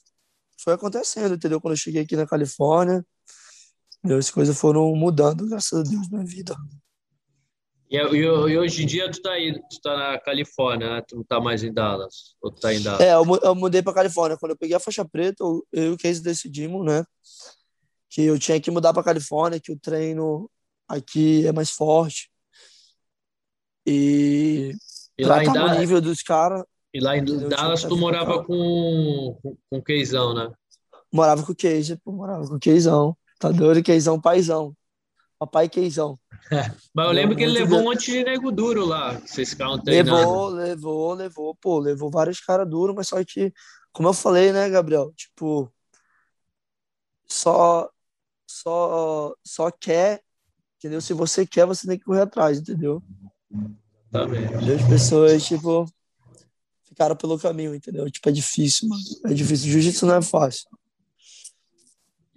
foi 0.57 0.73
acontecendo, 0.73 1.35
entendeu? 1.35 1.59
Quando 1.59 1.73
eu 1.73 1.77
cheguei 1.77 2.01
aqui 2.01 2.15
na 2.15 2.27
Califórnia, 2.27 3.05
as 4.03 4.29
coisas 4.29 4.57
foram 4.57 4.93
mudando, 4.95 5.47
graças 5.47 5.79
a 5.79 5.83
Deus, 5.83 6.09
na 6.09 6.23
vida. 6.23 6.55
E, 7.89 7.95
e, 7.95 8.17
e, 8.17 8.57
hoje 8.57 8.83
em 8.83 8.87
dia 8.87 9.09
tu 9.11 9.21
tá 9.21 9.33
aí, 9.33 9.53
tu 9.53 9.79
tá 9.81 9.95
na 9.95 10.19
Califórnia, 10.19 10.95
né? 10.95 11.01
Tu 11.07 11.15
não 11.15 11.23
tá 11.23 11.39
mais 11.39 11.63
em 11.63 11.71
Dallas? 11.71 12.35
Ou 12.41 12.51
tu 12.51 12.59
tá 12.59 12.73
em 12.73 12.81
Dallas? 12.81 13.01
É, 13.01 13.13
eu, 13.13 13.23
eu 13.43 13.53
mudei 13.53 13.83
pra 13.83 13.93
Califórnia. 13.93 14.35
Quando 14.35 14.53
eu 14.53 14.57
peguei 14.57 14.75
a 14.75 14.79
faixa 14.79 15.05
preta, 15.05 15.43
eu, 15.43 15.63
eu 15.71 15.83
e 15.83 15.89
o 15.91 15.97
Casey 15.97 16.23
decidimos, 16.23 16.83
né? 16.83 17.05
Que 18.09 18.23
eu 18.23 18.39
tinha 18.39 18.59
que 18.59 18.71
mudar 18.71 18.93
pra 18.93 19.03
Califórnia, 19.03 19.59
que 19.59 19.71
o 19.71 19.79
treino 19.79 20.49
aqui 20.87 21.45
é 21.45 21.51
mais 21.51 21.69
forte. 21.69 22.31
E, 23.85 24.73
e 25.17 25.23
lá 25.23 25.43
em 25.43 25.53
Dallas, 25.53 25.77
nível 25.77 26.01
dos 26.01 26.23
caras. 26.23 26.63
E 26.93 26.99
lá 26.99 27.17
em 27.17 27.25
Dallas 27.25 27.83
tu 27.83 27.97
morava 27.97 28.43
com, 28.43 29.37
com, 29.41 29.57
com 29.69 29.77
o 29.77 29.81
Keizão, 29.81 30.33
né? 30.33 30.51
Morava 31.11 31.43
com 31.43 31.51
o 31.51 31.55
Keizão, 31.55 31.97
morava 32.05 32.47
com 32.47 32.55
o 32.55 32.59
Keizão. 32.59 33.17
Tá 33.39 33.51
doido, 33.51 33.83
Keizão, 33.83 34.21
paizão. 34.21 34.75
Papai 35.39 35.67
Keizão. 35.67 36.19
Mas 36.93 37.07
eu 37.07 37.11
lembro 37.11 37.35
que 37.35 37.43
ele 37.43 37.51
levou 37.53 37.79
um 37.79 37.83
monte 37.85 38.11
de 38.11 38.23
nego 38.23 38.51
duro 38.51 38.85
lá, 38.85 39.13
vocês 39.19 39.49
ficavam 39.49 39.81
treinando. 39.81 40.17
Levou, 40.17 40.49
levou, 40.49 41.13
levou, 41.13 41.55
pô, 41.55 41.79
levou 41.79 42.09
vários 42.11 42.39
caras 42.39 42.69
duros, 42.69 42.95
mas 42.95 43.07
só 43.07 43.21
que, 43.23 43.51
como 43.91 44.09
eu 44.09 44.13
falei, 44.13 44.51
né, 44.51 44.69
Gabriel, 44.69 45.11
tipo, 45.15 45.71
só, 47.27 47.89
só, 48.47 49.33
só 49.43 49.71
quer, 49.71 50.21
entendeu? 50.77 51.01
Se 51.01 51.13
você 51.13 51.45
quer, 51.45 51.65
você 51.65 51.87
tem 51.87 51.97
que 51.97 52.05
correr 52.05 52.21
atrás, 52.21 52.59
entendeu? 52.59 53.01
Tá 54.11 54.25
bem. 54.25 54.45
As 54.45 54.87
pessoas, 54.87 55.45
tipo, 55.45 55.85
ficaram 56.93 57.15
pelo 57.15 57.39
caminho, 57.39 57.73
entendeu? 57.73 58.09
Tipo, 58.09 58.29
é 58.29 58.31
difícil, 58.31 58.87
mano. 58.87 59.01
É 59.25 59.33
difícil. 59.33 59.71
Jiu-jitsu 59.71 60.05
não 60.05 60.15
é 60.15 60.21
fácil. 60.21 60.69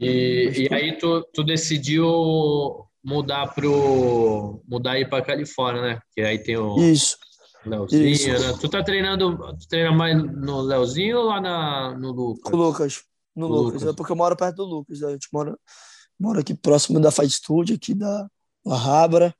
E, 0.00 0.68
e 0.70 0.74
aí 0.74 0.98
tu, 0.98 1.22
tu 1.32 1.44
decidiu 1.44 2.86
mudar 3.04 3.54
pro 3.54 4.60
mudar 4.66 4.92
aí 4.92 5.08
para 5.08 5.24
Califórnia, 5.24 5.82
né? 5.82 6.00
Que 6.12 6.20
aí 6.22 6.38
tem 6.38 6.56
o 6.56 6.76
Isso. 6.78 7.16
Leozinho, 7.64 8.08
Isso. 8.08 8.28
né? 8.28 8.58
Tu 8.60 8.68
tá 8.68 8.82
treinando, 8.82 9.36
tu 9.58 9.68
treina 9.68 9.92
mais 9.92 10.16
no 10.16 10.60
Leozinho 10.60 11.18
ou 11.18 11.24
lá 11.24 11.40
na, 11.40 11.98
no 11.98 12.12
Lucas? 12.12 12.52
O 12.52 12.56
Lucas. 12.56 13.02
No 13.34 13.46
Lucas. 13.46 13.82
Lucas. 13.82 13.88
É 13.88 13.92
porque 13.92 14.12
eu 14.12 14.16
moro 14.16 14.36
perto 14.36 14.56
do 14.56 14.64
Lucas. 14.64 15.00
Né? 15.00 15.08
A 15.08 15.10
gente 15.12 15.28
mora, 15.32 15.58
mora 16.18 16.40
aqui 16.40 16.54
próximo 16.54 17.00
da 17.00 17.10
Fight 17.10 17.30
Studio, 17.30 17.74
aqui 17.74 17.94
da 17.94 18.28
La 18.64 19.02
Habra. 19.02 19.34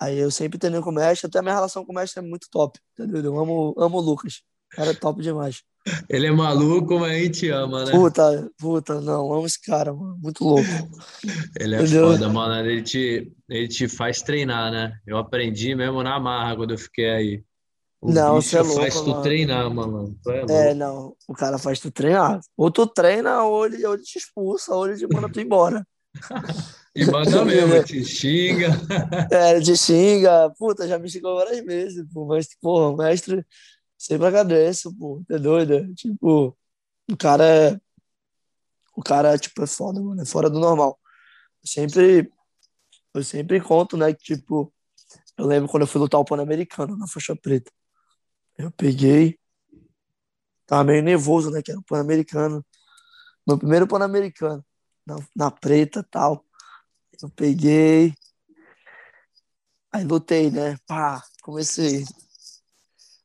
Aí 0.00 0.18
eu 0.18 0.30
sempre 0.30 0.58
treino 0.58 0.82
com 0.82 0.90
o 0.90 0.94
mestre, 0.94 1.26
até 1.26 1.38
a 1.38 1.42
minha 1.42 1.54
relação 1.54 1.84
com 1.84 1.92
o 1.92 1.94
mestre 1.94 2.24
é 2.24 2.26
muito 2.26 2.48
top, 2.50 2.78
entendeu? 2.98 3.22
Eu 3.22 3.38
amo, 3.38 3.74
amo 3.78 3.98
o 3.98 4.00
Lucas. 4.00 4.42
Cara, 4.70 4.90
é 4.90 4.94
top 4.94 5.22
demais. 5.22 5.62
Ele 6.08 6.26
é 6.26 6.30
maluco, 6.30 6.98
mas 6.98 7.12
a 7.12 7.18
gente 7.18 7.48
ama, 7.50 7.84
né? 7.84 7.92
Puta, 7.92 8.50
puta, 8.58 9.00
não, 9.00 9.32
amo 9.32 9.46
esse 9.46 9.60
cara, 9.60 9.92
mano. 9.92 10.18
Muito 10.20 10.42
louco. 10.42 10.68
Ele 11.60 11.76
é 11.76 11.82
entendeu? 11.82 12.08
foda, 12.08 12.28
mano. 12.28 12.66
Ele 12.66 12.82
te, 12.82 13.32
ele 13.48 13.68
te 13.68 13.86
faz 13.86 14.22
treinar, 14.22 14.72
né? 14.72 14.98
Eu 15.06 15.18
aprendi 15.18 15.74
mesmo 15.74 16.02
na 16.02 16.18
marra 16.18 16.56
quando 16.56 16.70
eu 16.72 16.78
fiquei 16.78 17.10
aí. 17.10 17.44
O 18.00 18.12
não, 18.12 18.40
você 18.40 18.56
é 18.56 18.62
louco, 18.62 18.80
faz 18.80 19.00
tu 19.00 19.22
treinar, 19.22 19.70
mano. 19.70 20.18
É, 20.26 20.70
é, 20.70 20.74
não. 20.74 21.14
O 21.28 21.34
cara 21.34 21.58
faz 21.58 21.78
tu 21.80 21.90
treinar. 21.90 22.40
Ou 22.56 22.70
tu 22.70 22.86
treina, 22.86 23.42
ou 23.42 23.66
ele, 23.66 23.84
ou 23.86 23.94
ele 23.94 24.02
te 24.02 24.18
expulsa, 24.18 24.74
ou 24.74 24.88
ele 24.88 24.98
te 24.98 25.06
manda 25.06 25.28
tu 25.28 25.40
embora. 25.40 25.86
E 26.94 27.04
manda 27.06 27.44
mesmo, 27.44 27.82
te 27.82 28.04
xinga. 28.04 28.68
É, 29.30 29.60
te 29.60 29.76
xinga. 29.76 30.50
Puta, 30.50 30.86
já 30.86 30.98
me 30.98 31.08
xingou 31.08 31.36
várias 31.36 31.64
vezes, 31.64 32.06
pô. 32.12 32.24
Mas, 32.26 32.48
porra, 32.60 32.90
o 32.90 32.96
mestre 32.96 33.44
sempre 33.98 34.26
agradece, 34.26 34.88
pô. 34.96 35.22
É 35.28 35.38
doido? 35.38 35.92
Tipo, 35.94 36.56
o 37.10 37.16
cara 37.16 37.44
é. 37.44 37.80
O 38.96 39.02
cara, 39.02 39.36
tipo, 39.36 39.62
é 39.62 39.66
foda, 39.66 40.00
mano. 40.00 40.22
É 40.22 40.24
fora 40.24 40.48
do 40.48 40.60
normal. 40.60 40.98
Eu 41.62 41.68
sempre. 41.68 42.30
Eu 43.12 43.24
sempre 43.24 43.60
conto, 43.60 43.96
né, 43.96 44.12
que, 44.12 44.22
tipo. 44.22 44.72
Eu 45.36 45.46
lembro 45.46 45.68
quando 45.68 45.82
eu 45.82 45.86
fui 45.88 46.00
lutar 46.00 46.20
o 46.20 46.24
Pan-Americano 46.24 46.96
na 46.96 47.08
faixa 47.08 47.34
preta. 47.34 47.72
Eu 48.56 48.70
peguei. 48.70 49.36
Tava 50.66 50.84
meio 50.84 51.02
nervoso, 51.02 51.50
né? 51.50 51.60
Que 51.60 51.72
era 51.72 51.80
o 51.80 51.84
Pan-Americano. 51.84 52.64
Meu 53.46 53.58
primeiro 53.58 53.86
Pan-Americano. 53.86 54.64
Na, 55.06 55.16
na 55.36 55.50
preta 55.50 56.02
tal. 56.02 56.44
Eu 57.22 57.28
peguei. 57.30 58.14
Aí 59.92 60.04
lutei, 60.04 60.50
né? 60.50 60.76
Pá, 60.86 61.22
comecei. 61.42 62.04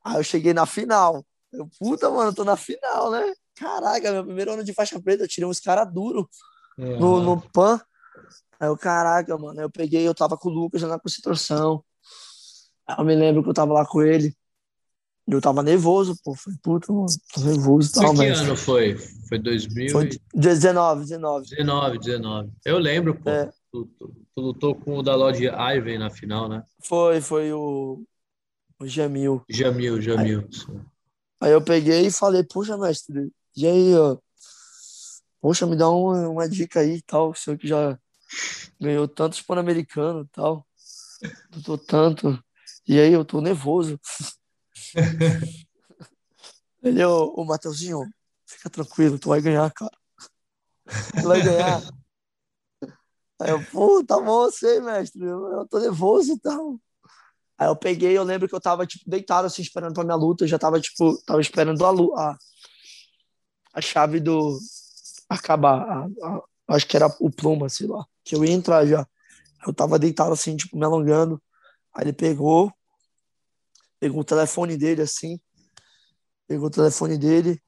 Aí 0.03 0.17
eu 0.17 0.23
cheguei 0.23 0.53
na 0.53 0.65
final. 0.65 1.25
Eu, 1.51 1.67
puta, 1.80 2.09
mano, 2.09 2.30
eu 2.30 2.36
tô 2.36 2.43
na 2.43 2.55
final, 2.55 3.11
né? 3.11 3.34
Caraca, 3.55 4.11
meu 4.11 4.23
primeiro 4.23 4.53
ano 4.53 4.63
de 4.63 4.73
faixa 4.73 5.01
preta, 5.01 5.23
eu 5.23 5.27
tirei 5.27 5.49
uns 5.49 5.59
caras 5.59 5.91
duros 5.91 6.25
uhum. 6.77 6.99
no, 6.99 7.21
no 7.21 7.41
PAN. 7.51 7.82
Aí 8.59 8.67
eu, 8.67 8.77
caraca, 8.77 9.38
mano, 9.38 9.59
eu 9.59 9.69
peguei, 9.69 10.07
eu 10.07 10.13
tava 10.13 10.38
com 10.38 10.49
o 10.49 10.51
Lucas 10.51 10.82
na 10.84 10.99
concentração. 10.99 11.84
Aí 12.88 12.95
eu 12.97 13.05
me 13.05 13.15
lembro 13.15 13.43
que 13.43 13.49
eu 13.49 13.53
tava 13.53 13.73
lá 13.73 13.86
com 13.86 14.01
ele. 14.01 14.36
Eu 15.30 15.41
tava 15.41 15.61
nervoso, 15.61 16.15
pô. 16.23 16.36
Falei, 16.36 16.59
puta, 16.61 16.91
mano, 16.91 17.07
tô 17.34 17.41
nervoso 17.41 17.89
e 17.89 17.91
tal, 17.93 18.07
Foi 18.07 18.15
que 18.15 18.30
mas... 18.30 18.39
ano 18.39 18.55
foi? 18.55 18.95
Foi 19.27 19.38
2000 19.39 19.91
Foi 19.91 20.05
e- 20.05 20.19
19, 20.34 21.01
19. 21.01 21.49
19, 21.49 21.99
19. 21.99 22.51
Eu 22.65 22.77
lembro, 22.80 23.15
pô. 23.15 23.30
É. 23.30 23.49
Tu, 23.71 23.86
tu- 23.99 24.11
tu 24.36 24.41
lutou 24.41 24.75
com 24.75 24.97
o 24.97 25.03
da 25.03 25.15
Lodge 25.15 25.45
Ivan 25.45 25.99
na 25.99 26.09
final, 26.09 26.49
né? 26.49 26.63
Foi, 26.84 27.21
foi 27.21 27.53
o, 27.53 28.03
o 28.80 28.88
Jamil. 28.88 29.43
Jamil, 29.49 30.01
Jamil. 30.01 30.47
Aí 31.39 31.51
eu 31.51 31.63
peguei 31.63 32.07
e 32.07 32.11
falei, 32.11 32.43
poxa, 32.43 32.77
mestre, 32.77 33.32
e 33.55 33.65
aí, 33.67 33.95
ó, 33.95 34.17
poxa, 35.41 35.65
me 35.65 35.75
dá 35.75 35.89
uma, 35.89 36.27
uma 36.30 36.49
dica 36.49 36.80
aí 36.82 36.95
e 36.97 37.01
tal, 37.01 37.30
o 37.30 37.36
senhor 37.36 37.57
que 37.57 37.67
já 37.67 37.97
ganhou 38.80 39.07
tantos 39.07 39.41
Pan-Americanos 39.41 40.25
e 40.25 40.30
tal, 40.30 40.65
lutou 41.55 41.77
tanto, 41.77 42.43
e 42.88 42.99
aí 42.99 43.13
eu 43.13 43.25
tô 43.25 43.41
nervoso. 43.41 43.99
Ele, 46.82 47.04
ô, 47.04 47.34
ô 47.36 47.46
Mateuzinho, 47.46 48.10
fica 48.46 48.70
tranquilo, 48.70 49.20
tu 49.20 49.30
vai 49.30 49.42
ganhar, 49.42 49.70
cara. 49.74 49.92
Tu 51.22 51.28
vai 51.28 51.42
ganhar. 51.42 51.82
Aí 53.42 53.52
eu, 53.52 53.64
pô, 53.64 54.04
tá 54.04 54.20
bom, 54.20 54.46
eu 54.46 54.52
sei, 54.52 54.80
mestre, 54.82 55.24
eu, 55.24 55.48
eu 55.52 55.68
tô 55.68 55.80
nervoso 55.80 56.34
e 56.34 56.40
tal. 56.40 56.80
Aí 57.58 57.68
eu 57.68 57.76
peguei, 57.76 58.18
eu 58.18 58.24
lembro 58.24 58.48
que 58.48 58.56
eu 58.56 58.60
tava, 58.62 58.86
tipo, 58.86 59.10
deitado, 59.10 59.48
assim, 59.48 59.62
esperando 59.62 59.94
pra 59.94 60.04
minha 60.04 60.16
luta, 60.16 60.44
eu 60.44 60.48
já 60.48 60.58
tava, 60.60 60.80
tipo, 60.80 61.18
tava 61.26 61.42
esperando 61.42 61.86
a, 61.86 61.92
a, 62.32 62.38
a 63.74 63.82
chave 63.82 64.20
do... 64.20 64.58
acabar, 65.30 65.82
a- 65.82 66.08
a- 66.24 66.42
acho 66.76 66.88
que 66.88 66.96
era 66.98 67.08
o 67.20 67.30
pluma, 67.32 67.68
sei 67.70 67.88
lá, 67.88 68.06
que 68.24 68.36
eu 68.36 68.44
ia 68.46 68.52
entrar 68.52 68.86
já. 68.86 69.06
Eu 69.66 69.74
tava 69.74 70.00
deitado, 70.00 70.34
assim, 70.34 70.56
tipo, 70.56 70.78
me 70.78 70.86
alongando, 70.86 71.42
aí 71.94 72.06
ele 72.06 72.14
pegou, 72.14 72.72
pegou 74.00 74.22
o 74.22 74.24
telefone 74.24 74.78
dele, 74.78 75.02
assim, 75.02 75.39
pegou 76.47 76.68
o 76.68 76.72
telefone 76.72 77.18
dele, 77.18 77.62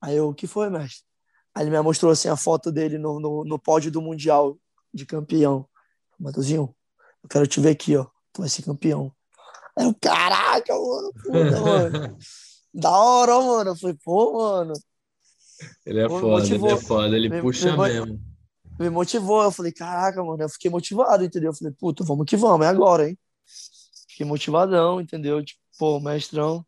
aí 0.00 0.16
eu, 0.16 0.28
o 0.28 0.34
que 0.34 0.46
foi, 0.46 0.68
mestre? 0.70 1.04
Aí 1.54 1.64
ele 1.64 1.70
me 1.70 1.80
mostrou, 1.82 2.12
assim, 2.12 2.28
a 2.28 2.36
foto 2.36 2.70
dele 2.70 2.98
no, 2.98 3.18
no, 3.18 3.44
no 3.44 3.58
pódio 3.58 3.90
do 3.90 4.00
Mundial 4.00 4.56
de 4.94 5.04
campeão. 5.04 5.68
Matheusinho, 6.18 6.74
eu 7.22 7.28
quero 7.28 7.46
te 7.46 7.60
ver 7.60 7.70
aqui, 7.70 7.96
ó 7.96 8.06
tu 8.32 8.40
vai 8.42 8.48
ser 8.48 8.62
campeão. 8.62 9.12
Aí 9.76 9.84
eu, 9.86 9.94
caraca, 10.00 10.72
mano, 10.72 11.12
puta, 11.22 11.60
mano. 11.60 12.18
Da 12.72 12.90
hora, 12.90 13.40
mano. 13.40 13.70
Eu 13.70 13.76
falei, 13.76 13.96
pô, 14.04 14.32
mano. 14.38 14.72
Ele 15.84 16.00
é 16.00 16.08
Pô, 16.08 16.20
foda, 16.20 16.44
ele 16.46 16.68
é 16.68 16.76
foda, 16.76 17.16
ele 17.16 17.28
Me- 17.28 17.40
puxa 17.40 17.70
me 17.70 17.76
mo- 17.76 17.82
mesmo. 17.82 18.20
Me 18.78 18.90
motivou. 18.90 19.42
Eu 19.42 19.50
falei, 19.50 19.72
caraca, 19.72 20.22
mano. 20.22 20.42
Eu 20.42 20.48
fiquei 20.48 20.70
motivado, 20.70 21.24
entendeu? 21.24 21.50
Eu 21.50 21.56
falei, 21.56 21.72
puta, 21.78 22.04
vamos 22.04 22.24
que 22.26 22.36
vamos, 22.36 22.64
é 22.66 22.68
agora, 22.68 23.08
hein? 23.08 23.18
Fiquei 24.20 24.26
motivadão, 24.28 25.00
entendeu? 25.00 25.42
Tipo, 25.42 25.60
pô, 25.78 25.98
mestrão, 25.98 26.62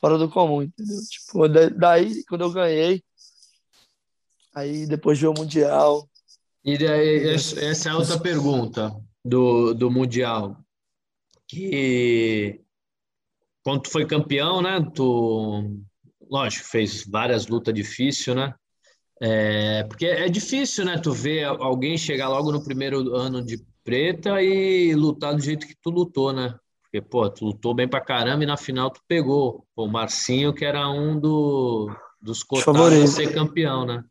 fora 0.00 0.16
do 0.16 0.28
comum, 0.30 0.62
entendeu? 0.62 0.94
Tipo, 1.10 1.48
da- 1.48 1.68
daí, 1.68 2.24
quando 2.26 2.42
eu 2.42 2.52
ganhei, 2.52 3.02
aí 4.54 4.86
depois 4.86 5.18
veio 5.18 5.32
o 5.32 5.34
Mundial. 5.36 6.08
E 6.64 6.78
daí, 6.78 7.28
essa 7.28 7.58
essa 7.58 7.90
é 7.90 7.94
outra 7.94 8.20
pergunta 8.20 8.94
do, 9.24 9.74
do 9.74 9.90
Mundial. 9.90 10.56
Que 11.48 12.60
quando 13.64 13.82
tu 13.82 13.90
foi 13.90 14.06
campeão, 14.06 14.62
né? 14.62 14.78
Tu, 14.94 15.80
lógico, 16.30 16.68
fez 16.68 17.04
várias 17.04 17.48
lutas 17.48 17.74
difíceis, 17.74 18.36
né? 18.36 18.54
É, 19.20 19.82
porque 19.84 20.06
é 20.06 20.28
difícil, 20.28 20.84
né? 20.84 20.98
Tu 20.98 21.10
ver 21.12 21.46
alguém 21.46 21.98
chegar 21.98 22.28
logo 22.28 22.52
no 22.52 22.62
primeiro 22.62 23.12
ano 23.16 23.44
de 23.44 23.58
preta 23.82 24.40
e 24.40 24.94
lutar 24.94 25.34
do 25.34 25.42
jeito 25.42 25.66
que 25.66 25.74
tu 25.82 25.90
lutou, 25.90 26.32
né? 26.32 26.56
Porque, 26.96 27.00
pô, 27.02 27.28
tu 27.28 27.44
lutou 27.46 27.74
bem 27.74 27.86
pra 27.86 28.00
caramba 28.00 28.44
e 28.44 28.46
na 28.46 28.56
final 28.56 28.90
tu 28.90 29.00
pegou 29.06 29.66
pô, 29.74 29.84
o 29.84 29.88
Marcinho, 29.88 30.54
que 30.54 30.64
era 30.64 30.88
um 30.88 31.18
do, 31.18 31.90
dos 32.20 32.42
cotados 32.42 33.02
a 33.02 33.06
ser 33.06 33.34
campeão, 33.34 33.84
né? 33.84 34.02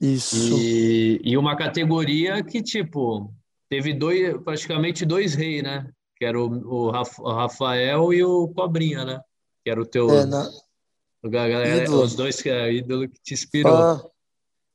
Isso. 0.00 0.54
E, 0.54 1.20
e 1.22 1.36
uma 1.36 1.56
categoria 1.56 2.42
que, 2.42 2.60
tipo, 2.62 3.32
teve 3.68 3.94
dois, 3.94 4.36
praticamente 4.42 5.04
dois 5.06 5.34
reis, 5.34 5.62
né? 5.62 5.88
Que 6.16 6.24
era 6.24 6.40
o, 6.40 6.46
o 6.86 6.90
Raf- 6.90 7.20
o 7.20 7.30
Rafael 7.32 8.12
e 8.12 8.24
o 8.24 8.48
Cobrinha, 8.48 9.04
né? 9.04 9.20
Que 9.64 9.70
era 9.70 9.80
o 9.80 9.86
teu. 9.86 10.10
É, 10.10 10.26
na, 10.26 10.48
o 11.22 11.28
ga- 11.30 11.48
galera- 11.48 11.84
ídolo. 11.84 12.02
os 12.02 12.16
dois 12.16 12.42
que 12.42 12.48
é 12.48 12.72
ídolo 12.72 13.08
que 13.08 13.20
te 13.22 13.34
inspirou. 13.34 13.76
fã, 13.76 14.08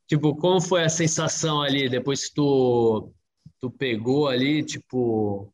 Tipo, 0.08 0.36
como 0.36 0.62
foi 0.62 0.84
a 0.84 0.90
sensação 0.90 1.62
ali 1.62 1.90
depois 1.90 2.28
que 2.30 2.36
tu, 2.36 3.12
tu 3.60 3.70
pegou 3.72 4.28
ali, 4.28 4.64
tipo, 4.64 5.54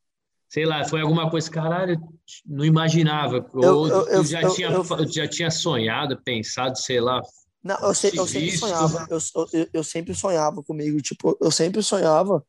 sei 0.49 0.65
lá, 0.65 0.83
foi 0.83 0.99
alguma 1.01 1.29
coisa, 1.29 1.49
caralho, 1.49 1.97
não 2.45 2.65
imaginava. 2.65 3.47
Ou 3.53 3.87
eu- 3.87 4.07
eu- 4.07 4.23
já 4.25 4.41
eu- 4.41 4.53
tinha, 4.53 4.67
eu- 4.71 5.07
já 5.11 5.27
tinha 5.27 5.49
sonhado, 5.51 6.21
pensado, 6.21 6.77
sei 6.77 6.99
lá. 6.99 7.21
Não, 7.63 7.77
eu, 7.81 7.93
se- 7.93 8.15
eu 8.17 8.25
sempre 8.25 8.57
sonhava, 8.57 9.07
eu, 9.09 9.19
eu, 9.53 9.67
eu 9.73 9.83
sempre 9.83 10.15
sonhava 10.15 10.63
comigo, 10.63 10.99
tipo, 11.01 11.37
eu 11.39 11.51
sempre 11.51 11.83
sonhava, 11.83 12.43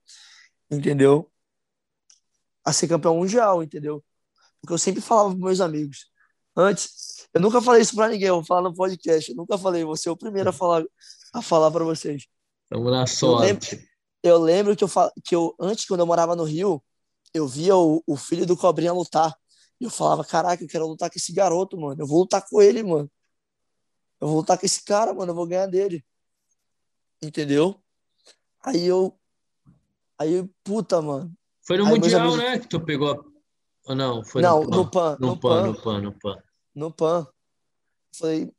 entendeu? 0.70 1.30
A 2.64 2.72
ser 2.72 2.88
campeão 2.88 3.16
mundial, 3.16 3.62
entendeu? 3.62 4.02
Porque 4.60 4.72
eu 4.74 4.78
sempre 4.78 5.00
falava 5.00 5.30
para 5.30 5.38
meus 5.46 5.60
amigos. 5.60 6.06
Antes, 6.56 7.26
eu 7.32 7.40
nunca 7.40 7.60
falei 7.62 7.80
isso 7.82 7.94
para 7.94 8.08
ninguém, 8.08 8.28
eu 8.28 8.36
vou 8.36 8.44
falar 8.44 8.62
no 8.62 8.74
podcast, 8.74 9.30
eu 9.30 9.36
nunca 9.36 9.56
falei, 9.58 9.84
você 9.84 10.08
é 10.08 10.12
o 10.12 10.16
primeiro 10.16 10.50
a 10.50 10.52
falar 10.52 10.84
a 11.32 11.40
falar 11.42 11.70
para 11.70 11.84
vocês. 11.84 12.26
Estamos 12.64 12.90
na 12.90 12.98
lembro- 13.00 13.14
sorte. 13.16 13.88
Eu 14.22 14.38
lembro 14.38 14.76
que 14.76 14.84
eu, 14.84 14.88
que 15.24 15.34
eu 15.34 15.54
antes, 15.60 15.86
quando 15.86 16.00
eu 16.00 16.06
morava 16.06 16.36
no 16.36 16.44
Rio, 16.44 16.82
eu 17.32 17.46
via 17.46 17.76
o, 17.76 18.02
o 18.06 18.16
filho 18.16 18.46
do 18.46 18.56
Cobrinha 18.56 18.92
lutar. 18.92 19.34
E 19.80 19.84
eu 19.84 19.90
falava, 19.90 20.24
caraca, 20.24 20.62
eu 20.62 20.68
quero 20.68 20.86
lutar 20.86 21.08
com 21.10 21.16
esse 21.18 21.32
garoto, 21.32 21.78
mano. 21.80 22.02
Eu 22.02 22.06
vou 22.06 22.20
lutar 22.20 22.46
com 22.48 22.60
ele, 22.60 22.82
mano. 22.82 23.10
Eu 24.20 24.28
vou 24.28 24.36
lutar 24.38 24.58
com 24.58 24.66
esse 24.66 24.84
cara, 24.84 25.14
mano. 25.14 25.30
Eu 25.32 25.34
vou 25.36 25.46
ganhar 25.46 25.66
dele. 25.66 26.04
Entendeu? 27.22 27.80
Aí 28.62 28.84
eu. 28.86 29.18
Aí, 30.18 30.46
puta, 30.62 31.00
mano. 31.00 31.32
Foi 31.62 31.78
no 31.78 31.86
Aí 31.86 31.92
Mundial, 31.92 32.20
amigos- 32.20 32.38
né? 32.38 32.58
Que 32.58 32.68
tu 32.68 32.80
pegou. 32.84 33.24
Ou 33.86 33.94
não? 33.94 34.22
Foi 34.24 34.42
não, 34.42 34.62
no 34.64 34.70
no 34.70 34.90
PAN. 34.90 35.16
No 35.18 35.26
No 35.28 35.40
PAN, 35.40 35.48
PAN. 35.62 35.66
no 35.66 35.80
PAN, 35.80 36.00
no 36.02 36.12
PAN. 36.18 36.42
No 36.74 36.92
PAN. 36.92 37.26
Falei, 38.14 38.52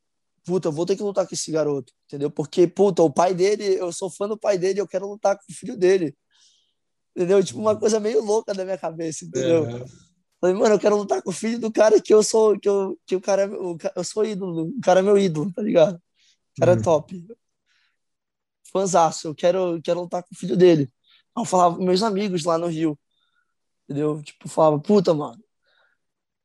puta, 0.44 0.68
eu 0.70 0.72
vou 0.72 0.86
ter 0.86 0.96
que 0.96 1.04
lutar 1.04 1.28
com 1.28 1.36
esse 1.36 1.52
garoto. 1.52 1.94
Entendeu? 2.08 2.32
Porque, 2.32 2.66
puta, 2.68 3.04
o 3.04 3.12
pai 3.14 3.34
dele, 3.36 3.64
eu 3.76 3.92
sou 3.94 4.10
fã 4.10 4.28
do 4.28 4.38
pai 4.38 4.58
dele, 4.58 4.82
eu 4.82 4.88
quero 4.88 5.08
lutar 5.08 5.36
com 5.38 5.44
o 5.50 5.56
filho 5.56 5.78
dele. 5.78 6.16
Entendeu? 7.16 7.44
Tipo, 7.44 7.60
uma 7.60 7.76
coisa 7.78 8.00
meio 8.00 8.24
louca 8.24 8.54
da 8.54 8.64
minha 8.64 8.78
cabeça, 8.78 9.26
entendeu? 9.26 9.66
É. 9.66 9.86
Falei, 10.40 10.56
mano, 10.56 10.76
eu 10.76 10.80
quero 10.80 10.96
lutar 10.98 11.22
com 11.22 11.30
o 11.30 11.34
filho 11.34 11.60
do 11.60 11.72
cara 11.72 12.02
que 12.02 12.14
eu 12.14 12.24
sou, 12.24 12.58
que, 12.60 12.68
eu, 12.68 12.98
que 13.06 13.16
o 13.16 13.22
cara, 13.22 13.44
é 13.44 13.48
meu- 13.48 13.74
o 13.74 13.78
eu 13.96 14.04
sou 14.04 14.26
ídolo, 14.26 14.70
o 14.70 14.82
cara 14.82 15.00
é 15.00 15.04
meu 15.04 15.18
ídolo, 15.18 15.52
tá 15.54 15.62
ligado? 15.62 15.96
O 15.96 16.60
cara 16.60 16.74
Uhum. 16.74 16.80
é 16.80 16.82
top. 16.82 17.28
Fanzaço, 18.72 19.28
eu 19.28 19.36
quero, 19.36 19.76
eu 19.76 19.82
quero 19.82 20.02
lutar 20.02 20.24
com 20.24 20.34
o 20.34 20.38
filho 20.38 20.56
dele. 20.56 20.90
Eu 21.38 21.46
falava 21.46 21.76
com 21.76 21.84
meus 21.84 22.02
amigos 22.04 22.44
lá 22.44 22.58
no 22.58 22.68
Rio, 22.68 22.98
entendeu? 23.84 24.22
Tipo, 24.24 24.48
falava, 24.50 24.80
puta, 24.80 25.14
mano, 25.14 25.38
o 25.38 25.44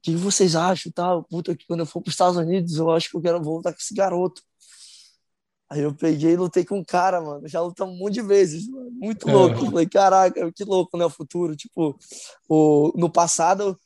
que 0.02 0.14
vocês 0.16 0.54
acham, 0.56 0.90
tal? 0.92 1.24
Puta, 1.24 1.56
que 1.56 1.66
quando 1.66 1.80
eu 1.80 1.86
for 1.86 2.00
pros 2.02 2.14
Estados 2.14 2.36
Unidos, 2.36 2.76
eu 2.76 2.90
acho 2.90 3.10
que 3.10 3.16
eu 3.16 3.22
quero 3.22 3.42
vou 3.42 3.56
lutar 3.56 3.72
com 3.72 3.78
esse 3.80 3.94
garoto. 3.94 4.42
Aí 5.70 5.80
eu 5.82 5.94
peguei 5.94 6.32
e 6.32 6.36
lutei 6.36 6.64
com 6.64 6.78
um 6.78 6.84
cara, 6.84 7.20
mano. 7.20 7.46
Já 7.48 7.60
lutamos 7.60 7.94
um 7.94 7.98
monte 7.98 8.14
de 8.14 8.22
vezes, 8.22 8.68
mano. 8.68 8.85
Muito 8.98 9.28
É. 9.28 9.32
louco. 9.32 9.64
Eu 9.64 9.70
falei, 9.70 9.86
caraca, 9.86 10.52
que 10.52 10.64
louco, 10.64 10.96
né? 10.96 11.04
O 11.04 11.10
futuro. 11.10 11.54
Tipo, 11.54 11.96
o, 12.48 12.92
no 12.96 13.10
passado, 13.10 13.78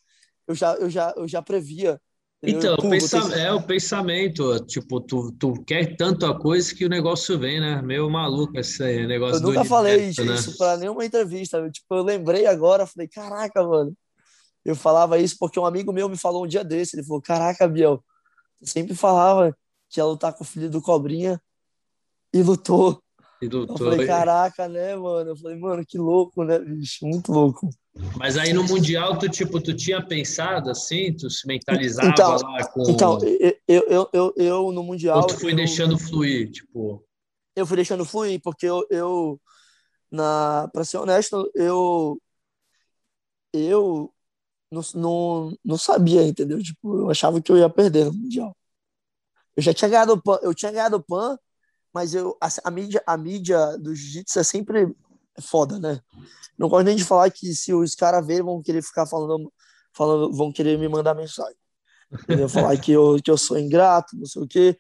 eu 0.47 0.55
já, 0.55 0.75
eu 0.75 0.89
já, 0.89 1.13
eu 1.17 1.27
já 1.27 1.43
previa. 1.43 2.01
entendeu? 2.43 2.75
Então, 2.75 2.91
o 2.91 3.35
é 3.35 3.53
o 3.53 3.63
pensamento, 3.63 4.59
tipo, 4.67 5.01
tu, 5.01 5.33
tu 5.33 5.53
quer 5.65 5.97
tanto 5.97 6.25
a 6.27 6.39
coisa 6.39 6.75
que 6.75 6.85
o 6.85 6.89
negócio 6.89 7.39
vem, 7.39 7.61
né? 7.61 7.83
Meio 7.83 8.09
maluco 8.09 8.59
esse 8.59 9.07
negócio 9.07 9.37
Eu 9.37 9.41
nunca 9.41 9.65
falei 9.65 9.97
universo, 9.97 10.25
né? 10.25 10.35
isso 10.35 10.57
pra 10.57 10.77
nenhuma 10.77 11.05
entrevista. 11.05 11.59
Eu, 11.59 11.71
tipo, 11.71 11.95
eu 11.95 12.03
lembrei 12.03 12.47
agora, 12.47 12.87
falei, 12.87 13.09
caraca, 13.09 13.67
mano. 13.67 13.93
Eu 14.65 14.77
falava 14.77 15.19
isso 15.19 15.37
porque 15.39 15.59
um 15.59 15.67
amigo 15.67 15.93
meu 15.93 16.09
me 16.09 16.17
falou 16.17 16.45
um 16.45 16.49
dia 16.49 16.63
desse. 16.63 16.97
Ele 16.97 17.05
falou, 17.05 17.21
caraca, 17.21 17.67
Biel, 17.67 18.03
sempre 18.63 18.95
falava 18.95 19.57
que 19.89 19.99
ia 19.99 20.05
lutar 20.05 20.33
com 20.33 20.45
o 20.45 20.47
filho 20.47 20.71
do 20.71 20.81
Cobrinha 20.83 21.41
e 22.33 22.43
lutou. 22.43 23.03
E 23.43 23.47
Eu 23.47 23.67
falei, 23.79 24.07
caraca, 24.07 24.69
né, 24.69 24.95
mano? 24.95 25.31
Eu 25.31 25.37
falei, 25.37 25.57
mano, 25.59 25.85
que 25.87 25.97
louco, 25.97 26.45
né, 26.45 26.59
bicho? 26.59 27.07
Muito 27.07 27.33
louco. 27.33 27.71
Mas 28.17 28.37
aí 28.37 28.53
no 28.53 28.63
Mundial, 28.65 29.19
tu, 29.19 29.29
tipo, 29.31 29.59
tu 29.61 29.75
tinha 29.75 30.05
pensado 30.05 30.71
assim, 30.71 31.13
tu 31.15 31.31
se 31.31 31.47
mentalizava 31.47 32.11
Então- 32.11 32.37
lá 32.37 32.67
com... 32.69 32.91
Então, 32.91 33.19
eu, 33.25 33.57
eu, 33.67 33.83
eu, 33.89 34.11
eu, 34.13 34.35
eu 34.37 34.73
no 34.73 34.83
Mundial. 34.83 35.19
Ou 35.19 35.27
tu 35.27 35.39
foi 35.39 35.53
eu, 35.53 35.57
deixando 35.57 35.99
fluir, 35.99 36.51
tipo... 36.51 37.03
eu 37.57 37.67
fui 37.67 37.77
deixando 37.77 38.05
fluir, 38.05 38.41
porque 38.43 38.67
eu, 38.67 38.87
eu 38.91 39.41
na, 40.11 40.69
pra 40.73 40.85
ser 40.85 40.99
honesto, 40.99 41.51
eu, 41.55 42.21
eu 43.55 44.13
não, 44.71 44.83
não, 44.95 45.59
não 45.65 45.79
sabia, 45.79 46.23
entendeu? 46.27 46.63
Tipo, 46.63 46.95
eu 47.01 47.11
achava 47.11 47.41
que 47.41 47.51
eu 47.51 47.57
ia 47.57 47.71
perder 47.71 48.05
no 48.05 48.13
Mundial. 48.13 48.55
Eu 49.57 49.63
já 49.63 49.73
tinha 49.73 49.89
ganhado 49.89 50.13
o 50.13 50.23
PAN, 50.23 50.39
eu 50.43 50.55
tinha 50.55 50.71
ganhado 50.71 50.97
o 50.97 51.03
PAN, 51.03 51.39
mas 51.93 52.15
eu, 52.15 52.37
a, 52.41 52.49
a 52.65 52.71
mídia, 52.71 53.03
a 53.07 53.17
mídia 53.17 53.79
do 53.79 53.95
jiu-jitsu 53.95 54.39
é 54.39 54.45
sempre 54.45 54.95
foda, 55.41 55.79
né? 55.79 56.01
Não 56.59 56.69
gosto 56.69 56.85
nem 56.85 56.97
de 56.97 57.05
falar 57.05 57.31
que 57.31 57.55
se 57.55 57.73
os 57.73 57.95
caras 57.95 58.27
verem, 58.27 58.45
vão 58.45 58.63
querer 58.63 58.83
ficar 58.83 59.07
falando, 59.07 59.53
falando, 59.95 60.33
vão 60.33 60.53
querer 60.53 60.79
me 60.79 60.89
mandar 60.89 61.15
mensagem. 61.15 61.57
Entendeu? 62.13 62.49
Falar 62.51 62.77
que 62.77 62.93
eu, 62.93 63.17
que 63.23 63.31
eu 63.31 63.39
sou 63.39 63.59
ingrato, 63.59 64.17
não 64.17 64.27
sei 64.27 64.43
o 64.43 64.47
quê. 64.47 64.77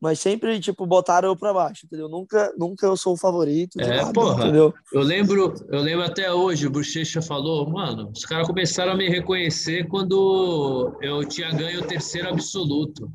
Mas 0.00 0.20
sempre, 0.20 0.60
tipo, 0.60 0.86
botaram 0.86 1.30
eu 1.30 1.36
pra 1.36 1.54
baixo, 1.54 1.86
entendeu? 1.86 2.10
Nunca, 2.10 2.52
nunca 2.58 2.86
eu 2.86 2.94
sou 2.94 3.14
o 3.14 3.16
favorito. 3.16 3.80
É, 3.80 3.96
nada, 3.96 4.12
porra. 4.12 4.44
Entendeu? 4.44 4.74
Eu 4.92 5.00
lembro, 5.00 5.54
eu 5.68 5.80
lembro 5.80 6.04
até 6.04 6.30
hoje, 6.30 6.66
o 6.66 6.70
Bochecha 6.70 7.22
falou, 7.22 7.70
mano, 7.70 8.10
os 8.14 8.24
caras 8.26 8.46
começaram 8.46 8.92
a 8.92 8.96
me 8.96 9.08
reconhecer 9.08 9.88
quando 9.88 10.94
eu 11.00 11.26
tinha 11.26 11.50
ganho 11.52 11.80
o 11.80 11.86
terceiro 11.86 12.28
absoluto. 12.28 13.10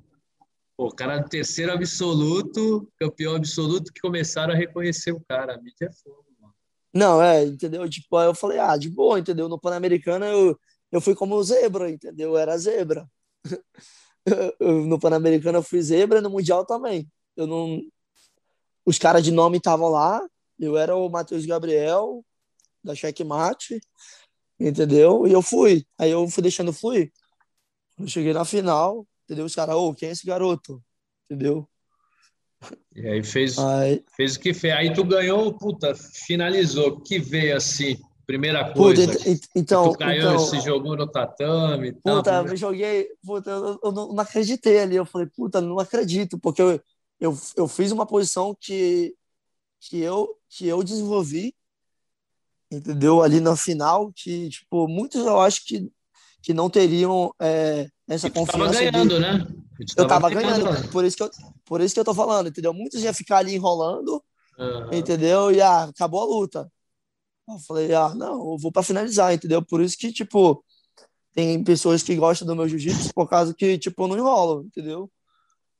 O 0.81 0.89
cara 0.89 1.17
do 1.17 1.27
terceiro 1.27 1.73
absoluto, 1.73 2.89
campeão 2.97 3.35
absoluto, 3.35 3.91
que 3.91 3.99
começaram 3.99 4.53
a 4.53 4.55
reconhecer 4.55 5.11
o 5.11 5.19
cara. 5.27 5.55
A 5.55 5.61
mídia 5.61 5.87
é 5.87 5.91
fogo, 5.91 6.23
mano. 6.39 6.53
Não, 6.93 7.21
é, 7.21 7.43
entendeu? 7.43 7.87
Tipo, 7.89 8.15
aí 8.15 8.27
eu 8.27 8.33
falei, 8.33 8.59
ah, 8.59 8.77
de 8.77 8.89
boa, 8.89 9.19
entendeu? 9.19 9.49
No 9.49 9.59
Pan-Americano 9.59 10.23
eu, 10.23 10.57
eu 10.89 11.01
fui 11.01 11.13
como 11.13 11.43
zebra, 11.43 11.91
entendeu? 11.91 12.29
Eu 12.29 12.37
era 12.37 12.57
zebra. 12.57 13.05
no 14.87 14.97
Pan-Americano 14.97 15.57
eu 15.57 15.63
fui 15.63 15.81
zebra, 15.81 16.21
no 16.21 16.29
Mundial 16.29 16.65
também. 16.65 17.05
Eu 17.35 17.45
não... 17.45 17.81
Os 18.85 18.97
caras 18.97 19.21
de 19.21 19.31
nome 19.31 19.57
estavam 19.57 19.89
lá, 19.89 20.25
eu 20.57 20.77
era 20.77 20.95
o 20.95 21.09
Matheus 21.09 21.45
Gabriel, 21.45 22.23
da 22.81 22.95
Checkmate, 22.95 23.81
entendeu? 24.57 25.27
E 25.27 25.33
eu 25.33 25.41
fui. 25.41 25.85
Aí 25.97 26.11
eu 26.11 26.25
fui 26.29 26.41
deixando 26.41 26.71
fluir. 26.71 27.11
Eu 27.99 28.07
cheguei 28.07 28.31
na 28.31 28.45
final, 28.45 29.05
entendeu? 29.29 29.45
Os 29.45 29.53
caras, 29.53 29.75
ô, 29.75 29.89
oh, 29.89 29.93
quem 29.93 30.09
é 30.09 30.11
esse 30.11 30.25
garoto? 30.25 30.83
Entendeu? 31.29 31.69
E 32.95 33.07
aí 33.07 33.23
fez, 33.23 33.57
aí... 33.59 34.03
fez 34.17 34.35
o 34.35 34.39
que 34.39 34.53
fez. 34.53 34.73
Aí 34.73 34.91
tu 34.91 35.03
ganhou, 35.03 35.53
puta, 35.53 35.93
finalizou. 35.95 36.99
Que 36.99 37.19
veio 37.19 37.55
assim, 37.55 37.95
Primeira 38.29 38.71
coisa. 38.73 39.07
Puta, 39.07 39.39
então, 39.55 39.91
tu 39.91 39.97
caiu, 39.97 40.19
então, 40.21 40.37
se 40.37 40.59
jogou 40.59 40.95
no 40.95 41.07
tatame. 41.07 41.93
Puta, 41.93 42.21
tal, 42.21 42.43
me 42.43 42.55
joguei. 42.55 43.09
Puta, 43.25 43.49
eu, 43.49 43.79
eu, 43.83 43.91
não 43.91 44.19
acreditei 44.19 44.77
ali. 44.81 44.95
Eu 44.95 45.05
falei, 45.05 45.25
puta, 45.25 45.59
não 45.59 45.79
acredito, 45.79 46.37
porque 46.37 46.61
eu, 46.61 46.79
eu, 47.19 47.35
eu 47.57 47.67
fiz 47.67 47.91
uma 47.91 48.05
posição 48.05 48.55
que, 48.61 49.15
que, 49.79 49.97
eu, 49.97 50.29
que 50.47 50.67
eu 50.67 50.83
desenvolvi, 50.83 51.55
entendeu? 52.69 53.23
Ali 53.23 53.39
na 53.39 53.55
final, 53.55 54.13
que, 54.13 54.49
tipo, 54.49 54.87
muitos 54.87 55.25
eu 55.25 55.39
acho 55.39 55.65
que, 55.65 55.91
que 56.41 56.53
não 56.53 56.69
teriam 56.69 57.33
é, 57.39 57.87
essa 58.07 58.27
e 58.27 58.31
confiança. 58.31 58.71
Tava 58.71 58.91
ganhando, 58.91 59.15
de... 59.15 59.19
né? 59.19 59.47
Eu 59.95 60.07
tava 60.07 60.29
ganhando, 60.29 60.65
ganhando, 60.65 60.89
por 60.89 61.05
isso, 61.05 61.15
que 61.15 61.23
eu, 61.23 61.29
por 61.65 61.81
isso 61.81 61.93
que 61.93 61.99
eu 61.99 62.05
tô 62.05 62.13
falando, 62.13 62.49
entendeu? 62.49 62.73
Muitos 62.73 63.01
iam 63.01 63.13
ficar 63.13 63.37
ali 63.37 63.55
enrolando, 63.55 64.21
uhum. 64.57 64.93
entendeu? 64.93 65.51
E 65.51 65.61
ah, 65.61 65.83
acabou 65.83 66.21
a 66.21 66.25
luta. 66.25 66.71
Eu 67.47 67.59
falei, 67.59 67.93
ah, 67.93 68.13
não, 68.13 68.51
eu 68.51 68.57
vou 68.59 68.71
para 68.71 68.83
finalizar, 68.83 69.33
entendeu? 69.33 69.61
Por 69.61 69.81
isso 69.81 69.97
que, 69.97 70.11
tipo, 70.11 70.63
tem 71.33 71.63
pessoas 71.63 72.03
que 72.03 72.15
gostam 72.15 72.47
do 72.47 72.55
meu 72.55 72.67
jiu-jitsu 72.67 73.13
por 73.13 73.27
causa 73.27 73.53
que, 73.53 73.77
tipo, 73.77 74.03
eu 74.03 74.07
não 74.07 74.17
enrolo, 74.17 74.65
entendeu? 74.65 75.09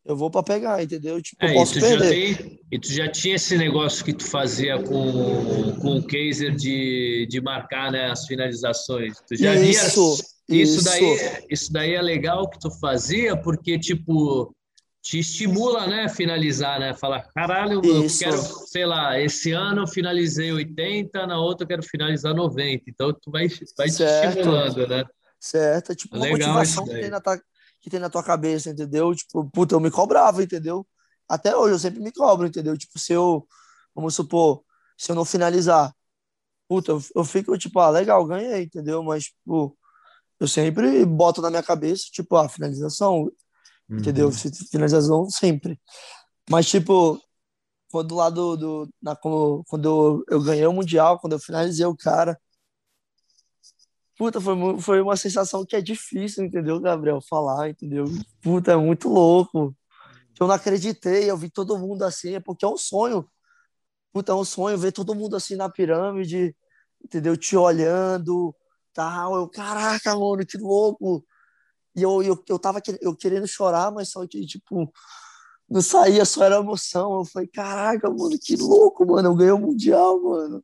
Eu 0.05 0.15
vou 0.15 0.31
para 0.31 0.41
pegar, 0.41 0.81
entendeu? 0.81 1.21
Tipo, 1.21 1.45
é, 1.45 1.51
eu 1.51 1.53
posso 1.55 1.77
e 1.77 1.81
perder. 1.81 2.37
Tem, 2.37 2.59
e 2.71 2.79
tu 2.79 2.91
já 2.91 3.07
tinha 3.11 3.35
esse 3.35 3.57
negócio 3.57 4.03
que 4.03 4.13
tu 4.13 4.25
fazia 4.25 4.81
com, 4.81 5.75
com 5.79 5.97
o 5.97 6.07
Kaiser 6.07 6.55
de, 6.55 7.27
de 7.29 7.41
marcar 7.41 7.91
né, 7.91 8.09
as 8.09 8.25
finalizações. 8.25 9.19
Tu 9.27 9.35
já 9.35 9.53
isso, 9.55 10.15
via, 10.15 10.25
isso, 10.49 10.79
isso. 10.79 10.83
daí 10.83 11.45
Isso 11.49 11.73
daí 11.73 11.93
é 11.93 12.01
legal 12.01 12.49
que 12.49 12.59
tu 12.59 12.71
fazia, 12.71 13.35
porque, 13.35 13.77
tipo, 13.79 14.55
te 15.01 15.19
estimula, 15.19 15.87
né, 15.87 16.09
finalizar, 16.09 16.79
né? 16.79 16.93
Falar, 16.93 17.23
caralho, 17.33 17.81
eu 17.83 18.05
Isso. 18.05 18.19
quero, 18.19 18.37
sei 18.37 18.85
lá, 18.85 19.19
esse 19.19 19.51
ano 19.51 19.83
eu 19.83 19.87
finalizei 19.87 20.51
80, 20.51 21.25
na 21.25 21.39
outra 21.39 21.63
eu 21.63 21.67
quero 21.67 21.83
finalizar 21.83 22.33
90. 22.35 22.83
Então 22.87 23.13
tu 23.13 23.31
vai, 23.31 23.47
vai 23.77 23.89
te 23.89 24.03
estimulando, 24.03 24.87
né? 24.87 25.05
Certo, 25.39 25.93
é 25.93 25.95
tipo 25.95 26.15
uma 26.15 26.25
Legal 26.25 26.49
motivação 26.49 26.85
que 26.85 26.99
tem, 26.99 27.09
na 27.09 27.21
tua, 27.21 27.41
que 27.81 27.89
tem 27.89 27.99
na 27.99 28.09
tua 28.09 28.23
cabeça, 28.23 28.69
entendeu? 28.69 29.15
Tipo, 29.15 29.49
puta, 29.49 29.73
eu 29.73 29.79
me 29.79 29.89
cobrava, 29.89 30.43
entendeu? 30.43 30.85
Até 31.27 31.55
hoje 31.55 31.75
eu 31.75 31.79
sempre 31.79 32.01
me 32.01 32.11
cobro, 32.11 32.45
entendeu? 32.45 32.77
Tipo, 32.77 32.99
se 32.99 33.13
eu, 33.13 33.47
vamos 33.95 34.15
supor, 34.15 34.63
se 34.97 35.11
eu 35.11 35.15
não 35.15 35.23
finalizar, 35.23 35.93
puta, 36.67 36.91
eu, 36.91 37.01
eu 37.15 37.23
fico 37.23 37.57
tipo, 37.57 37.79
ah, 37.79 37.89
legal, 37.89 38.25
ganhei, 38.25 38.63
entendeu? 38.63 39.01
Mas, 39.01 39.25
tipo, 39.25 39.77
eu 40.39 40.47
sempre 40.47 41.05
boto 41.05 41.41
na 41.41 41.49
minha 41.49 41.63
cabeça, 41.63 42.05
tipo, 42.11 42.35
a 42.35 42.45
ah, 42.45 42.49
finalização, 42.49 43.29
Uhum. 43.89 43.97
Entendeu? 43.97 44.31
Finalização 44.71 45.29
sempre. 45.29 45.79
Mas, 46.49 46.67
tipo, 46.69 47.19
quando 47.91 48.15
lá 48.15 48.29
do, 48.29 48.55
do 48.55 48.89
na, 49.01 49.15
quando, 49.15 49.63
quando 49.67 50.25
eu 50.29 50.41
ganhei 50.41 50.65
o 50.65 50.73
Mundial, 50.73 51.19
quando 51.19 51.33
eu 51.33 51.39
finalizei 51.39 51.85
o 51.85 51.97
cara, 51.97 52.39
puta, 54.15 54.39
foi, 54.39 54.79
foi 54.79 55.01
uma 55.01 55.17
sensação 55.17 55.65
que 55.65 55.75
é 55.75 55.81
difícil, 55.81 56.45
entendeu, 56.45 56.79
Gabriel? 56.79 57.19
Falar, 57.27 57.69
entendeu? 57.69 58.05
Puta, 58.41 58.73
é 58.73 58.75
muito 58.75 59.09
louco. 59.09 59.75
Eu 60.39 60.47
não 60.47 60.55
acreditei, 60.55 61.29
eu 61.29 61.35
vi 61.35 61.49
todo 61.49 61.77
mundo 61.77 62.03
assim, 62.03 62.35
é 62.35 62.39
porque 62.39 62.63
é 62.63 62.67
um 62.67 62.77
sonho. 62.77 63.27
Puta, 64.13 64.31
é 64.31 64.35
um 64.35 64.45
sonho 64.45 64.77
ver 64.77 64.91
todo 64.91 65.15
mundo 65.15 65.35
assim 65.35 65.55
na 65.55 65.69
pirâmide, 65.69 66.55
entendeu? 67.03 67.35
Te 67.35 67.57
olhando, 67.57 68.55
tal. 68.99 69.35
Eu, 69.35 69.47
caraca, 69.47 70.13
mano, 70.13 70.45
que 70.45 70.57
louco. 70.57 71.25
E 71.95 72.03
eu, 72.03 72.21
eu, 72.21 72.43
eu 72.47 72.59
tava 72.59 72.81
eu 73.01 73.15
querendo 73.15 73.47
chorar, 73.47 73.91
mas 73.91 74.09
só 74.09 74.27
que, 74.27 74.45
tipo, 74.45 74.91
não 75.69 75.81
saía, 75.81 76.25
só 76.25 76.43
era 76.43 76.57
emoção. 76.57 77.19
Eu 77.19 77.25
falei, 77.25 77.47
caraca, 77.47 78.09
mano, 78.09 78.37
que 78.37 78.57
louco, 78.57 79.05
mano. 79.05 79.29
Eu 79.29 79.35
ganhei 79.35 79.53
o 79.53 79.59
Mundial, 79.59 80.21
mano. 80.21 80.63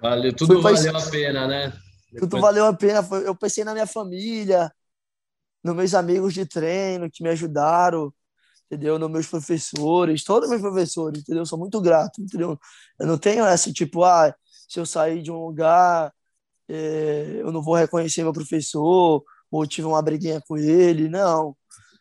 Valeu, 0.00 0.34
tudo 0.34 0.62
Foi, 0.62 0.74
valeu 0.74 0.96
a 0.96 1.10
pena, 1.10 1.46
né? 1.46 1.68
Depois... 2.10 2.20
Tudo 2.20 2.40
valeu 2.40 2.64
a 2.64 2.72
pena. 2.72 3.06
Eu 3.24 3.34
pensei 3.34 3.62
na 3.62 3.74
minha 3.74 3.86
família, 3.86 4.72
nos 5.62 5.76
meus 5.76 5.94
amigos 5.94 6.32
de 6.32 6.46
treino 6.46 7.10
que 7.10 7.22
me 7.22 7.28
ajudaram, 7.28 8.12
entendeu? 8.66 8.98
Nos 8.98 9.10
meus 9.10 9.26
professores, 9.26 10.24
todos 10.24 10.48
meus 10.48 10.62
professores, 10.62 11.20
entendeu? 11.20 11.42
Eu 11.42 11.46
sou 11.46 11.58
muito 11.58 11.78
grato, 11.80 12.22
entendeu? 12.22 12.58
Eu 12.98 13.06
não 13.06 13.18
tenho 13.18 13.44
essa, 13.44 13.70
tipo, 13.70 14.02
ah, 14.02 14.34
se 14.66 14.80
eu 14.80 14.86
sair 14.86 15.22
de 15.22 15.30
um 15.30 15.44
lugar, 15.44 16.12
é, 16.68 17.40
eu 17.40 17.52
não 17.52 17.62
vou 17.62 17.74
reconhecer 17.74 18.22
meu 18.22 18.32
professor, 18.32 19.24
ou 19.50 19.66
tive 19.66 19.86
uma 19.86 20.02
briguinha 20.02 20.40
com 20.46 20.56
ele, 20.56 21.08
não. 21.08 21.56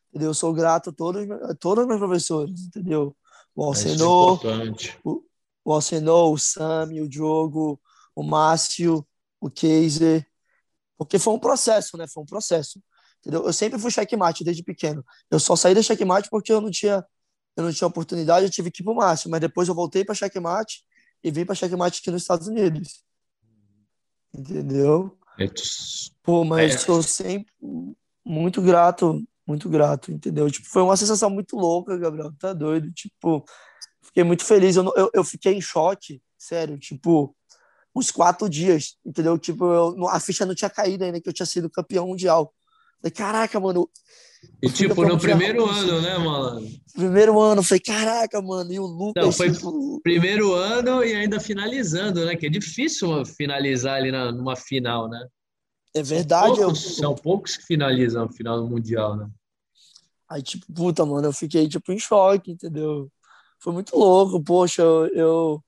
Entendeu? 0.10 0.30
Eu 0.30 0.34
sou 0.34 0.54
grato 0.54 0.90
a 0.90 0.94
todos, 0.94 1.30
a 1.30 1.56
todos 1.56 1.84
os 1.84 1.88
meus 1.88 2.00
professores, 2.00 2.68
entendeu? 2.68 3.16
O 3.56 3.64
é 3.64 3.68
Alcenor, 3.68 4.42
é 4.46 4.98
o, 5.04 5.24
o 5.64 5.74
Alcenor, 5.74 6.32
o 6.32 6.38
Sami, 6.38 7.02
o 7.02 7.08
Diogo, 7.10 7.80
o 8.16 8.24
Márcio, 8.24 9.06
o 9.40 9.50
Keiser, 9.50 10.26
porque 10.98 11.20
foi 11.20 11.34
um 11.34 11.40
processo, 11.40 11.98
né? 11.98 12.06
Foi 12.08 12.24
um 12.24 12.26
processo. 12.26 12.82
Entendeu? 13.20 13.46
Eu 13.46 13.54
sempre 13.54 13.80
fui 13.80 13.92
checkmate 13.92 14.44
desde 14.44 14.64
pequeno. 14.64 15.04
Eu 15.32 15.40
só 15.40 15.56
saí 15.56 15.74
da 15.74 15.82
checkmate 15.82 16.30
porque 16.30 16.52
eu 16.52 16.62
não 16.62 16.72
tinha 16.72 17.06
eu 17.56 17.64
não 17.64 17.72
tinha 17.72 17.88
oportunidade, 17.88 18.46
eu 18.46 18.52
tive 18.52 18.70
que 18.70 18.82
ir 18.82 18.84
pro 18.84 18.94
Márcio, 18.94 19.30
mas 19.30 19.40
depois 19.40 19.70
eu 19.70 19.74
voltei 19.74 20.04
para 20.04 20.14
checkmate 20.14 20.84
e 21.24 21.32
vim 21.32 21.46
para 21.46 21.56
checkmate 21.56 22.02
aqui 22.02 22.12
nos 22.12 22.22
Estados 22.22 22.48
Unidos. 22.48 23.05
Entendeu? 24.38 25.18
Pô, 26.24 26.44
mas 26.44 26.76
é. 26.76 26.78
sou 26.78 27.02
sempre 27.04 27.52
muito 28.26 28.62
grato, 28.62 29.24
muito 29.46 29.70
grato, 29.70 30.12
entendeu? 30.12 30.50
Tipo, 30.50 30.68
foi 30.68 30.82
uma 30.82 30.98
sensação 30.98 31.30
muito 31.30 31.56
louca, 31.56 31.98
Gabriel, 31.98 32.32
tá 32.40 32.54
doido? 32.54 32.92
Tipo, 32.92 33.46
fiquei 34.02 34.24
muito 34.24 34.44
feliz, 34.44 34.76
eu, 34.76 34.92
eu, 34.96 35.10
eu 35.14 35.24
fiquei 35.24 35.54
em 35.54 35.62
choque, 35.62 36.22
sério, 36.38 36.80
tipo, 36.80 37.36
uns 37.96 38.10
quatro 38.10 38.50
dias, 38.50 38.98
entendeu? 39.06 39.38
Tipo, 39.38 39.66
eu, 39.66 40.08
a 40.08 40.20
ficha 40.20 40.46
não 40.46 40.56
tinha 40.56 40.70
caído 40.70 41.04
ainda, 41.04 41.22
que 41.22 41.30
eu 41.30 41.34
tinha 41.34 41.46
sido 41.46 41.70
campeão 41.70 42.08
mundial. 42.08 42.54
Falei, 43.02 43.12
caraca, 43.14 43.60
mano. 43.60 43.90
E 44.62 44.70
tipo, 44.70 45.04
no 45.06 45.18
primeiro 45.18 45.66
ano, 45.66 46.02
né, 46.02 46.18
mano? 46.18 46.68
Primeiro 46.94 47.40
ano, 47.40 47.64
falei, 47.64 47.82
caraca, 47.82 48.42
mano, 48.42 48.72
e 48.72 48.80
o 48.80 48.86
Lucas. 48.86 49.24
Não, 49.24 49.32
foi 49.32 49.52
tipo... 49.52 50.00
primeiro 50.02 50.54
ano 50.54 51.04
e 51.04 51.14
ainda 51.14 51.40
finalizando, 51.40 52.26
né? 52.26 52.36
Que 52.36 52.48
é 52.48 52.50
difícil 52.50 53.26
finalizar 53.26 53.96
ali 53.96 54.12
na, 54.12 54.32
numa 54.32 54.56
final, 54.56 55.10
né? 55.10 55.28
É 55.94 56.04
verdade. 56.04 56.56
São 56.56 56.66
poucos, 56.66 56.86
eu... 56.86 56.92
são 56.94 57.16
poucos 57.16 57.58
que 57.58 57.66
finalizam 57.66 58.26
o 58.26 58.32
final 58.32 58.62
do 58.62 58.68
Mundial, 58.68 59.16
né? 59.16 59.30
Aí, 60.30 60.42
tipo, 60.42 60.66
puta, 60.74 61.06
mano, 61.06 61.28
eu 61.28 61.34
fiquei, 61.34 61.68
tipo, 61.68 61.92
em 61.92 62.00
choque, 62.00 62.52
entendeu? 62.52 63.10
Foi 63.60 63.72
muito 63.72 63.96
louco, 63.98 64.44
poxa, 64.44 64.82
eu, 64.82 65.08
eu 65.14 65.64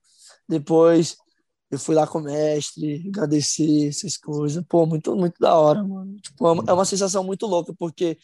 depois 0.48 1.16
eu 1.70 1.78
fui 1.78 1.94
lá 1.94 2.06
com 2.06 2.18
o 2.18 2.22
mestre, 2.22 3.04
agradeci 3.08 3.88
essas 3.88 4.16
coisas. 4.16 4.64
Pô, 4.68 4.86
muito, 4.86 5.14
muito 5.14 5.38
da 5.38 5.54
hora, 5.54 5.82
mano. 5.82 6.16
Tipo, 6.16 6.46
é 6.46 6.52
uma, 6.52 6.64
é 6.68 6.72
uma 6.72 6.84
sensação 6.84 7.22
muito 7.22 7.46
louca, 7.46 7.74
porque 7.78 8.16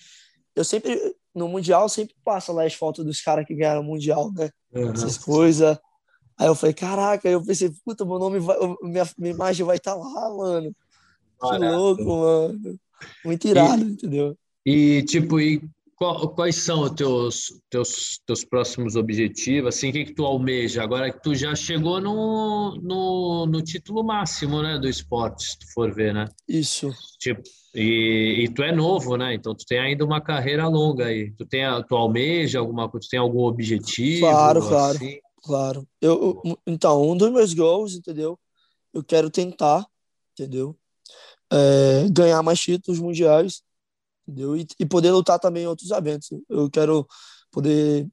eu 0.57 0.65
sempre, 0.65 0.99
no 1.35 1.49
Mundial, 1.49 1.89
sempre 1.89 2.15
passa 2.25 2.53
lá 2.53 2.65
as 2.65 2.75
fotos 2.75 3.05
dos 3.05 3.21
caras 3.21 3.47
que 3.47 3.55
ganharam 3.55 3.83
o 3.83 3.85
Mundial, 3.85 4.33
né? 4.33 4.51
Uhum. 4.73 4.93
Essas 4.93 5.19
coisas. 5.19 5.79
Aí 6.39 6.47
eu 6.47 6.55
falei, 6.55 6.75
caraca, 6.75 7.29
eu 7.29 7.45
pensei, 7.45 7.71
puta, 7.85 8.05
meu 8.05 8.19
nome 8.19 8.39
vai, 8.39 8.57
minha, 8.83 9.09
minha 9.19 9.35
imagem 9.35 9.67
vai 9.67 9.77
estar 9.77 9.93
tá 9.93 9.99
lá, 9.99 10.35
mano. 10.35 10.75
Que 11.41 11.59
louco, 11.59 12.05
mano. 12.05 12.79
Muito 13.25 13.47
irado, 13.47 13.83
e, 13.83 13.93
entendeu? 13.93 14.39
E, 14.65 15.03
tipo, 15.03 15.39
e 15.39 15.63
quais 16.35 16.57
são 16.57 16.83
os 16.83 16.91
teus, 16.91 17.61
teus, 17.71 18.21
teus 18.27 18.45
próximos 18.45 18.97
objetivos? 18.97 19.75
Assim, 19.75 19.91
o 19.91 19.93
que, 19.93 20.05
que 20.07 20.15
tu 20.15 20.25
almeja? 20.25 20.83
Agora 20.83 21.13
que 21.13 21.23
tu 21.23 21.35
já 21.35 21.55
chegou 21.55 22.01
no, 22.01 22.79
no, 22.83 23.47
no 23.47 23.63
título 23.63 24.03
máximo 24.03 24.63
né, 24.63 24.79
do 24.79 24.89
esporte, 24.89 25.45
se 25.45 25.59
tu 25.59 25.67
for 25.73 25.93
ver, 25.93 26.15
né? 26.15 26.27
Isso. 26.49 26.91
Tipo, 27.19 27.43
e, 27.75 28.45
e, 28.45 28.49
tu 28.55 28.63
é 28.63 28.73
novo, 28.73 29.17
né? 29.17 29.35
Então 29.35 29.55
tu 29.55 29.65
tem 29.67 29.79
ainda 29.79 30.05
uma 30.05 30.21
carreira 30.21 30.69
longa 30.69 31.07
aí. 31.07 31.33
Tu 31.33 31.45
tem, 31.45 31.63
tu 31.89 31.97
almeja 31.97 32.59
alguma 32.59 32.89
coisa? 32.89 33.07
Tu 33.07 33.11
tem 33.11 33.21
algum 33.21 33.41
objetivo? 33.45 34.27
Claro, 34.27 34.61
claro, 34.61 34.97
assim? 34.97 35.19
claro. 35.43 35.89
Eu, 36.01 36.41
então 36.67 37.11
um 37.11 37.17
dos 37.17 37.33
meus 37.33 37.53
goals, 37.53 37.95
entendeu? 37.95 38.39
Eu 38.93 39.03
quero 39.03 39.29
tentar, 39.29 39.85
entendeu? 40.33 40.77
É, 41.53 42.09
ganhar 42.11 42.43
mais 42.43 42.61
títulos 42.61 43.01
mundiais, 43.01 43.63
entendeu? 44.27 44.57
E, 44.57 44.67
e, 44.79 44.87
poder 44.87 45.13
lutar 45.13 45.39
também 45.39 45.65
em 45.65 45.67
outros 45.67 45.91
eventos. 45.91 46.29
Eu 46.49 46.71
quero 46.71 47.07
poder 47.51 48.09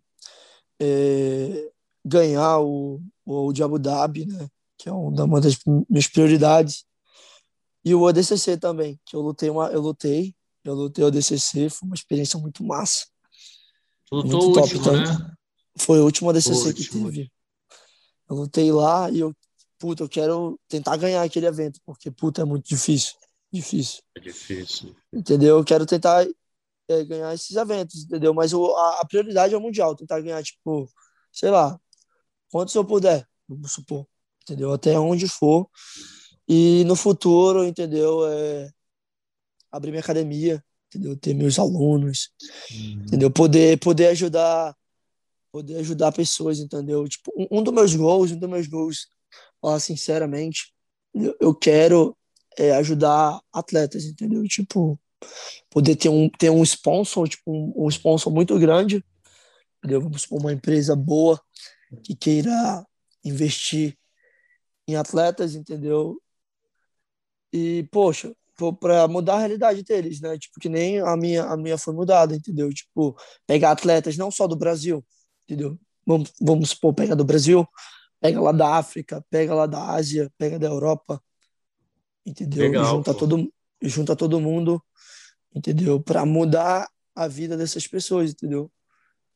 é, 0.79 1.71
ganhar 2.05 2.59
o, 2.59 3.01
o 3.25 3.51
de 3.53 3.63
Abu 3.63 3.79
Dhabi, 3.79 4.25
né? 4.25 4.47
Que 4.77 4.89
é 4.89 4.91
uma 4.91 5.39
das 5.39 5.57
minhas 5.89 6.07
prioridades 6.07 6.85
e 7.83 7.95
o 7.95 8.07
ADCC 8.07 8.57
também, 8.57 8.99
que 9.05 9.15
eu 9.15 9.21
lutei, 9.21 9.49
uma, 9.49 9.67
eu 9.69 9.81
lutei, 9.81 10.35
eu 10.63 10.75
lutei 10.75 11.03
o 11.03 11.07
ADCC, 11.07 11.69
foi 11.69 11.87
uma 11.87 11.95
experiência 11.95 12.39
muito 12.39 12.63
massa. 12.63 13.07
Lutou 14.11 14.43
muito 14.43 14.59
o 14.59 14.61
último, 14.61 14.91
né? 14.91 15.35
Foi 15.77 15.99
o 15.99 16.03
último 16.03 16.29
ADCC 16.29 16.69
o 16.69 16.73
que 16.73 16.87
teve. 16.87 17.31
Eu 18.29 18.35
lutei 18.35 18.71
lá 18.71 19.09
e 19.09 19.19
eu, 19.19 19.35
puta, 19.79 20.03
eu 20.03 20.09
quero 20.09 20.59
tentar 20.67 20.95
ganhar 20.97 21.23
aquele 21.23 21.47
evento, 21.47 21.79
porque, 21.83 22.11
puta, 22.11 22.43
é 22.43 22.45
muito 22.45 22.67
difícil. 22.67 23.13
Difícil. 23.51 24.01
É 24.15 24.19
difícil. 24.19 24.95
Entendeu? 25.11 25.57
Eu 25.57 25.63
quero 25.63 25.85
tentar 25.85 26.25
é, 26.87 27.03
ganhar 27.03 27.33
esses 27.33 27.55
eventos, 27.55 28.03
entendeu? 28.03 28.33
Mas 28.33 28.53
o, 28.53 28.73
a, 28.75 29.01
a, 29.01 29.05
prioridade 29.05 29.53
é 29.53 29.57
o 29.57 29.61
Mundial, 29.61 29.95
tentar 29.95 30.21
ganhar, 30.21 30.41
tipo, 30.41 30.89
sei 31.31 31.49
lá, 31.49 31.79
quantos 32.51 32.73
eu 32.75 32.85
puder, 32.85 33.27
vamos 33.47 33.71
supor, 33.73 34.07
entendeu? 34.43 34.71
Até 34.71 34.97
onde 34.97 35.27
for. 35.27 35.69
E 36.47 36.83
no 36.85 36.95
futuro, 36.95 37.63
entendeu? 37.63 38.25
É, 38.27 38.69
abrir 39.71 39.91
minha 39.91 40.01
academia, 40.01 40.63
entendeu? 40.87 41.15
Ter 41.17 41.33
meus 41.33 41.59
alunos, 41.59 42.29
uhum. 42.71 43.03
entendeu? 43.03 43.31
Poder, 43.31 43.79
poder 43.79 44.07
ajudar, 44.07 44.75
poder 45.51 45.77
ajudar 45.77 46.11
pessoas, 46.11 46.59
entendeu? 46.59 47.07
Tipo, 47.07 47.31
um, 47.37 47.59
um 47.59 47.63
dos 47.63 47.73
meus 47.73 47.95
goals, 47.95 48.31
um 48.31 48.39
dos 48.39 48.49
meus 48.49 48.67
goals, 48.67 49.07
falar 49.61 49.79
sinceramente, 49.79 50.73
eu, 51.13 51.35
eu 51.39 51.55
quero 51.55 52.17
é, 52.57 52.71
ajudar 52.73 53.39
atletas, 53.53 54.05
entendeu? 54.05 54.43
Tipo, 54.47 54.99
poder 55.69 55.95
ter 55.95 56.09
um, 56.09 56.29
ter 56.29 56.49
um 56.49 56.63
sponsor, 56.63 57.27
tipo, 57.27 57.51
um, 57.51 57.85
um 57.85 57.89
sponsor 57.89 58.31
muito 58.31 58.57
grande, 58.59 59.03
entendeu? 59.77 60.01
Vamos 60.01 60.23
supor, 60.23 60.39
uma 60.39 60.53
empresa 60.53 60.95
boa 60.95 61.41
que 62.03 62.15
queira 62.15 62.85
investir 63.23 63.97
em 64.87 64.95
atletas, 64.95 65.55
entendeu? 65.55 66.21
E, 67.53 67.87
poxa, 67.91 68.33
para 68.79 69.07
mudar 69.07 69.35
a 69.35 69.39
realidade 69.39 69.83
deles, 69.83 70.21
né? 70.21 70.37
Tipo, 70.37 70.59
que 70.59 70.69
nem 70.69 70.99
a 70.99 71.15
minha, 71.17 71.43
a 71.43 71.57
minha 71.57 71.77
foi 71.77 71.93
mudada, 71.93 72.35
entendeu? 72.35 72.69
Tipo, 72.73 73.15
pegar 73.47 73.71
atletas 73.71 74.17
não 74.17 74.29
só 74.29 74.47
do 74.47 74.55
Brasil, 74.55 75.03
entendeu? 75.43 75.79
Vamos, 76.05 76.31
vamos 76.39 76.69
supor, 76.69 76.93
pega 76.93 77.15
do 77.15 77.23
Brasil, 77.23 77.67
pega 78.19 78.39
lá 78.41 78.51
da 78.51 78.75
África, 78.75 79.23
pega 79.29 79.53
lá 79.53 79.65
da 79.65 79.91
Ásia, 79.91 80.31
pega 80.37 80.59
da 80.59 80.67
Europa, 80.67 81.21
entendeu? 82.25 82.63
Legal, 82.63 82.85
junta 82.85 83.13
todo, 83.13 83.53
junta 83.81 84.15
todo 84.15 84.39
mundo, 84.39 84.81
entendeu? 85.53 86.01
Para 86.01 86.25
mudar 86.25 86.87
a 87.15 87.27
vida 87.27 87.57
dessas 87.57 87.87
pessoas, 87.87 88.31
entendeu? 88.31 88.71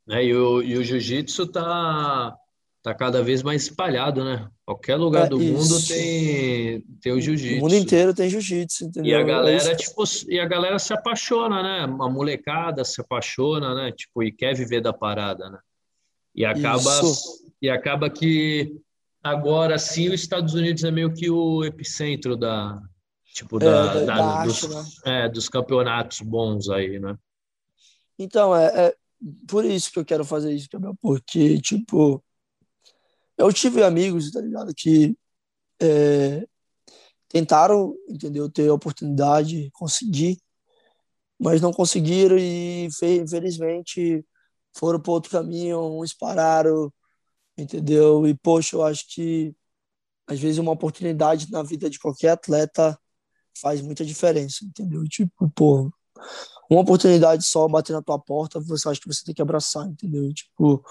É, 0.09 0.23
e 0.23 0.35
o, 0.35 0.61
e 0.61 0.77
o 0.77 0.83
jiu-jitsu 0.83 1.47
tá 1.47 2.37
tá 2.85 2.93
cada 2.93 3.23
vez 3.23 3.41
mais 3.41 3.63
espalhado, 3.63 4.23
né? 4.23 4.47
Qualquer 4.63 4.95
lugar 4.95 5.25
é, 5.25 5.29
do 5.29 5.41
isso. 5.41 5.53
mundo 5.53 5.87
tem, 5.87 6.83
tem 7.01 7.13
o 7.13 7.19
jiu-jitsu. 7.19 7.57
O 7.57 7.61
mundo 7.61 7.73
inteiro 7.73 8.13
tem 8.13 8.29
jiu-jitsu, 8.29 8.85
entendeu? 8.85 9.11
E 9.11 9.15
a 9.15 9.23
galera, 9.23 9.71
é 9.71 9.75
tipo, 9.75 10.03
e 10.29 10.39
a 10.39 10.45
galera 10.45 10.77
se 10.77 10.93
apaixona, 10.93 11.63
né? 11.63 11.79
A 11.83 12.07
molecada 12.07 12.85
se 12.85 13.01
apaixona, 13.01 13.73
né? 13.73 13.91
Tipo, 13.91 14.21
e 14.21 14.31
quer 14.31 14.53
viver 14.53 14.81
da 14.81 14.93
parada, 14.93 15.49
né? 15.49 15.57
E 16.35 16.45
acaba, 16.45 17.01
e 17.59 17.71
acaba 17.71 18.07
que 18.07 18.71
agora 19.25 19.79
sim 19.79 20.09
os 20.09 20.21
Estados 20.21 20.53
Unidos 20.53 20.83
é 20.83 20.91
meio 20.91 21.11
que 21.11 21.31
o 21.31 21.63
epicentro 21.63 22.37
da, 22.37 22.79
tipo, 23.33 23.57
é, 23.57 23.65
da, 23.65 23.93
da, 23.93 24.05
da 24.05 24.43
dos, 24.43 24.63
arte, 24.63 24.67
né? 25.03 25.25
é, 25.25 25.29
dos 25.29 25.49
campeonatos 25.49 26.21
bons 26.21 26.69
aí, 26.69 26.99
né? 26.99 27.17
Então, 28.19 28.55
é, 28.55 28.65
é 28.67 28.95
por 29.47 29.65
isso 29.65 29.91
que 29.91 29.97
eu 29.97 30.05
quero 30.05 30.23
fazer 30.23 30.53
isso, 30.53 30.69
Gabriel, 30.71 30.95
porque, 31.01 31.59
tipo, 31.59 32.23
eu 33.35 33.51
tive 33.51 33.83
amigos, 33.83 34.29
tá 34.29 34.39
ligado, 34.39 34.71
que 34.75 35.17
é, 35.81 36.45
tentaram, 37.27 37.95
entendeu, 38.07 38.47
ter 38.47 38.69
a 38.69 38.73
oportunidade, 38.75 39.71
conseguir, 39.73 40.37
mas 41.39 41.61
não 41.61 41.73
conseguiram 41.73 42.37
e 42.37 42.85
infelizmente 42.85 44.23
foram 44.77 44.99
para 44.99 45.11
outro 45.11 45.31
caminho, 45.31 45.99
uns 45.99 46.13
pararam, 46.13 46.93
entendeu? 47.57 48.27
E 48.27 48.35
poxa, 48.35 48.75
eu 48.75 48.83
acho 48.83 49.05
que 49.07 49.55
às 50.27 50.39
vezes 50.39 50.57
uma 50.57 50.71
oportunidade 50.71 51.51
na 51.51 51.63
vida 51.63 51.89
de 51.89 51.99
qualquer 51.99 52.29
atleta 52.31 52.99
faz 53.59 53.81
muita 53.81 54.05
diferença, 54.05 54.65
entendeu? 54.65 55.03
Tipo, 55.05 55.49
pô, 55.51 55.91
uma 56.69 56.81
oportunidade 56.81 57.45
só 57.45 57.67
bater 57.67 57.93
na 57.93 58.01
tua 58.01 58.19
porta, 58.19 58.59
você 58.59 58.89
acha 58.89 58.99
que 58.99 59.07
você 59.07 59.23
tem 59.23 59.35
que 59.35 59.41
abraçar, 59.41 59.87
entendeu? 59.87 60.33
Tipo, 60.33 60.83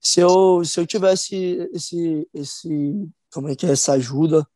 se 0.00 0.20
eu, 0.20 0.64
se 0.64 0.78
eu 0.80 0.86
tivesse 0.86 1.34
esse, 1.72 2.28
esse, 2.32 3.10
como 3.32 3.48
é 3.48 3.56
que 3.56 3.66
é, 3.66 3.70
essa 3.72 3.92
ajuda, 3.92 4.46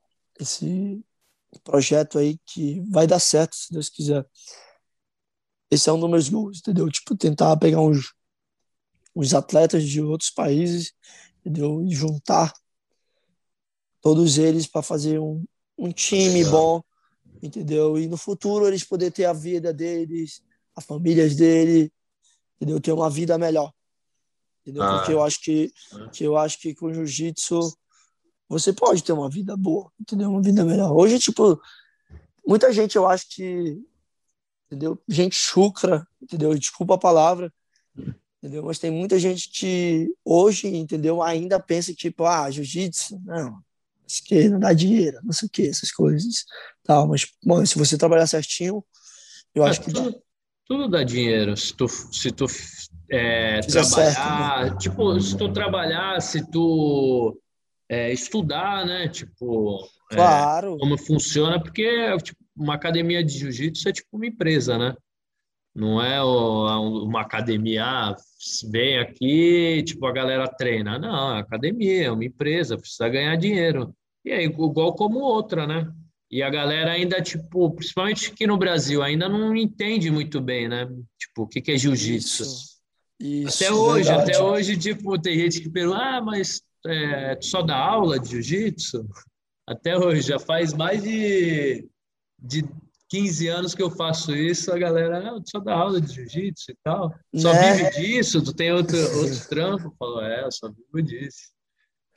esse 0.41 1.05
projeto 1.65 2.19
aí 2.19 2.39
que 2.47 2.81
vai 2.91 3.07
dar 3.07 3.19
certo, 3.19 3.55
se 3.57 3.73
Deus 3.73 3.89
quiser. 3.89 4.27
Esse 5.71 5.89
é 5.89 5.93
um 5.93 6.01
dos 6.01 6.11
meus 6.11 6.29
goals, 6.29 6.59
entendeu? 6.59 6.89
Tipo, 6.91 7.17
tentar 7.17 7.57
pegar 7.57 7.81
uns, 7.81 8.15
uns 9.15 9.35
atletas 9.35 9.85
de 9.85 10.01
outros 10.01 10.31
países, 10.31 10.93
entendeu? 11.41 11.83
E 11.85 11.95
juntar 11.95 12.53
todos 14.01 14.39
eles 14.39 14.67
para 14.67 14.83
fazer 14.83 15.19
um, 15.19 15.45
um 15.79 15.93
time 15.93 16.45
bom, 16.45 16.83
entendeu? 17.43 17.99
E 17.99 18.07
no 18.09 18.17
futuro 18.17 18.67
eles 18.67 18.85
poder 18.85 19.11
ter 19.11 19.25
a 19.25 19.33
vida 19.33 19.73
deles, 19.73 20.43
as 20.75 20.85
famílias 20.85 21.37
dele, 21.37 21.93
entendeu? 22.57 22.81
Ter 22.81 22.93
uma 22.93 23.11
vida 23.11 23.39
melhor 23.39 23.73
entendeu? 24.63 24.83
Ah. 24.83 24.99
Porque 24.99 25.13
eu 25.13 25.23
acho 25.23 25.41
que, 25.41 25.73
que 26.13 26.25
eu 26.25 26.37
acho 26.37 26.59
que 26.59 26.75
com 26.75 26.93
jiu-jitsu 26.93 27.61
você 28.49 28.73
pode 28.73 29.03
ter 29.03 29.13
uma 29.13 29.29
vida 29.29 29.57
boa, 29.57 29.91
entendeu? 30.01 30.31
Uma 30.31 30.43
vida 30.43 30.65
melhor. 30.65 30.93
Hoje, 30.93 31.19
tipo, 31.19 31.61
muita 32.47 32.73
gente 32.73 32.97
eu 32.97 33.07
acho 33.07 33.29
que, 33.31 33.81
entendeu? 34.67 35.01
Gente 35.09 35.35
chucra, 35.35 36.07
entendeu? 36.21 36.55
Desculpa 36.55 36.95
a 36.95 36.99
palavra, 36.99 37.53
entendeu? 38.43 38.65
Mas 38.65 38.79
tem 38.79 38.91
muita 38.91 39.19
gente 39.19 39.49
que 39.49 40.13
hoje, 40.25 40.67
entendeu? 40.67 41.23
Ainda 41.23 41.61
pensa 41.61 41.95
tipo, 41.95 42.25
ah, 42.25 42.51
jiu-jitsu, 42.51 43.21
não, 43.25 43.63
isso 44.07 44.25
que 44.25 44.49
não 44.49 44.59
dá 44.59 44.73
dinheiro, 44.73 45.19
não 45.23 45.33
sei 45.33 45.47
o 45.47 45.51
que, 45.51 45.69
essas 45.69 45.93
coisas, 45.93 46.45
tal. 46.83 47.07
Mas, 47.07 47.27
bom, 47.45 47.65
se 47.65 47.79
você 47.79 47.97
trabalhar 47.97 48.27
certinho, 48.27 48.85
eu 49.55 49.65
acho 49.65 49.81
é, 49.81 49.85
que 49.85 49.93
tudo, 49.93 50.11
dá. 50.11 50.19
Tudo 50.67 50.89
dá 50.89 51.03
dinheiro. 51.03 51.57
Se 51.57 51.75
tu, 51.75 51.87
se 51.89 52.31
tu 52.33 52.47
é, 53.11 53.61
trabalhar, 53.61 54.15
certo, 54.15 54.73
né? 54.73 54.79
tipo, 54.79 55.21
se 55.21 55.37
tu 55.37 55.53
trabalhar, 55.53 56.21
se 56.21 56.51
tu 56.51 57.41
é, 57.89 58.13
estudar, 58.13 58.85
né? 58.85 59.09
Tipo, 59.09 59.87
é, 60.11 60.17
claro. 60.17 60.77
como 60.79 60.99
funciona, 60.99 61.61
porque 61.61 62.17
tipo, 62.19 62.43
uma 62.57 62.75
academia 62.75 63.23
de 63.23 63.39
jiu-jitsu 63.39 63.89
é 63.89 63.93
tipo 63.93 64.09
uma 64.13 64.27
empresa, 64.27 64.77
né? 64.77 64.95
Não 65.75 66.03
é 66.03 66.23
uma 66.23 67.23
academia, 67.23 67.85
ah, 67.85 68.17
vem 68.71 68.99
aqui, 68.99 69.83
tipo, 69.85 70.05
a 70.07 70.13
galera 70.13 70.47
treina. 70.47 70.99
Não, 70.99 71.37
é 71.37 71.41
academia, 71.41 72.07
é 72.07 72.11
uma 72.11 72.25
empresa, 72.25 72.77
precisa 72.77 73.09
ganhar 73.09 73.37
dinheiro. 73.37 73.95
E 74.25 74.31
é 74.31 74.43
igual 74.43 74.95
como 74.95 75.21
outra, 75.21 75.67
né? 75.67 75.91
E 76.31 76.43
a 76.43 76.51
galera 76.51 76.93
ainda, 76.93 77.21
tipo, 77.21 77.71
principalmente 77.71 78.31
aqui 78.31 78.47
no 78.47 78.57
Brasil, 78.57 79.03
ainda 79.03 79.29
não 79.29 79.57
entende 79.57 80.11
muito 80.11 80.41
bem, 80.41 80.69
né? 80.69 80.87
Tipo, 81.19 81.43
o 81.43 81.47
que, 81.47 81.61
que 81.61 81.73
é 81.73 81.79
jiu-jitsu. 81.79 82.45
Até 83.47 83.73
hoje, 83.73 84.09
verdade. 84.09 84.31
até 84.31 84.43
hoje, 84.43 84.77
tipo, 84.77 85.19
tem 85.21 85.39
gente 85.39 85.61
que 85.61 85.71
pergunta, 85.71 86.01
ah, 86.01 86.21
mas 86.21 86.63
é, 86.87 87.35
tu 87.37 87.47
só 87.47 87.63
dá 87.63 87.77
aula 87.77 88.19
de 88.19 88.31
jiu-jitsu? 88.31 89.07
Até 89.67 89.97
hoje, 89.97 90.23
já 90.29 90.39
faz 90.39 90.73
mais 90.73 91.03
de, 91.03 91.89
de 92.39 92.65
15 93.13 93.49
anos 93.49 93.75
que 93.75 93.83
eu 93.83 93.91
faço 93.91 94.35
isso, 94.35 94.73
a 94.73 94.79
galera, 94.79 95.19
ah, 95.19 95.43
só 95.45 95.61
dá 95.61 95.75
aula 95.75 96.01
de 96.01 96.15
jiu-jitsu 96.15 96.71
e 96.71 96.77
tal. 96.83 97.15
Só 97.37 97.53
né? 97.53 97.75
vive 97.75 97.91
disso? 97.91 98.43
Tu 98.43 98.55
tem 98.55 98.73
outro, 98.73 98.97
outro 99.21 99.49
trampo? 99.51 99.95
Falou, 99.99 100.23
é, 100.23 100.47
eu 100.47 100.51
só 100.51 100.71
vivo 100.71 101.07
disso. 101.07 101.53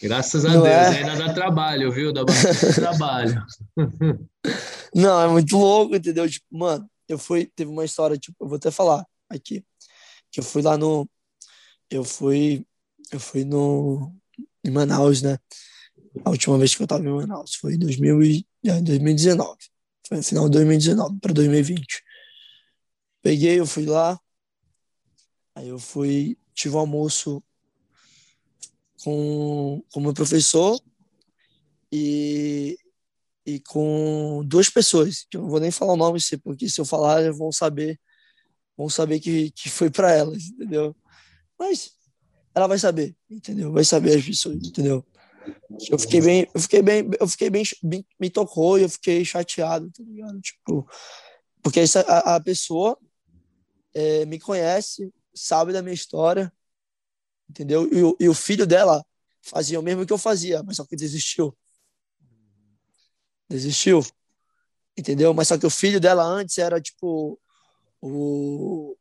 Graças 0.02 0.46
a 0.46 0.54
Não 0.54 0.64
Deus, 0.64 0.74
é? 0.74 1.04
ainda 1.04 1.18
dá 1.18 1.34
trabalho, 1.34 1.92
viu? 1.92 2.14
Dá 2.14 2.24
bastante 2.24 2.76
trabalho. 2.80 3.46
Não, 4.96 5.22
é 5.22 5.28
muito 5.28 5.58
louco, 5.58 5.98
entendeu? 5.98 6.30
Tipo, 6.30 6.46
mano, 6.50 6.90
eu 7.10 7.20
fui, 7.20 7.52
teve 7.54 7.70
uma 7.70 7.84
história, 7.84 8.18
tipo, 8.18 8.38
eu 8.40 8.48
vou 8.48 8.56
até 8.56 8.72
falar. 8.72 9.06
aqui. 9.30 9.66
Que 10.32 10.40
eu 10.40 10.46
fui 10.46 10.62
lá 10.62 10.78
no. 10.78 11.10
Eu 11.90 12.06
fui. 12.06 12.66
Eu 13.12 13.20
fui 13.20 13.44
no. 13.44 14.16
Em 14.64 14.72
Manaus, 14.72 15.22
né? 15.22 15.38
A 16.24 16.30
última 16.30 16.58
vez 16.58 16.74
que 16.74 16.82
eu 16.82 16.88
tava 16.88 17.04
em 17.04 17.12
Manaus 17.12 17.56
foi 17.56 17.74
em 17.74 17.80
2000 17.80 18.24
e, 18.24 18.46
2019. 18.64 19.75
Foi 20.08 20.18
no 20.18 20.24
final 20.24 20.46
de 20.46 20.52
2019 20.52 21.20
para 21.20 21.34
2020. 21.34 22.04
Peguei, 23.22 23.60
eu 23.60 23.66
fui 23.66 23.86
lá. 23.86 24.20
Aí 25.56 25.68
eu 25.68 25.80
fui. 25.80 26.38
Tive 26.54 26.76
um 26.76 26.80
almoço 26.80 27.44
com 29.04 29.84
o 29.94 30.00
meu 30.00 30.14
professor 30.14 30.80
e, 31.92 32.78
e 33.46 33.60
com 33.60 34.44
duas 34.46 34.70
pessoas, 34.70 35.26
que 35.30 35.38
eu 35.38 35.42
não 35.42 35.50
vou 35.50 35.60
nem 35.60 35.70
falar 35.70 35.94
o 35.94 35.98
nome, 35.98 36.20
porque 36.44 36.70
se 36.70 36.80
eu 36.80 36.86
falar, 36.86 37.32
vão 37.32 37.52
saber 37.52 38.00
vão 38.78 38.90
saber 38.90 39.20
que, 39.20 39.52
que 39.52 39.70
foi 39.70 39.90
para 39.90 40.12
elas, 40.12 40.48
entendeu? 40.48 40.96
Mas 41.58 41.92
ela 42.54 42.68
vai 42.68 42.78
saber, 42.78 43.16
entendeu? 43.30 43.72
Vai 43.72 43.84
saber 43.84 44.18
as 44.18 44.26
pessoas, 44.26 44.56
entendeu? 44.56 45.06
Eu 45.90 46.00
fiquei 46.00 46.22
bem, 46.22 46.48
eu 46.54 46.62
fiquei 46.62 46.82
bem, 46.82 47.10
eu 47.20 47.28
fiquei 47.28 47.50
bem, 47.50 47.64
bem 47.84 48.06
me 48.20 48.30
tocou 48.30 48.80
e 48.80 48.84
eu 48.84 48.90
fiquei 48.90 49.24
chateado, 49.26 49.92
tá 49.92 50.04
ligado? 50.04 50.40
Tipo, 50.42 50.88
porque 51.62 51.80
essa, 51.80 52.02
a, 52.02 52.36
a 52.36 52.40
pessoa 52.40 52.98
é, 53.94 54.26
me 54.26 54.40
conhece, 54.40 55.14
sabe 55.34 55.74
da 55.74 55.82
minha 55.82 55.94
história, 55.94 56.52
entendeu? 57.50 57.88
E, 57.92 58.26
e 58.26 58.30
o 58.30 58.34
filho 58.34 58.66
dela 58.66 59.04
fazia 59.42 59.80
o 59.80 59.84
mesmo 59.84 60.06
que 60.06 60.14
eu 60.14 60.18
fazia, 60.18 60.64
mas 60.64 60.78
só 60.78 60.86
que 60.86 60.96
desistiu. 60.96 61.56
Desistiu, 63.50 64.04
entendeu? 64.98 65.34
Mas 65.34 65.48
só 65.48 65.58
que 65.58 65.66
o 65.66 65.70
filho 65.70 66.00
dela 66.00 66.24
antes 66.24 66.58
era 66.58 66.82
tipo 66.82 67.40
o, 68.02 68.96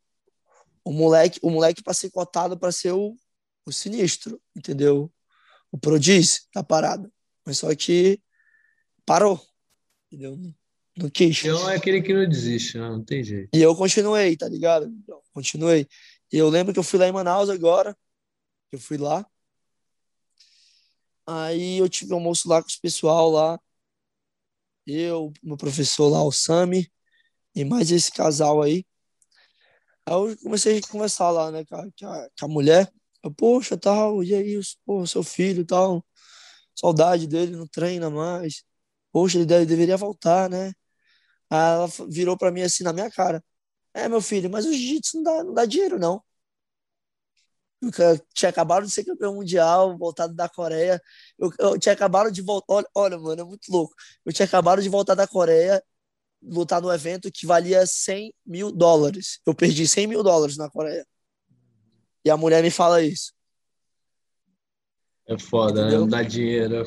o 0.83 0.91
moleque, 0.91 1.39
o 1.41 1.49
moleque 1.49 1.83
para 1.83 1.93
ser 1.93 2.11
cotado 2.11 2.57
para 2.57 2.71
ser 2.71 2.91
o, 2.91 3.15
o 3.65 3.71
sinistro, 3.71 4.41
entendeu? 4.55 5.11
O 5.75 5.77
prodígio 5.77 6.39
da 6.55 6.63
parada. 6.63 7.11
Mas 7.45 7.57
só 7.57 7.75
que 7.75 8.21
parou, 9.05 9.45
entendeu? 10.09 10.39
Não 10.95 11.09
quis. 11.09 11.43
Então 11.43 11.69
é 11.69 11.75
aquele 11.75 12.01
que 12.01 12.13
não 12.13 12.25
desiste, 12.25 12.77
não, 12.77 12.93
não 12.93 13.03
tem 13.03 13.21
jeito. 13.21 13.49
E 13.53 13.61
eu 13.61 13.75
continuei, 13.75 14.37
tá 14.37 14.47
ligado? 14.47 14.89
Continuei. 15.33 15.85
E 16.31 16.37
eu 16.37 16.47
lembro 16.47 16.71
que 16.71 16.79
eu 16.79 16.83
fui 16.83 16.97
lá 16.97 17.09
em 17.09 17.11
Manaus 17.11 17.49
agora, 17.49 17.93
eu 18.71 18.79
fui 18.79 18.97
lá. 18.97 19.29
Aí 21.27 21.77
eu 21.77 21.89
tive 21.89 22.13
um 22.13 22.15
almoço 22.15 22.47
lá 22.47 22.61
com 22.61 22.69
os 22.69 22.77
pessoal 22.77 23.29
lá. 23.29 23.59
Eu, 24.87 25.33
meu 25.43 25.57
professor 25.57 26.07
lá, 26.07 26.23
o 26.23 26.31
Sami, 26.31 26.89
e 27.53 27.65
mais 27.65 27.91
esse 27.91 28.13
casal 28.13 28.61
aí. 28.61 28.85
Aí 30.05 30.13
eu 30.13 30.37
comecei 30.37 30.77
a 30.77 30.87
conversar 30.87 31.31
lá, 31.31 31.51
né, 31.51 31.65
com 31.65 31.75
a, 31.75 31.83
com 31.91 32.45
a 32.45 32.47
mulher. 32.47 32.89
Eu, 33.25 33.33
Poxa, 33.33 33.77
tal, 33.77 34.23
e 34.23 34.35
aí, 34.35 34.59
pô, 34.85 35.05
seu 35.07 35.23
filho 35.23 35.65
tal. 35.65 36.05
Saudade 36.75 37.27
dele, 37.27 37.55
não 37.57 37.67
treina 37.67 38.09
mais. 38.09 38.63
Poxa, 39.11 39.37
ele 39.39 39.45
deve, 39.47 39.65
deveria 39.65 39.97
voltar, 39.97 40.49
né? 40.49 40.73
Aí 41.49 41.59
ela 41.75 41.87
virou 42.09 42.37
para 42.37 42.51
mim 42.51 42.61
assim 42.63 42.83
na 42.83 42.93
minha 42.93 43.11
cara. 43.11 43.43
É, 43.93 44.09
meu 44.09 44.21
filho, 44.21 44.49
mas 44.51 44.65
o 44.65 44.73
jiu-jitsu 44.73 45.17
não 45.17 45.23
dá, 45.23 45.43
não 45.45 45.53
dá 45.55 45.65
dinheiro, 45.65 45.99
não. 45.99 46.23
Eu 47.81 48.19
tinha 48.33 48.49
acabado 48.49 48.85
de 48.85 48.91
ser 48.91 49.03
campeão 49.03 49.35
mundial, 49.35 49.97
voltado 49.97 50.33
da 50.33 50.49
Coreia. 50.49 51.01
Eu, 51.37 51.51
eu 51.59 51.79
tinha 51.79 51.93
acabado 51.93 52.31
de 52.31 52.41
voltar. 52.41 52.73
Olha, 52.73 52.87
olha, 52.95 53.17
mano, 53.19 53.41
é 53.41 53.43
muito 53.45 53.71
louco. 53.71 53.93
Eu 54.25 54.33
tinha 54.33 54.45
acabado 54.45 54.81
de 54.81 54.89
voltar 54.89 55.13
da 55.15 55.27
Coreia, 55.27 55.83
lutar 56.41 56.81
no 56.81 56.93
evento 56.93 57.31
que 57.31 57.45
valia 57.47 57.85
100 57.87 58.33
mil 58.45 58.71
dólares. 58.71 59.39
Eu 59.45 59.55
perdi 59.55 59.87
100 59.87 60.07
mil 60.07 60.23
dólares 60.23 60.57
na 60.57 60.69
Coreia. 60.69 61.05
E 62.25 62.29
a 62.31 62.35
mulher 62.35 62.63
me 62.63 62.71
fala 62.71 63.03
isso. 63.03 63.31
É 65.27 65.37
foda, 65.37 65.81
Entendeu? 65.81 65.91
né? 65.91 65.97
Não 65.99 66.07
dá 66.07 66.23
dinheiro. 66.23 66.83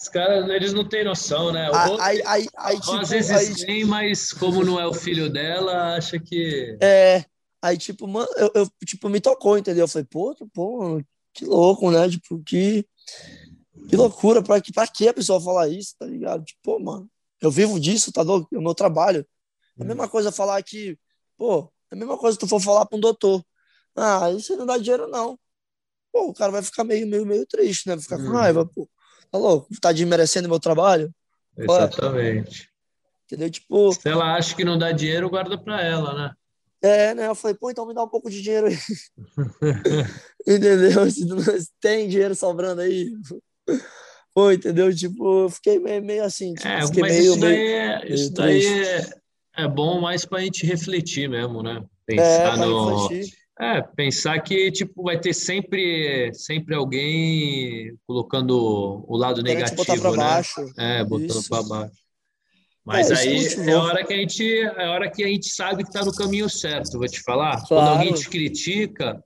Os 0.00 0.08
caras, 0.08 0.48
eles 0.48 0.72
não 0.72 0.88
têm 0.88 1.04
noção, 1.04 1.52
né? 1.52 1.68
Ou, 1.70 2.00
aí, 2.00 2.22
aí, 2.26 2.48
aí, 2.56 2.80
tipo, 2.80 2.92
às 2.92 3.10
vezes 3.10 3.30
aí, 3.30 3.66
tem, 3.66 3.84
mas 3.84 4.32
como 4.32 4.64
não 4.64 4.80
é 4.80 4.86
o 4.86 4.94
filho 4.94 5.30
dela, 5.30 5.96
acha 5.96 6.18
que. 6.18 6.76
É. 6.80 7.24
Aí, 7.60 7.78
tipo, 7.78 8.08
mano, 8.08 8.28
eu, 8.36 8.50
eu, 8.54 8.68
tipo, 8.84 9.08
me 9.08 9.20
tocou, 9.20 9.56
entendeu? 9.56 9.84
Eu 9.84 9.88
falei, 9.88 10.06
pô, 10.10 10.34
pô, 10.52 11.00
que 11.32 11.44
louco, 11.44 11.90
né? 11.92 12.08
Tipo, 12.08 12.42
que, 12.42 12.84
que 13.88 13.96
loucura, 13.96 14.42
pra, 14.42 14.60
pra 14.60 14.86
que 14.88 15.06
a 15.06 15.14
pessoa 15.14 15.40
falar 15.40 15.68
isso, 15.68 15.94
tá 15.96 16.06
ligado? 16.06 16.44
Tipo, 16.44 16.60
pô, 16.62 16.80
mano, 16.80 17.08
eu 17.40 17.50
vivo 17.50 17.78
disso, 17.78 18.12
tá 18.12 18.22
louco? 18.22 18.48
É 18.52 18.58
o 18.58 18.62
meu 18.62 18.74
trabalho. 18.74 19.24
É 19.78 19.82
a 19.82 19.86
mesma 19.86 20.08
coisa 20.08 20.32
falar 20.32 20.60
que, 20.64 20.98
pô, 21.36 21.72
é 21.90 21.94
a 21.94 21.98
mesma 21.98 22.18
coisa 22.18 22.36
que 22.36 22.44
tu 22.44 22.48
for 22.48 22.60
falar 22.60 22.86
pra 22.86 22.96
um 22.96 23.00
doutor. 23.00 23.44
Ah, 23.96 24.30
isso 24.30 24.56
não 24.56 24.66
dá 24.66 24.78
dinheiro, 24.78 25.08
não. 25.08 25.38
Pô, 26.12 26.28
o 26.28 26.34
cara 26.34 26.52
vai 26.52 26.62
ficar 26.62 26.84
meio, 26.84 27.06
meio, 27.06 27.24
meio 27.24 27.46
triste, 27.46 27.88
né? 27.88 27.94
Vai 27.94 28.02
ficar 28.02 28.16
com 28.16 28.24
uhum. 28.24 28.32
raiva, 28.32 28.66
pô. 28.66 28.88
Tá 29.30 29.38
louco? 29.38 29.68
Tá 29.80 29.92
desmerecendo 29.92 30.48
meu 30.48 30.60
trabalho? 30.60 31.12
Exatamente. 31.56 32.70
Entendeu? 33.24 33.50
Tipo. 33.50 33.92
Se 33.92 34.08
ela 34.08 34.34
acha 34.36 34.54
que 34.54 34.64
não 34.64 34.76
dá 34.76 34.92
dinheiro, 34.92 35.30
guarda 35.30 35.56
pra 35.56 35.82
ela, 35.82 36.14
né? 36.14 36.34
É, 36.82 37.14
né? 37.14 37.28
Eu 37.28 37.34
falei, 37.34 37.56
pô, 37.56 37.70
então 37.70 37.86
me 37.86 37.94
dá 37.94 38.02
um 38.02 38.08
pouco 38.08 38.28
de 38.28 38.42
dinheiro 38.42 38.66
aí. 38.66 38.76
entendeu? 40.46 41.10
Se 41.10 41.70
tem 41.80 42.08
dinheiro 42.08 42.34
sobrando 42.34 42.82
aí. 42.82 43.12
Pô, 44.34 44.50
entendeu? 44.50 44.94
Tipo, 44.94 45.44
eu 45.44 45.50
fiquei 45.50 45.78
meio, 45.78 46.02
meio 46.02 46.24
assim. 46.24 46.54
Tipo, 46.54 46.68
é, 46.68 46.80
mas 46.80 46.90
meio, 46.90 47.32
isso 47.32 47.40
daí, 47.40 47.56
meio, 47.56 47.76
é, 47.76 48.08
isso 48.08 48.32
daí 48.32 48.66
é, 48.66 49.10
é, 49.58 49.68
bom 49.68 50.00
mais 50.00 50.24
pra 50.24 50.40
gente 50.40 50.66
refletir 50.66 51.28
mesmo, 51.28 51.62
né? 51.62 51.84
Pensar 52.04 52.54
é, 52.54 52.56
no. 52.56 53.06
Refletir. 53.06 53.41
É, 53.62 53.80
pensar 53.80 54.40
que 54.40 54.72
tipo 54.72 55.04
vai 55.04 55.20
ter 55.20 55.32
sempre 55.32 56.34
sempre 56.34 56.74
alguém 56.74 57.96
colocando 58.04 59.04
o 59.06 59.16
lado 59.16 59.40
negativo, 59.40 60.10
né? 60.10 60.16
Baixo. 60.16 60.72
É, 60.76 61.04
botando 61.04 61.48
para 61.48 61.62
baixo. 61.62 61.94
Mas 62.84 63.12
é, 63.12 63.14
aí 63.14 63.46
é, 63.46 63.70
é 63.70 63.72
a 63.72 63.82
hora 63.84 64.04
que 64.04 64.12
a 64.12 64.16
gente 64.16 64.60
é 64.62 64.88
hora 64.88 65.08
que 65.08 65.22
a 65.22 65.28
gente 65.28 65.48
sabe 65.48 65.84
que 65.84 65.90
está 65.90 66.04
no 66.04 66.12
caminho 66.12 66.50
certo, 66.50 66.98
vou 66.98 67.06
te 67.06 67.22
falar. 67.22 67.52
Claro. 67.52 67.68
Quando 67.68 67.88
alguém 67.88 68.12
te 68.12 68.28
critica, 68.28 69.22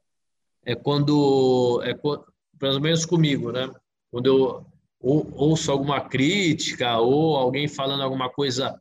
é 0.66 0.74
quando 0.74 1.80
é 1.82 1.94
pelo 2.58 2.80
menos 2.80 3.06
comigo, 3.06 3.50
né? 3.50 3.70
Quando 4.10 4.26
eu 4.26 4.66
ou, 5.00 5.32
ouço 5.34 5.72
alguma 5.72 6.02
crítica 6.02 6.98
ou 6.98 7.36
alguém 7.36 7.68
falando 7.68 8.02
alguma 8.02 8.28
coisa 8.28 8.78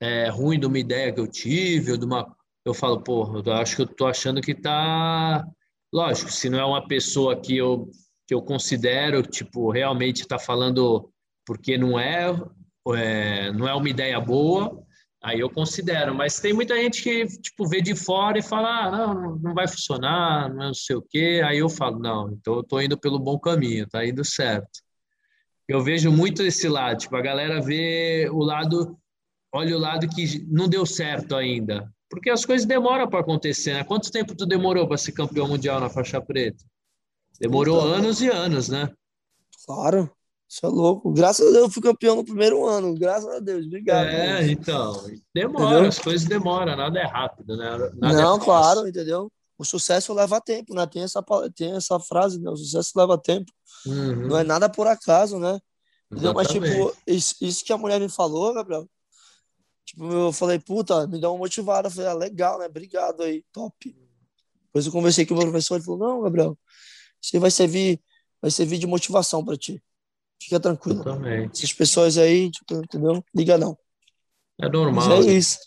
é, 0.00 0.30
ruim 0.30 0.58
de 0.58 0.64
uma 0.64 0.78
ideia 0.78 1.12
que 1.12 1.20
eu 1.20 1.26
tive 1.26 1.92
ou 1.92 1.98
de 1.98 2.06
uma 2.06 2.34
eu 2.68 2.74
falo, 2.74 3.00
pô, 3.00 3.42
eu 3.44 3.52
acho 3.54 3.76
que 3.76 3.82
eu 3.82 3.86
tô 3.86 4.06
achando 4.06 4.40
que 4.40 4.54
tá. 4.54 5.46
Lógico, 5.92 6.30
se 6.30 6.50
não 6.50 6.58
é 6.58 6.64
uma 6.64 6.86
pessoa 6.86 7.40
que 7.40 7.56
eu, 7.56 7.90
que 8.26 8.34
eu 8.34 8.42
considero, 8.42 9.22
tipo, 9.22 9.70
realmente 9.70 10.20
está 10.20 10.38
falando 10.38 11.10
porque 11.46 11.78
não 11.78 11.98
é, 11.98 12.26
é, 12.94 13.50
não 13.52 13.66
é 13.66 13.74
uma 13.74 13.88
ideia 13.88 14.20
boa, 14.20 14.84
aí 15.22 15.40
eu 15.40 15.48
considero. 15.48 16.14
Mas 16.14 16.40
tem 16.40 16.52
muita 16.52 16.76
gente 16.76 17.02
que, 17.02 17.26
tipo, 17.26 17.66
vê 17.66 17.80
de 17.80 17.94
fora 17.94 18.38
e 18.38 18.42
fala, 18.42 18.84
ah, 18.84 18.90
não, 18.90 19.36
não 19.36 19.54
vai 19.54 19.66
funcionar, 19.66 20.52
não 20.54 20.74
sei 20.74 20.96
o 20.96 21.02
quê. 21.02 21.40
Aí 21.44 21.58
eu 21.58 21.70
falo, 21.70 21.98
não, 21.98 22.30
então 22.32 22.56
eu 22.56 22.62
tô 22.62 22.80
indo 22.80 22.98
pelo 22.98 23.18
bom 23.18 23.38
caminho, 23.38 23.88
tá 23.88 24.04
indo 24.04 24.24
certo. 24.24 24.80
Eu 25.66 25.82
vejo 25.82 26.12
muito 26.12 26.42
esse 26.42 26.68
lado, 26.68 26.98
tipo, 26.98 27.16
a 27.16 27.22
galera 27.22 27.60
vê 27.60 28.28
o 28.30 28.42
lado, 28.42 28.98
olha 29.52 29.76
o 29.76 29.80
lado 29.80 30.08
que 30.08 30.46
não 30.48 30.68
deu 30.68 30.84
certo 30.84 31.34
ainda. 31.34 31.90
Porque 32.08 32.30
as 32.30 32.44
coisas 32.44 32.66
demoram 32.66 33.08
para 33.08 33.20
acontecer, 33.20 33.74
né? 33.74 33.84
Quanto 33.84 34.10
tempo 34.10 34.34
tu 34.34 34.46
demorou 34.46 34.88
para 34.88 34.96
ser 34.96 35.12
campeão 35.12 35.46
mundial 35.46 35.78
na 35.78 35.90
faixa 35.90 36.20
preta? 36.20 36.64
Demorou 37.38 37.78
então, 37.78 37.92
anos 37.94 38.22
e 38.22 38.28
anos, 38.28 38.68
né? 38.68 38.90
Claro, 39.66 40.10
isso 40.48 40.64
é 40.64 40.68
louco. 40.68 41.12
Graças 41.12 41.46
a 41.46 41.50
Deus 41.50 41.64
eu 41.64 41.70
fui 41.70 41.82
campeão 41.82 42.16
no 42.16 42.24
primeiro 42.24 42.66
ano. 42.66 42.94
Graças 42.94 43.28
a 43.28 43.38
Deus, 43.38 43.66
obrigado. 43.66 44.06
É, 44.06 44.38
Deus. 44.38 44.50
então, 44.50 45.06
demora, 45.34 45.64
entendeu? 45.64 45.88
as 45.88 45.98
coisas 45.98 46.26
demoram, 46.26 46.74
nada 46.74 46.98
é 46.98 47.06
rápido, 47.06 47.56
né? 47.56 47.70
Nada 47.94 48.18
é 48.18 48.22
Não, 48.22 48.36
é 48.36 48.40
claro, 48.40 48.88
entendeu? 48.88 49.30
O 49.58 49.64
sucesso 49.64 50.14
leva 50.14 50.40
tempo, 50.40 50.74
né? 50.74 50.86
Tem 50.86 51.02
essa, 51.02 51.22
tem 51.54 51.72
essa 51.72 52.00
frase, 52.00 52.40
né? 52.40 52.48
O 52.48 52.56
sucesso 52.56 52.92
leva 52.96 53.18
tempo. 53.18 53.52
Uhum. 53.84 54.28
Não 54.28 54.38
é 54.38 54.44
nada 54.44 54.68
por 54.68 54.86
acaso, 54.86 55.38
né? 55.38 55.58
Entendeu? 56.10 56.32
Mas, 56.32 56.48
tipo, 56.48 56.66
isso, 57.06 57.34
isso 57.40 57.64
que 57.64 57.72
a 57.72 57.76
mulher 57.76 58.00
me 58.00 58.08
falou, 58.08 58.54
Gabriel, 58.54 58.88
Tipo, 59.88 60.04
eu 60.12 60.32
falei, 60.32 60.58
puta, 60.58 61.06
me 61.06 61.18
dá 61.18 61.30
uma 61.30 61.38
motivada. 61.38 61.88
Eu 61.88 61.92
falei, 61.92 62.10
ah, 62.10 62.14
legal, 62.14 62.58
né? 62.58 62.66
Obrigado 62.66 63.22
aí, 63.22 63.42
top. 63.50 63.96
Depois 64.66 64.84
eu 64.84 64.92
conversei 64.92 65.24
com 65.24 65.32
o 65.32 65.38
meu 65.38 65.46
professor, 65.46 65.76
ele 65.76 65.84
falou, 65.84 65.98
não, 65.98 66.22
Gabriel, 66.22 66.58
isso 67.22 67.40
vai 67.40 67.50
servir, 67.50 67.98
vai 68.40 68.50
servir 68.50 68.76
de 68.76 68.86
motivação 68.86 69.42
para 69.42 69.56
ti. 69.56 69.82
Fica 70.42 70.60
tranquilo. 70.60 71.02
também. 71.02 71.50
Essas 71.50 71.72
pessoas 71.72 72.18
aí, 72.18 72.50
tipo, 72.50 72.74
entendeu? 72.74 73.24
Liga 73.34 73.56
não. 73.56 73.78
É 74.60 74.68
normal. 74.68 75.08
Mas 75.08 75.26
é 75.26 75.32
isso. 75.32 75.58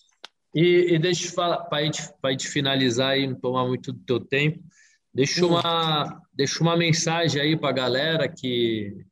E, 0.53 0.93
e 0.93 0.99
deixa 0.99 1.25
eu 1.25 1.31
falar, 1.31 1.57
para 1.61 1.83
gente, 1.83 2.03
gente 2.29 2.47
finalizar 2.47 3.17
e 3.17 3.25
não 3.25 3.35
tomar 3.35 3.65
muito 3.65 3.91
do 3.91 3.99
teu 4.01 4.19
tempo, 4.19 4.63
deixa 5.11 5.43
hum. 5.43 5.49
uma, 5.49 6.21
deixa 6.31 6.61
uma 6.61 6.77
mensagem 6.77 7.41
aí 7.41 7.57
para 7.57 7.69
a 7.69 7.73
galera 7.73 8.29
que 8.29 9.03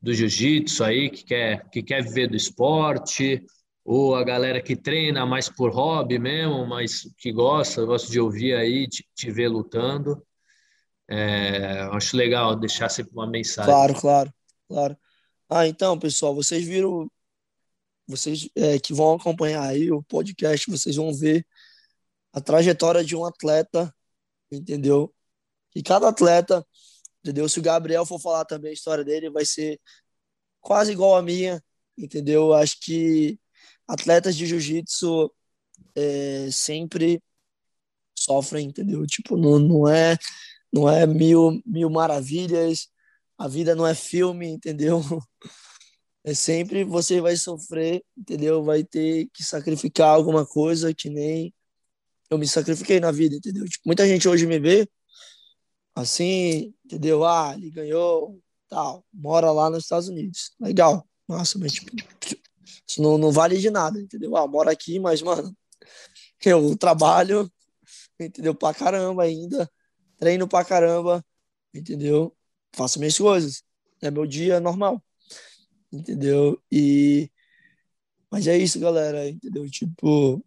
do 0.00 0.14
jiu-jitsu 0.14 0.84
aí, 0.84 1.10
que 1.10 1.24
quer, 1.24 1.68
que 1.68 1.82
quer 1.82 2.02
viver 2.02 2.28
do 2.28 2.36
esporte, 2.36 3.44
ou 3.84 4.16
a 4.16 4.24
galera 4.24 4.62
que 4.62 4.74
treina 4.74 5.26
mais 5.26 5.48
por 5.48 5.70
hobby 5.70 6.18
mesmo, 6.18 6.66
mas 6.66 7.06
que 7.18 7.30
gosta, 7.30 7.84
gosta 7.84 8.10
de 8.10 8.18
ouvir 8.18 8.54
aí, 8.54 8.88
te, 8.88 9.06
te 9.14 9.30
ver 9.30 9.48
lutando. 9.48 10.26
É, 11.06 11.82
acho 11.92 12.16
legal 12.16 12.56
deixar 12.56 12.88
sempre 12.88 13.12
uma 13.12 13.26
mensagem. 13.26 13.70
Claro, 13.70 14.00
claro, 14.00 14.34
claro. 14.66 14.96
Ah, 15.50 15.68
então, 15.68 15.98
pessoal, 15.98 16.34
vocês 16.34 16.64
viram, 16.64 17.10
vocês 18.06 18.48
é, 18.56 18.78
que 18.78 18.94
vão 18.94 19.14
acompanhar 19.14 19.62
aí 19.64 19.92
o 19.92 20.02
podcast, 20.02 20.70
vocês 20.70 20.96
vão 20.96 21.12
ver 21.12 21.46
a 22.32 22.40
trajetória 22.40 23.04
de 23.04 23.14
um 23.14 23.24
atleta, 23.24 23.94
entendeu? 24.50 25.14
E 25.76 25.82
cada 25.82 26.08
atleta, 26.08 26.66
entendeu? 27.20 27.46
Se 27.50 27.58
o 27.58 27.62
Gabriel 27.62 28.06
for 28.06 28.18
falar 28.18 28.46
também 28.46 28.70
a 28.70 28.74
história 28.74 29.04
dele, 29.04 29.28
vai 29.28 29.44
ser 29.44 29.78
quase 30.58 30.92
igual 30.92 31.16
a 31.16 31.22
minha, 31.22 31.62
entendeu? 31.98 32.54
Acho 32.54 32.80
que 32.80 33.38
atletas 33.86 34.36
de 34.36 34.46
jiu-jitsu 34.46 35.30
é, 35.94 36.48
sempre 36.50 37.22
sofrem, 38.18 38.68
entendeu? 38.68 39.06
Tipo, 39.06 39.36
não, 39.36 39.58
não 39.58 39.88
é 39.88 40.16
não 40.72 40.88
é 40.88 41.06
mil, 41.06 41.62
mil 41.64 41.88
maravilhas, 41.88 42.88
a 43.38 43.46
vida 43.46 43.76
não 43.76 43.86
é 43.86 43.94
filme, 43.94 44.48
entendeu? 44.48 45.00
É 46.26 46.32
sempre 46.32 46.84
você 46.84 47.20
vai 47.20 47.36
sofrer, 47.36 48.02
entendeu? 48.16 48.64
Vai 48.64 48.82
ter 48.82 49.28
que 49.30 49.44
sacrificar 49.44 50.08
alguma 50.08 50.46
coisa 50.46 50.94
que 50.94 51.10
nem 51.10 51.52
eu 52.30 52.38
me 52.38 52.48
sacrifiquei 52.48 52.98
na 52.98 53.12
vida, 53.12 53.36
entendeu? 53.36 53.66
Tipo, 53.66 53.82
muita 53.84 54.08
gente 54.08 54.26
hoje 54.26 54.46
me 54.46 54.58
vê 54.58 54.88
assim, 55.94 56.74
entendeu? 56.84 57.24
Ah, 57.24 57.52
ele 57.54 57.70
ganhou, 57.70 58.40
tal, 58.70 59.04
mora 59.12 59.52
lá 59.52 59.68
nos 59.68 59.84
Estados 59.84 60.08
Unidos. 60.08 60.52
Legal. 60.58 61.06
Nossa, 61.28 61.58
mas 61.58 61.74
tipo, 61.74 61.92
isso 62.88 63.02
não, 63.02 63.18
não 63.18 63.32
vale 63.32 63.58
de 63.58 63.70
nada, 63.70 64.00
entendeu? 64.00 64.36
Ah, 64.36 64.46
mora 64.46 64.70
aqui, 64.70 64.98
mas, 64.98 65.22
mano, 65.22 65.54
eu 66.44 66.76
trabalho, 66.76 67.50
entendeu? 68.20 68.54
Pra 68.54 68.74
caramba 68.74 69.22
ainda, 69.24 69.70
treino 70.18 70.46
pra 70.48 70.64
caramba, 70.64 71.24
entendeu? 71.72 72.34
Faço 72.72 72.98
minhas 72.98 73.16
coisas. 73.16 73.62
É 74.02 74.10
meu 74.10 74.26
dia 74.26 74.60
normal, 74.60 75.02
entendeu? 75.92 76.60
E. 76.70 77.30
Mas 78.30 78.46
é 78.46 78.58
isso, 78.58 78.80
galera, 78.80 79.28
entendeu? 79.28 79.68
Tipo, 79.70 80.44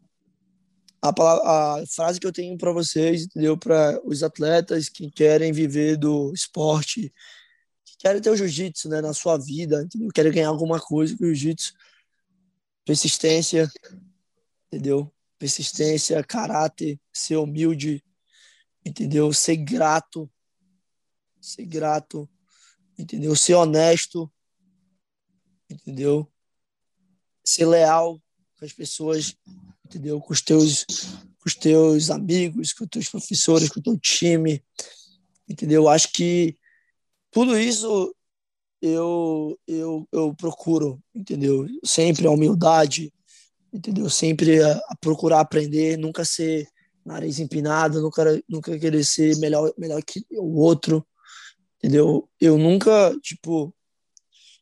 a, 1.01 1.13
palavra, 1.13 1.81
a 1.81 1.87
frase 1.87 2.19
que 2.19 2.27
eu 2.27 2.33
tenho 2.33 2.57
para 2.57 2.71
vocês, 2.71 3.23
entendeu? 3.23 3.57
Para 3.57 3.99
os 4.05 4.23
atletas 4.23 4.89
que 4.89 5.09
querem 5.09 5.51
viver 5.51 5.97
do 5.97 6.33
esporte, 6.33 7.13
que 7.85 7.97
querem 7.97 8.21
ter 8.21 8.29
o 8.29 8.35
jiu-jitsu 8.35 8.89
né, 8.89 9.01
na 9.01 9.13
sua 9.13 9.37
vida, 9.37 9.83
entendeu? 9.83 10.09
Querem 10.13 10.31
ganhar 10.31 10.49
alguma 10.49 10.79
coisa 10.79 11.15
com 11.17 11.23
o 11.23 11.27
jiu-jitsu 11.27 11.73
persistência, 12.87 13.69
entendeu? 14.67 15.13
Persistência, 15.37 16.23
caráter, 16.23 16.97
ser 17.11 17.35
humilde, 17.35 18.01
entendeu? 18.83 19.33
Ser 19.33 19.57
grato, 19.57 20.31
ser 21.41 21.65
grato, 21.65 22.29
entendeu? 22.97 23.35
Ser 23.35 23.55
honesto, 23.55 24.31
entendeu? 25.69 26.31
Ser 27.43 27.65
leal 27.65 28.23
com 28.57 28.63
as 28.63 28.71
pessoas, 28.71 29.35
entendeu? 29.85 30.21
Com 30.21 30.31
os 30.31 30.41
teus, 30.41 30.85
com 30.85 31.45
os 31.45 31.55
teus 31.55 32.09
amigos, 32.09 32.71
com 32.71 32.85
os 32.85 32.89
teus 32.89 33.09
professores, 33.09 33.67
com 33.67 33.81
o 33.81 33.83
teu 33.83 33.99
time, 33.99 34.63
entendeu? 35.45 35.89
Acho 35.89 36.09
que 36.13 36.57
tudo 37.31 37.59
isso 37.59 38.15
eu, 38.93 39.59
eu, 39.67 40.07
eu 40.11 40.33
procuro, 40.35 41.01
entendeu? 41.13 41.67
Sempre 41.83 42.27
a 42.27 42.31
humildade, 42.31 43.13
entendeu? 43.73 44.09
Sempre 44.09 44.61
a, 44.61 44.77
a 44.89 44.95
procurar 44.99 45.39
aprender, 45.39 45.97
nunca 45.97 46.25
ser 46.25 46.67
nariz 47.05 47.39
empinado, 47.39 48.01
nunca, 48.01 48.43
nunca 48.49 48.77
querer 48.77 49.03
ser 49.03 49.37
melhor, 49.37 49.73
melhor 49.77 50.03
que 50.03 50.25
o 50.31 50.59
outro, 50.59 51.05
entendeu? 51.77 52.29
Eu 52.39 52.57
nunca, 52.57 53.17
tipo, 53.21 53.73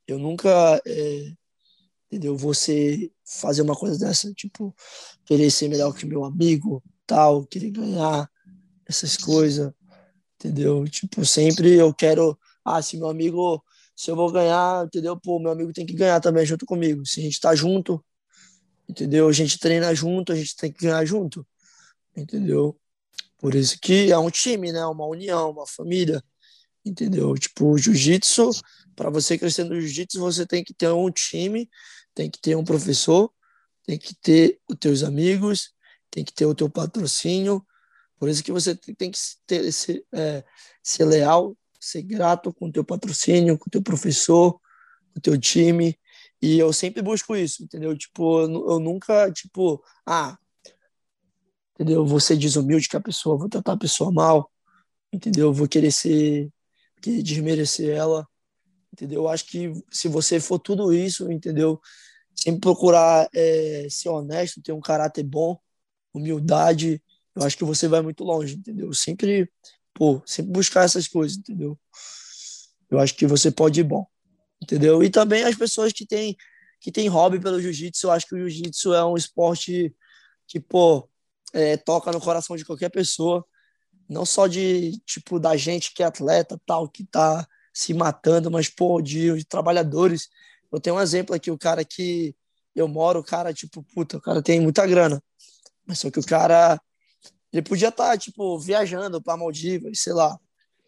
eu 0.07 0.19
nunca, 0.19 0.79
é, 0.85 1.31
entendeu? 2.05 2.37
Você 2.37 3.11
fazer 3.25 3.63
uma 3.63 3.75
coisa 3.75 3.97
dessa, 3.97 4.31
tipo, 4.33 4.75
querer 5.25 5.49
ser 5.49 5.67
melhor 5.69 5.93
que 5.93 6.05
meu 6.05 6.23
amigo, 6.23 6.83
tal, 7.07 7.45
querer 7.45 7.71
ganhar 7.71 8.29
essas 8.85 9.17
coisas, 9.17 9.73
entendeu? 10.35 10.87
Tipo, 10.87 11.25
sempre 11.25 11.73
eu 11.73 11.93
quero, 11.93 12.37
ah, 12.63 12.81
se 12.81 12.97
meu 12.97 13.09
amigo 13.09 13.63
se 13.95 14.11
eu 14.11 14.15
vou 14.15 14.31
ganhar, 14.31 14.85
entendeu? 14.85 15.17
Pô, 15.17 15.39
meu 15.39 15.51
amigo 15.51 15.71
tem 15.71 15.85
que 15.85 15.93
ganhar 15.93 16.19
também 16.19 16.45
junto 16.45 16.65
comigo. 16.65 17.05
Se 17.05 17.19
a 17.21 17.23
gente 17.23 17.39
tá 17.39 17.55
junto, 17.55 18.03
entendeu? 18.87 19.27
A 19.27 19.31
gente 19.31 19.57
treina 19.57 19.93
junto, 19.95 20.33
a 20.33 20.35
gente 20.35 20.55
tem 20.55 20.71
que 20.71 20.85
ganhar 20.85 21.05
junto, 21.05 21.47
entendeu? 22.15 22.77
Por 23.37 23.55
isso 23.55 23.79
que 23.79 24.11
é 24.11 24.17
um 24.17 24.29
time, 24.29 24.71
né? 24.71 24.85
Uma 24.85 25.05
união, 25.05 25.51
uma 25.51 25.67
família, 25.67 26.23
entendeu? 26.83 27.33
Tipo, 27.35 27.77
jiu-jitsu, 27.77 28.49
para 28.95 29.09
você 29.09 29.37
crescer 29.37 29.63
no 29.63 29.79
jiu-jitsu, 29.79 30.19
você 30.19 30.45
tem 30.45 30.63
que 30.63 30.73
ter 30.73 30.89
um 30.89 31.09
time, 31.11 31.69
tem 32.13 32.29
que 32.29 32.39
ter 32.39 32.55
um 32.55 32.63
professor, 32.63 33.31
tem 33.85 33.97
que 33.97 34.15
ter 34.15 34.59
os 34.69 34.77
teus 34.77 35.03
amigos, 35.03 35.71
tem 36.09 36.23
que 36.23 36.33
ter 36.33 36.45
o 36.45 36.55
teu 36.55 36.69
patrocínio. 36.69 37.65
Por 38.17 38.29
isso 38.29 38.43
que 38.43 38.51
você 38.51 38.75
tem 38.75 39.11
que 39.11 39.19
ter, 39.45 39.71
ser, 39.71 40.05
é, 40.13 40.43
ser 40.81 41.05
leal, 41.05 41.55
ser 41.85 42.01
grato 42.01 42.53
com 42.53 42.67
o 42.67 42.71
teu 42.71 42.83
patrocínio, 42.83 43.57
com 43.57 43.65
o 43.67 43.71
teu 43.71 43.81
professor, 43.81 44.53
com 44.53 45.19
o 45.19 45.21
teu 45.21 45.39
time. 45.39 45.97
E 46.41 46.59
eu 46.59 46.73
sempre 46.73 47.01
busco 47.01 47.35
isso, 47.35 47.63
entendeu? 47.63 47.97
Tipo, 47.97 48.41
eu 48.41 48.79
nunca, 48.79 49.31
tipo, 49.31 49.83
ah, 50.05 50.37
entendeu? 51.73 52.05
Vou 52.05 52.19
ser 52.19 52.37
desumilde 52.37 52.89
com 52.89 52.97
a 52.97 53.01
pessoa, 53.01 53.37
vou 53.37 53.49
tratar 53.49 53.73
a 53.73 53.77
pessoa 53.77 54.11
mal, 54.11 54.51
entendeu? 55.11 55.53
Vou 55.53 55.67
querer 55.67 55.91
ser, 55.91 56.49
querer 57.01 57.21
desmerecer 57.21 57.95
ela, 57.95 58.27
entendeu? 58.93 59.23
Eu 59.23 59.27
acho 59.27 59.45
que 59.45 59.71
se 59.91 60.07
você 60.07 60.39
for 60.39 60.59
tudo 60.59 60.93
isso, 60.93 61.31
entendeu? 61.31 61.79
Sempre 62.35 62.61
procurar 62.61 63.29
é, 63.33 63.87
ser 63.89 64.09
honesto, 64.09 64.61
ter 64.61 64.71
um 64.73 64.81
caráter 64.81 65.23
bom, 65.23 65.57
humildade, 66.13 67.01
eu 67.35 67.43
acho 67.43 67.57
que 67.57 67.63
você 67.63 67.87
vai 67.87 68.01
muito 68.01 68.23
longe, 68.23 68.55
entendeu? 68.55 68.93
Sempre 68.93 69.51
pô, 69.95 70.21
sempre 70.25 70.51
buscar 70.51 70.83
essas 70.83 71.07
coisas, 71.07 71.37
entendeu? 71.37 71.79
Eu 72.91 72.99
acho 72.99 73.15
que 73.15 73.25
você 73.25 73.49
pode 73.49 73.79
ir 73.79 73.83
bom, 73.83 74.05
entendeu? 74.61 75.01
E 75.01 75.09
também 75.09 75.43
as 75.43 75.55
pessoas 75.55 75.91
que 75.91 76.05
têm 76.05 76.37
que 76.79 76.91
têm 76.91 77.07
hobby 77.07 77.39
pelo 77.39 77.59
jiu-jitsu, 77.59 78.05
eu 78.05 78.11
acho 78.11 78.27
que 78.27 78.35
o 78.35 78.37
jiu-jitsu 78.37 78.93
é 78.93 79.03
um 79.03 79.17
esporte 79.17 79.95
que, 80.47 80.59
pô, 80.59 81.09
é, 81.51 81.77
toca 81.77 82.11
no 82.11 82.21
coração 82.21 82.55
de 82.55 82.63
qualquer 82.63 82.89
pessoa, 82.89 83.43
não 84.07 84.23
só 84.23 84.45
de, 84.45 84.99
tipo, 85.03 85.39
da 85.39 85.57
gente 85.57 85.91
que 85.95 86.03
é 86.03 86.05
atleta, 86.05 86.61
tal, 86.63 86.87
que 86.87 87.03
tá 87.03 87.47
se 87.73 87.91
matando, 87.91 88.51
mas, 88.51 88.69
pô, 88.69 89.01
de, 89.01 89.33
de 89.35 89.45
trabalhadores. 89.45 90.29
Eu 90.71 90.79
tenho 90.79 90.97
um 90.97 91.01
exemplo 91.01 91.35
aqui, 91.35 91.49
o 91.49 91.57
cara 91.57 91.83
que 91.83 92.35
eu 92.75 92.87
moro, 92.87 93.19
o 93.19 93.23
cara, 93.23 93.51
tipo, 93.51 93.81
puta, 93.81 94.17
o 94.17 94.21
cara 94.21 94.43
tem 94.43 94.59
muita 94.59 94.85
grana, 94.85 95.23
mas 95.87 95.97
só 95.97 96.11
que 96.11 96.19
o 96.19 96.25
cara 96.25 96.79
ele 97.55 97.61
podia 97.61 97.87
estar, 97.87 98.09
tá, 98.09 98.17
tipo, 98.17 98.59
viajando 98.59 99.21
para 99.21 99.37
Maldivas, 99.37 100.01
sei 100.01 100.11
lá. 100.11 100.37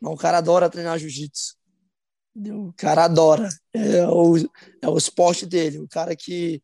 Mas 0.01 0.13
o 0.13 0.17
cara 0.17 0.39
adora 0.39 0.69
treinar 0.69 0.99
jiu-jitsu. 0.99 1.55
O 2.35 2.73
cara 2.73 3.05
adora. 3.05 3.47
É 3.73 4.05
o, 4.05 4.35
é 4.81 4.89
o 4.89 4.97
esporte 4.97 5.45
dele. 5.45 5.79
O 5.79 5.87
cara 5.87 6.13
que, 6.13 6.61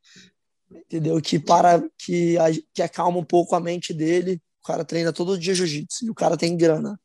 entendeu? 0.69 1.21
Que 1.21 1.39
para, 1.39 1.81
que, 1.97 2.35
que 2.73 2.81
acalma 2.81 3.17
um 3.17 3.23
pouco 3.23 3.55
a 3.55 3.61
mente 3.61 3.93
dele. 3.93 4.41
O 4.61 4.67
cara 4.67 4.83
treina 4.83 5.13
todo 5.13 5.39
dia 5.39 5.55
jiu-jitsu. 5.55 6.05
E 6.05 6.09
o 6.09 6.13
cara 6.13 6.35
tem 6.35 6.57
grana. 6.57 6.99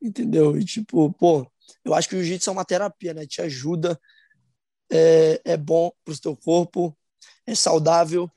Entendeu? 0.00 0.56
E, 0.56 0.64
tipo, 0.64 1.12
pô, 1.12 1.46
eu 1.84 1.92
acho 1.92 2.08
que 2.08 2.16
o 2.16 2.20
jiu-jitsu 2.20 2.48
é 2.48 2.52
uma 2.54 2.64
terapia, 2.64 3.12
né? 3.12 3.26
Te 3.26 3.42
ajuda. 3.42 4.00
É, 4.90 5.42
é 5.44 5.56
bom 5.58 5.92
pro 6.02 6.18
teu 6.18 6.34
corpo. 6.34 6.96
É 7.46 7.54
saudável. 7.54 8.30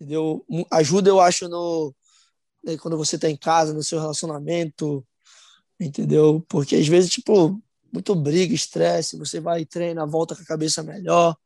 Entendeu? 0.00 0.46
Ajuda, 0.70 1.10
eu 1.10 1.20
acho, 1.20 1.48
no, 1.48 1.92
né, 2.64 2.76
quando 2.76 2.96
você 2.96 3.16
está 3.16 3.28
em 3.28 3.36
casa, 3.36 3.72
no 3.74 3.82
seu 3.82 3.98
relacionamento, 3.98 5.06
entendeu? 5.78 6.44
Porque 6.48 6.76
às 6.76 6.86
vezes, 6.86 7.10
tipo, 7.10 7.60
muito 7.92 8.14
briga, 8.14 8.54
estresse, 8.54 9.18
você 9.18 9.40
vai 9.40 9.62
e 9.62 9.66
treina, 9.66 10.06
volta 10.06 10.34
com 10.34 10.42
a 10.42 10.46
cabeça 10.46 10.82
melhor, 10.82 11.36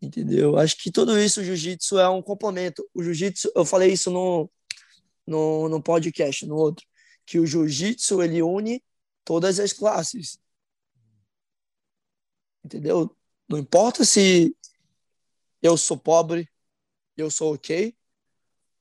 entendeu? 0.00 0.58
Acho 0.58 0.76
que 0.76 0.90
tudo 0.90 1.18
isso, 1.18 1.40
o 1.40 1.44
jiu-jitsu 1.44 1.98
é 1.98 2.08
um 2.08 2.22
complemento. 2.22 2.88
O 2.94 3.02
jiu-jitsu, 3.02 3.50
eu 3.54 3.64
falei 3.64 3.92
isso 3.92 4.10
no, 4.10 4.50
no, 5.26 5.68
no 5.68 5.82
podcast, 5.82 6.46
no 6.46 6.56
outro, 6.56 6.86
que 7.26 7.38
o 7.38 7.46
jiu-jitsu, 7.46 8.22
ele 8.22 8.42
une 8.42 8.82
todas 9.24 9.58
as 9.58 9.72
classes, 9.72 10.38
entendeu? 12.64 13.14
Não 13.48 13.58
importa 13.58 14.04
se 14.04 14.56
eu 15.62 15.76
sou 15.76 15.96
pobre, 15.96 16.48
eu 17.16 17.30
sou 17.30 17.54
ok, 17.54 17.96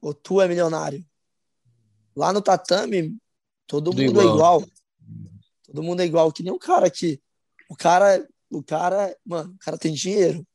ou 0.01 0.13
tu 0.13 0.41
é 0.41 0.47
milionário. 0.47 1.05
Lá 2.15 2.31
no 2.31 2.41
tatame, 2.41 3.17
todo 3.67 3.91
Tudo 3.91 4.03
mundo 4.03 4.21
igual. 4.21 4.25
é 4.25 4.35
igual. 4.35 4.63
Todo 5.65 5.83
mundo 5.83 6.01
é 6.01 6.05
igual, 6.05 6.31
que 6.31 6.43
nem 6.43 6.53
um 6.53 6.59
cara 6.59 6.87
aqui. 6.87 7.21
O 7.69 7.75
cara, 7.75 8.27
o 8.49 8.61
cara, 8.61 9.15
mano, 9.25 9.53
o 9.53 9.57
cara 9.59 9.77
tem 9.77 9.93
dinheiro. 9.93 10.45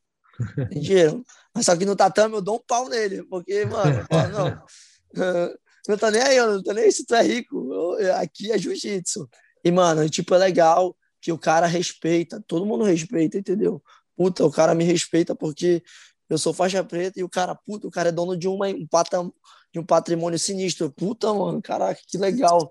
Tem 0.71 0.81
dinheiro. 0.81 1.25
Mas 1.55 1.67
só 1.67 1.77
que 1.77 1.85
no 1.85 1.97
tatame 1.97 2.35
eu 2.35 2.43
dou 2.43 2.57
um 2.57 2.63
pau 2.67 2.89
nele, 2.89 3.25
porque, 3.25 3.65
mano, 3.65 4.07
falo, 4.09 4.29
não, 4.33 4.63
não 5.89 5.97
tá 5.99 6.11
nem 6.11 6.23
aí, 6.23 6.37
eu 6.37 6.55
não 6.55 6.63
tô 6.63 6.73
nem 6.73 6.85
aí 6.85 6.93
se 6.93 7.05
tu 7.05 7.15
é 7.15 7.23
rico. 7.23 7.73
Eu, 7.73 8.15
aqui 8.17 8.53
é 8.53 8.59
jiu-jitsu. 8.59 9.29
E, 9.65 9.71
mano, 9.71 10.09
tipo, 10.09 10.35
é 10.35 10.39
legal 10.39 10.97
que 11.21 11.33
o 11.33 11.39
cara 11.39 11.67
respeita, 11.67 12.43
todo 12.47 12.67
mundo 12.67 12.85
respeita, 12.85 13.39
entendeu? 13.39 13.83
Puta, 14.17 14.45
o 14.45 14.51
cara 14.51 14.75
me 14.75 14.85
respeita 14.85 15.35
porque 15.35 15.83
eu 16.29 16.39
sou 16.39 16.53
faixa 16.53 16.85
preta 16.85 17.19
e 17.19 17.25
o 17.25 17.29
cara, 17.29 17.55
puta, 17.55 17.89
o 17.89 17.91
cara 17.91 18.11
é 18.11 18.13
dono 18.13 18.37
de, 18.37 18.47
uma, 18.47 18.69
um, 18.69 18.87
patam, 18.87 19.33
de 19.73 19.79
um 19.79 19.85
patrimônio 19.85 20.39
sinistro. 20.39 20.91
Puta, 20.91 21.33
mano, 21.33 21.61
caraca, 21.63 22.01
que 22.07 22.19
legal. 22.19 22.71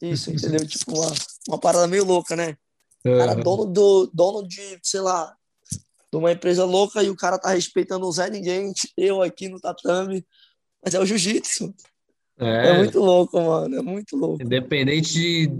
Isso, 0.00 0.30
entendeu? 0.30 0.64
tipo, 0.66 0.98
uma, 0.98 1.12
uma 1.48 1.58
parada 1.58 1.86
meio 1.86 2.04
louca, 2.04 2.36
né? 2.36 2.56
O 3.04 3.16
cara 3.16 3.32
é 3.32 3.36
dono, 3.36 3.64
do, 3.66 4.10
dono 4.12 4.46
de, 4.46 4.78
sei 4.82 5.00
lá, 5.00 5.34
de 6.10 6.18
uma 6.18 6.32
empresa 6.32 6.64
louca 6.64 7.02
e 7.02 7.10
o 7.10 7.16
cara 7.16 7.38
tá 7.38 7.50
respeitando 7.50 8.06
o 8.06 8.12
Zé 8.12 8.28
Ninguém, 8.30 8.72
eu 8.96 9.22
aqui 9.22 9.48
no 9.48 9.60
tatame. 9.60 10.24
Mas 10.84 10.94
é 10.94 11.00
o 11.00 11.06
jiu-jitsu. 11.06 11.74
É. 12.40 12.68
é. 12.68 12.78
muito 12.78 13.00
louco, 13.00 13.40
mano. 13.40 13.76
É 13.76 13.82
muito 13.82 14.16
louco. 14.16 14.42
Independente 14.42 15.12
de, 15.12 15.50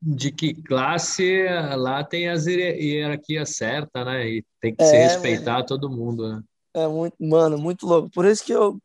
de 0.00 0.30
que 0.30 0.54
classe, 0.54 1.44
lá 1.76 2.04
tem 2.04 2.28
as 2.28 2.46
hierarquias 2.46 3.56
certas, 3.56 4.06
né? 4.06 4.28
E 4.28 4.44
tem 4.60 4.74
que 4.74 4.82
é, 4.82 4.86
se 4.86 4.96
respeitar 4.96 5.54
mano. 5.54 5.66
todo 5.66 5.90
mundo, 5.90 6.28
né? 6.28 6.42
É 6.74 6.86
muito, 6.86 7.16
mano, 7.18 7.58
muito 7.58 7.86
louco. 7.86 8.08
Por 8.10 8.24
isso 8.24 8.44
que 8.44 8.52
eu, 8.52 8.78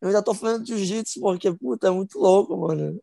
eu 0.00 0.12
já 0.12 0.22
tô 0.22 0.34
falando 0.34 0.64
de 0.64 0.76
jiu-jitsu, 0.76 1.20
porque, 1.20 1.52
puta, 1.52 1.88
é 1.88 1.90
muito 1.90 2.18
louco, 2.18 2.56
mano. 2.56 3.00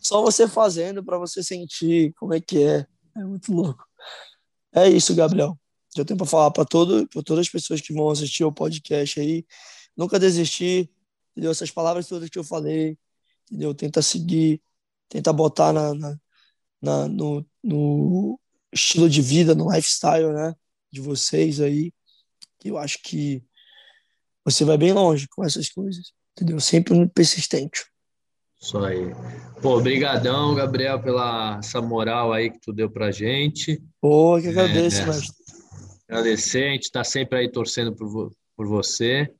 Só 0.00 0.22
você 0.22 0.46
fazendo 0.46 1.04
para 1.04 1.18
você 1.18 1.42
sentir 1.42 2.12
como 2.14 2.34
é 2.34 2.40
que 2.40 2.62
é. 2.62 2.86
É 3.16 3.24
muito 3.24 3.52
louco. 3.52 3.84
É 4.72 4.88
isso, 4.88 5.14
Gabriel. 5.14 5.58
Eu 5.96 6.04
tenho 6.04 6.16
para 6.16 6.26
falar 6.26 6.50
para 6.50 6.64
todo, 6.64 7.06
todas 7.08 7.40
as 7.40 7.48
pessoas 7.48 7.80
que 7.80 7.92
vão 7.92 8.10
assistir 8.10 8.44
o 8.44 8.52
podcast 8.52 9.18
aí. 9.18 9.44
Nunca 9.96 10.18
desistir, 10.18 10.90
entendeu? 11.32 11.50
Essas 11.50 11.70
palavras 11.70 12.06
todas 12.06 12.28
que 12.30 12.38
eu 12.38 12.44
falei, 12.44 12.96
entendeu? 13.50 13.74
Tenta 13.74 14.00
seguir, 14.00 14.62
tenta 15.08 15.32
botar 15.32 15.72
na, 15.72 15.94
na, 15.94 16.20
na 16.80 17.08
no, 17.08 17.44
no 17.62 18.40
estilo 18.72 19.08
de 19.10 19.20
vida, 19.20 19.54
no 19.54 19.72
lifestyle, 19.72 20.32
né? 20.32 20.54
De 20.92 21.00
vocês 21.00 21.60
aí. 21.60 21.92
Eu 22.64 22.78
acho 22.78 23.02
que 23.02 23.42
você 24.44 24.64
vai 24.64 24.78
bem 24.78 24.92
longe 24.92 25.26
com 25.28 25.44
essas 25.44 25.68
coisas, 25.68 26.12
entendeu? 26.38 26.60
Sempre 26.60 26.94
muito 26.94 27.12
persistente. 27.12 27.84
Isso 28.60 28.78
aí. 28.78 29.14
Pô, 29.62 29.76
obrigadão, 29.76 30.54
Gabriel, 30.54 31.00
pela 31.00 31.58
essa 31.58 31.80
moral 31.80 32.32
aí 32.32 32.50
que 32.50 32.60
tu 32.60 32.72
deu 32.72 32.90
pra 32.90 33.10
gente. 33.10 33.82
Pô, 34.00 34.38
que 34.40 34.48
agradeço, 34.48 35.02
é, 35.02 35.06
mestre. 35.06 35.28
Agradecer, 36.08 36.68
a 36.68 36.72
gente 36.72 36.90
tá 36.90 37.04
sempre 37.04 37.38
aí 37.38 37.50
torcendo 37.50 37.94
por, 37.94 38.32
por 38.56 38.66
você. 38.66 39.32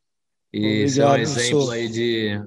E 0.52 0.84
Obrigado, 0.84 0.86
ser 0.86 1.04
um 1.04 1.16
exemplo 1.16 1.70
aí 1.70 1.88
de 1.88 2.42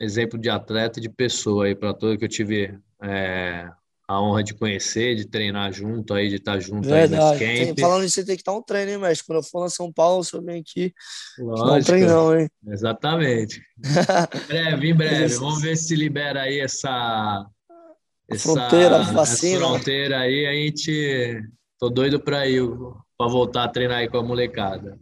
exemplo 0.00 0.38
de 0.38 0.50
atleta 0.50 0.98
e 0.98 1.02
de 1.02 1.08
pessoa 1.08 1.66
aí 1.66 1.74
para 1.74 1.94
todo 1.94 2.18
que 2.18 2.24
eu 2.24 2.28
tive 2.28 2.78
é, 3.02 3.70
a 4.08 4.22
honra 4.22 4.42
de 4.42 4.54
conhecer, 4.54 5.16
de 5.16 5.26
treinar 5.26 5.72
junto 5.72 6.14
aí, 6.14 6.28
de 6.28 6.36
estar 6.36 6.60
junto 6.60 6.88
Verdade. 6.88 7.42
aí 7.42 7.48
nesse 7.48 7.64
camp. 7.66 7.76
Tem, 7.76 7.84
falando 7.84 8.02
nisso, 8.02 8.24
tem 8.24 8.36
que 8.36 8.42
estar 8.42 8.52
um 8.52 8.62
treino, 8.62 8.92
hein, 8.92 8.98
mestre? 8.98 9.26
Quando 9.26 9.38
eu 9.38 9.42
for 9.42 9.62
na 9.62 9.68
São 9.68 9.92
Paulo, 9.92 10.22
se 10.22 10.34
eu 10.34 10.42
venho 10.42 10.60
aqui, 10.60 10.94
Lógico. 11.38 11.66
não 11.66 11.76
um 11.76 11.82
treinão, 11.82 12.38
hein? 12.38 12.48
Exatamente. 12.68 13.60
em 13.82 14.46
breve, 14.46 14.90
em 14.90 14.94
breve. 14.94 15.34
Vamos 15.34 15.60
ver 15.60 15.76
se 15.76 15.96
libera 15.96 16.42
aí 16.42 16.60
essa... 16.60 17.44
essa 18.30 18.42
fronteira, 18.42 19.02
vacina. 19.02 19.56
Essa 19.56 19.66
fronteira 19.66 20.18
aí, 20.20 20.46
a 20.46 20.52
gente... 20.52 21.42
Tô 21.78 21.90
doido 21.90 22.18
para 22.20 22.48
ir, 22.48 22.62
para 23.18 23.30
voltar 23.30 23.64
a 23.64 23.68
treinar 23.68 23.98
aí 23.98 24.08
com 24.08 24.16
a 24.16 24.22
molecada. 24.22 24.98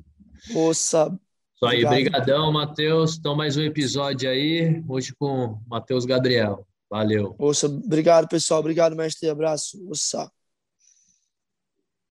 Moça, 0.50 1.16
isso 1.54 1.66
aí, 1.66 1.86
brigadão, 1.86 2.52
Matheus. 2.52 3.16
Então, 3.16 3.36
mais 3.36 3.56
um 3.56 3.62
episódio 3.62 4.28
aí, 4.28 4.82
hoje 4.88 5.14
com 5.16 5.58
Matheus 5.68 6.04
Gabriel. 6.04 6.66
Valeu. 6.94 7.34
Moça, 7.40 7.66
obrigado, 7.66 8.28
pessoal. 8.28 8.60
Obrigado, 8.60 8.94
mestre. 8.94 9.28
Abraço. 9.28 9.84
Moça. 9.84 10.30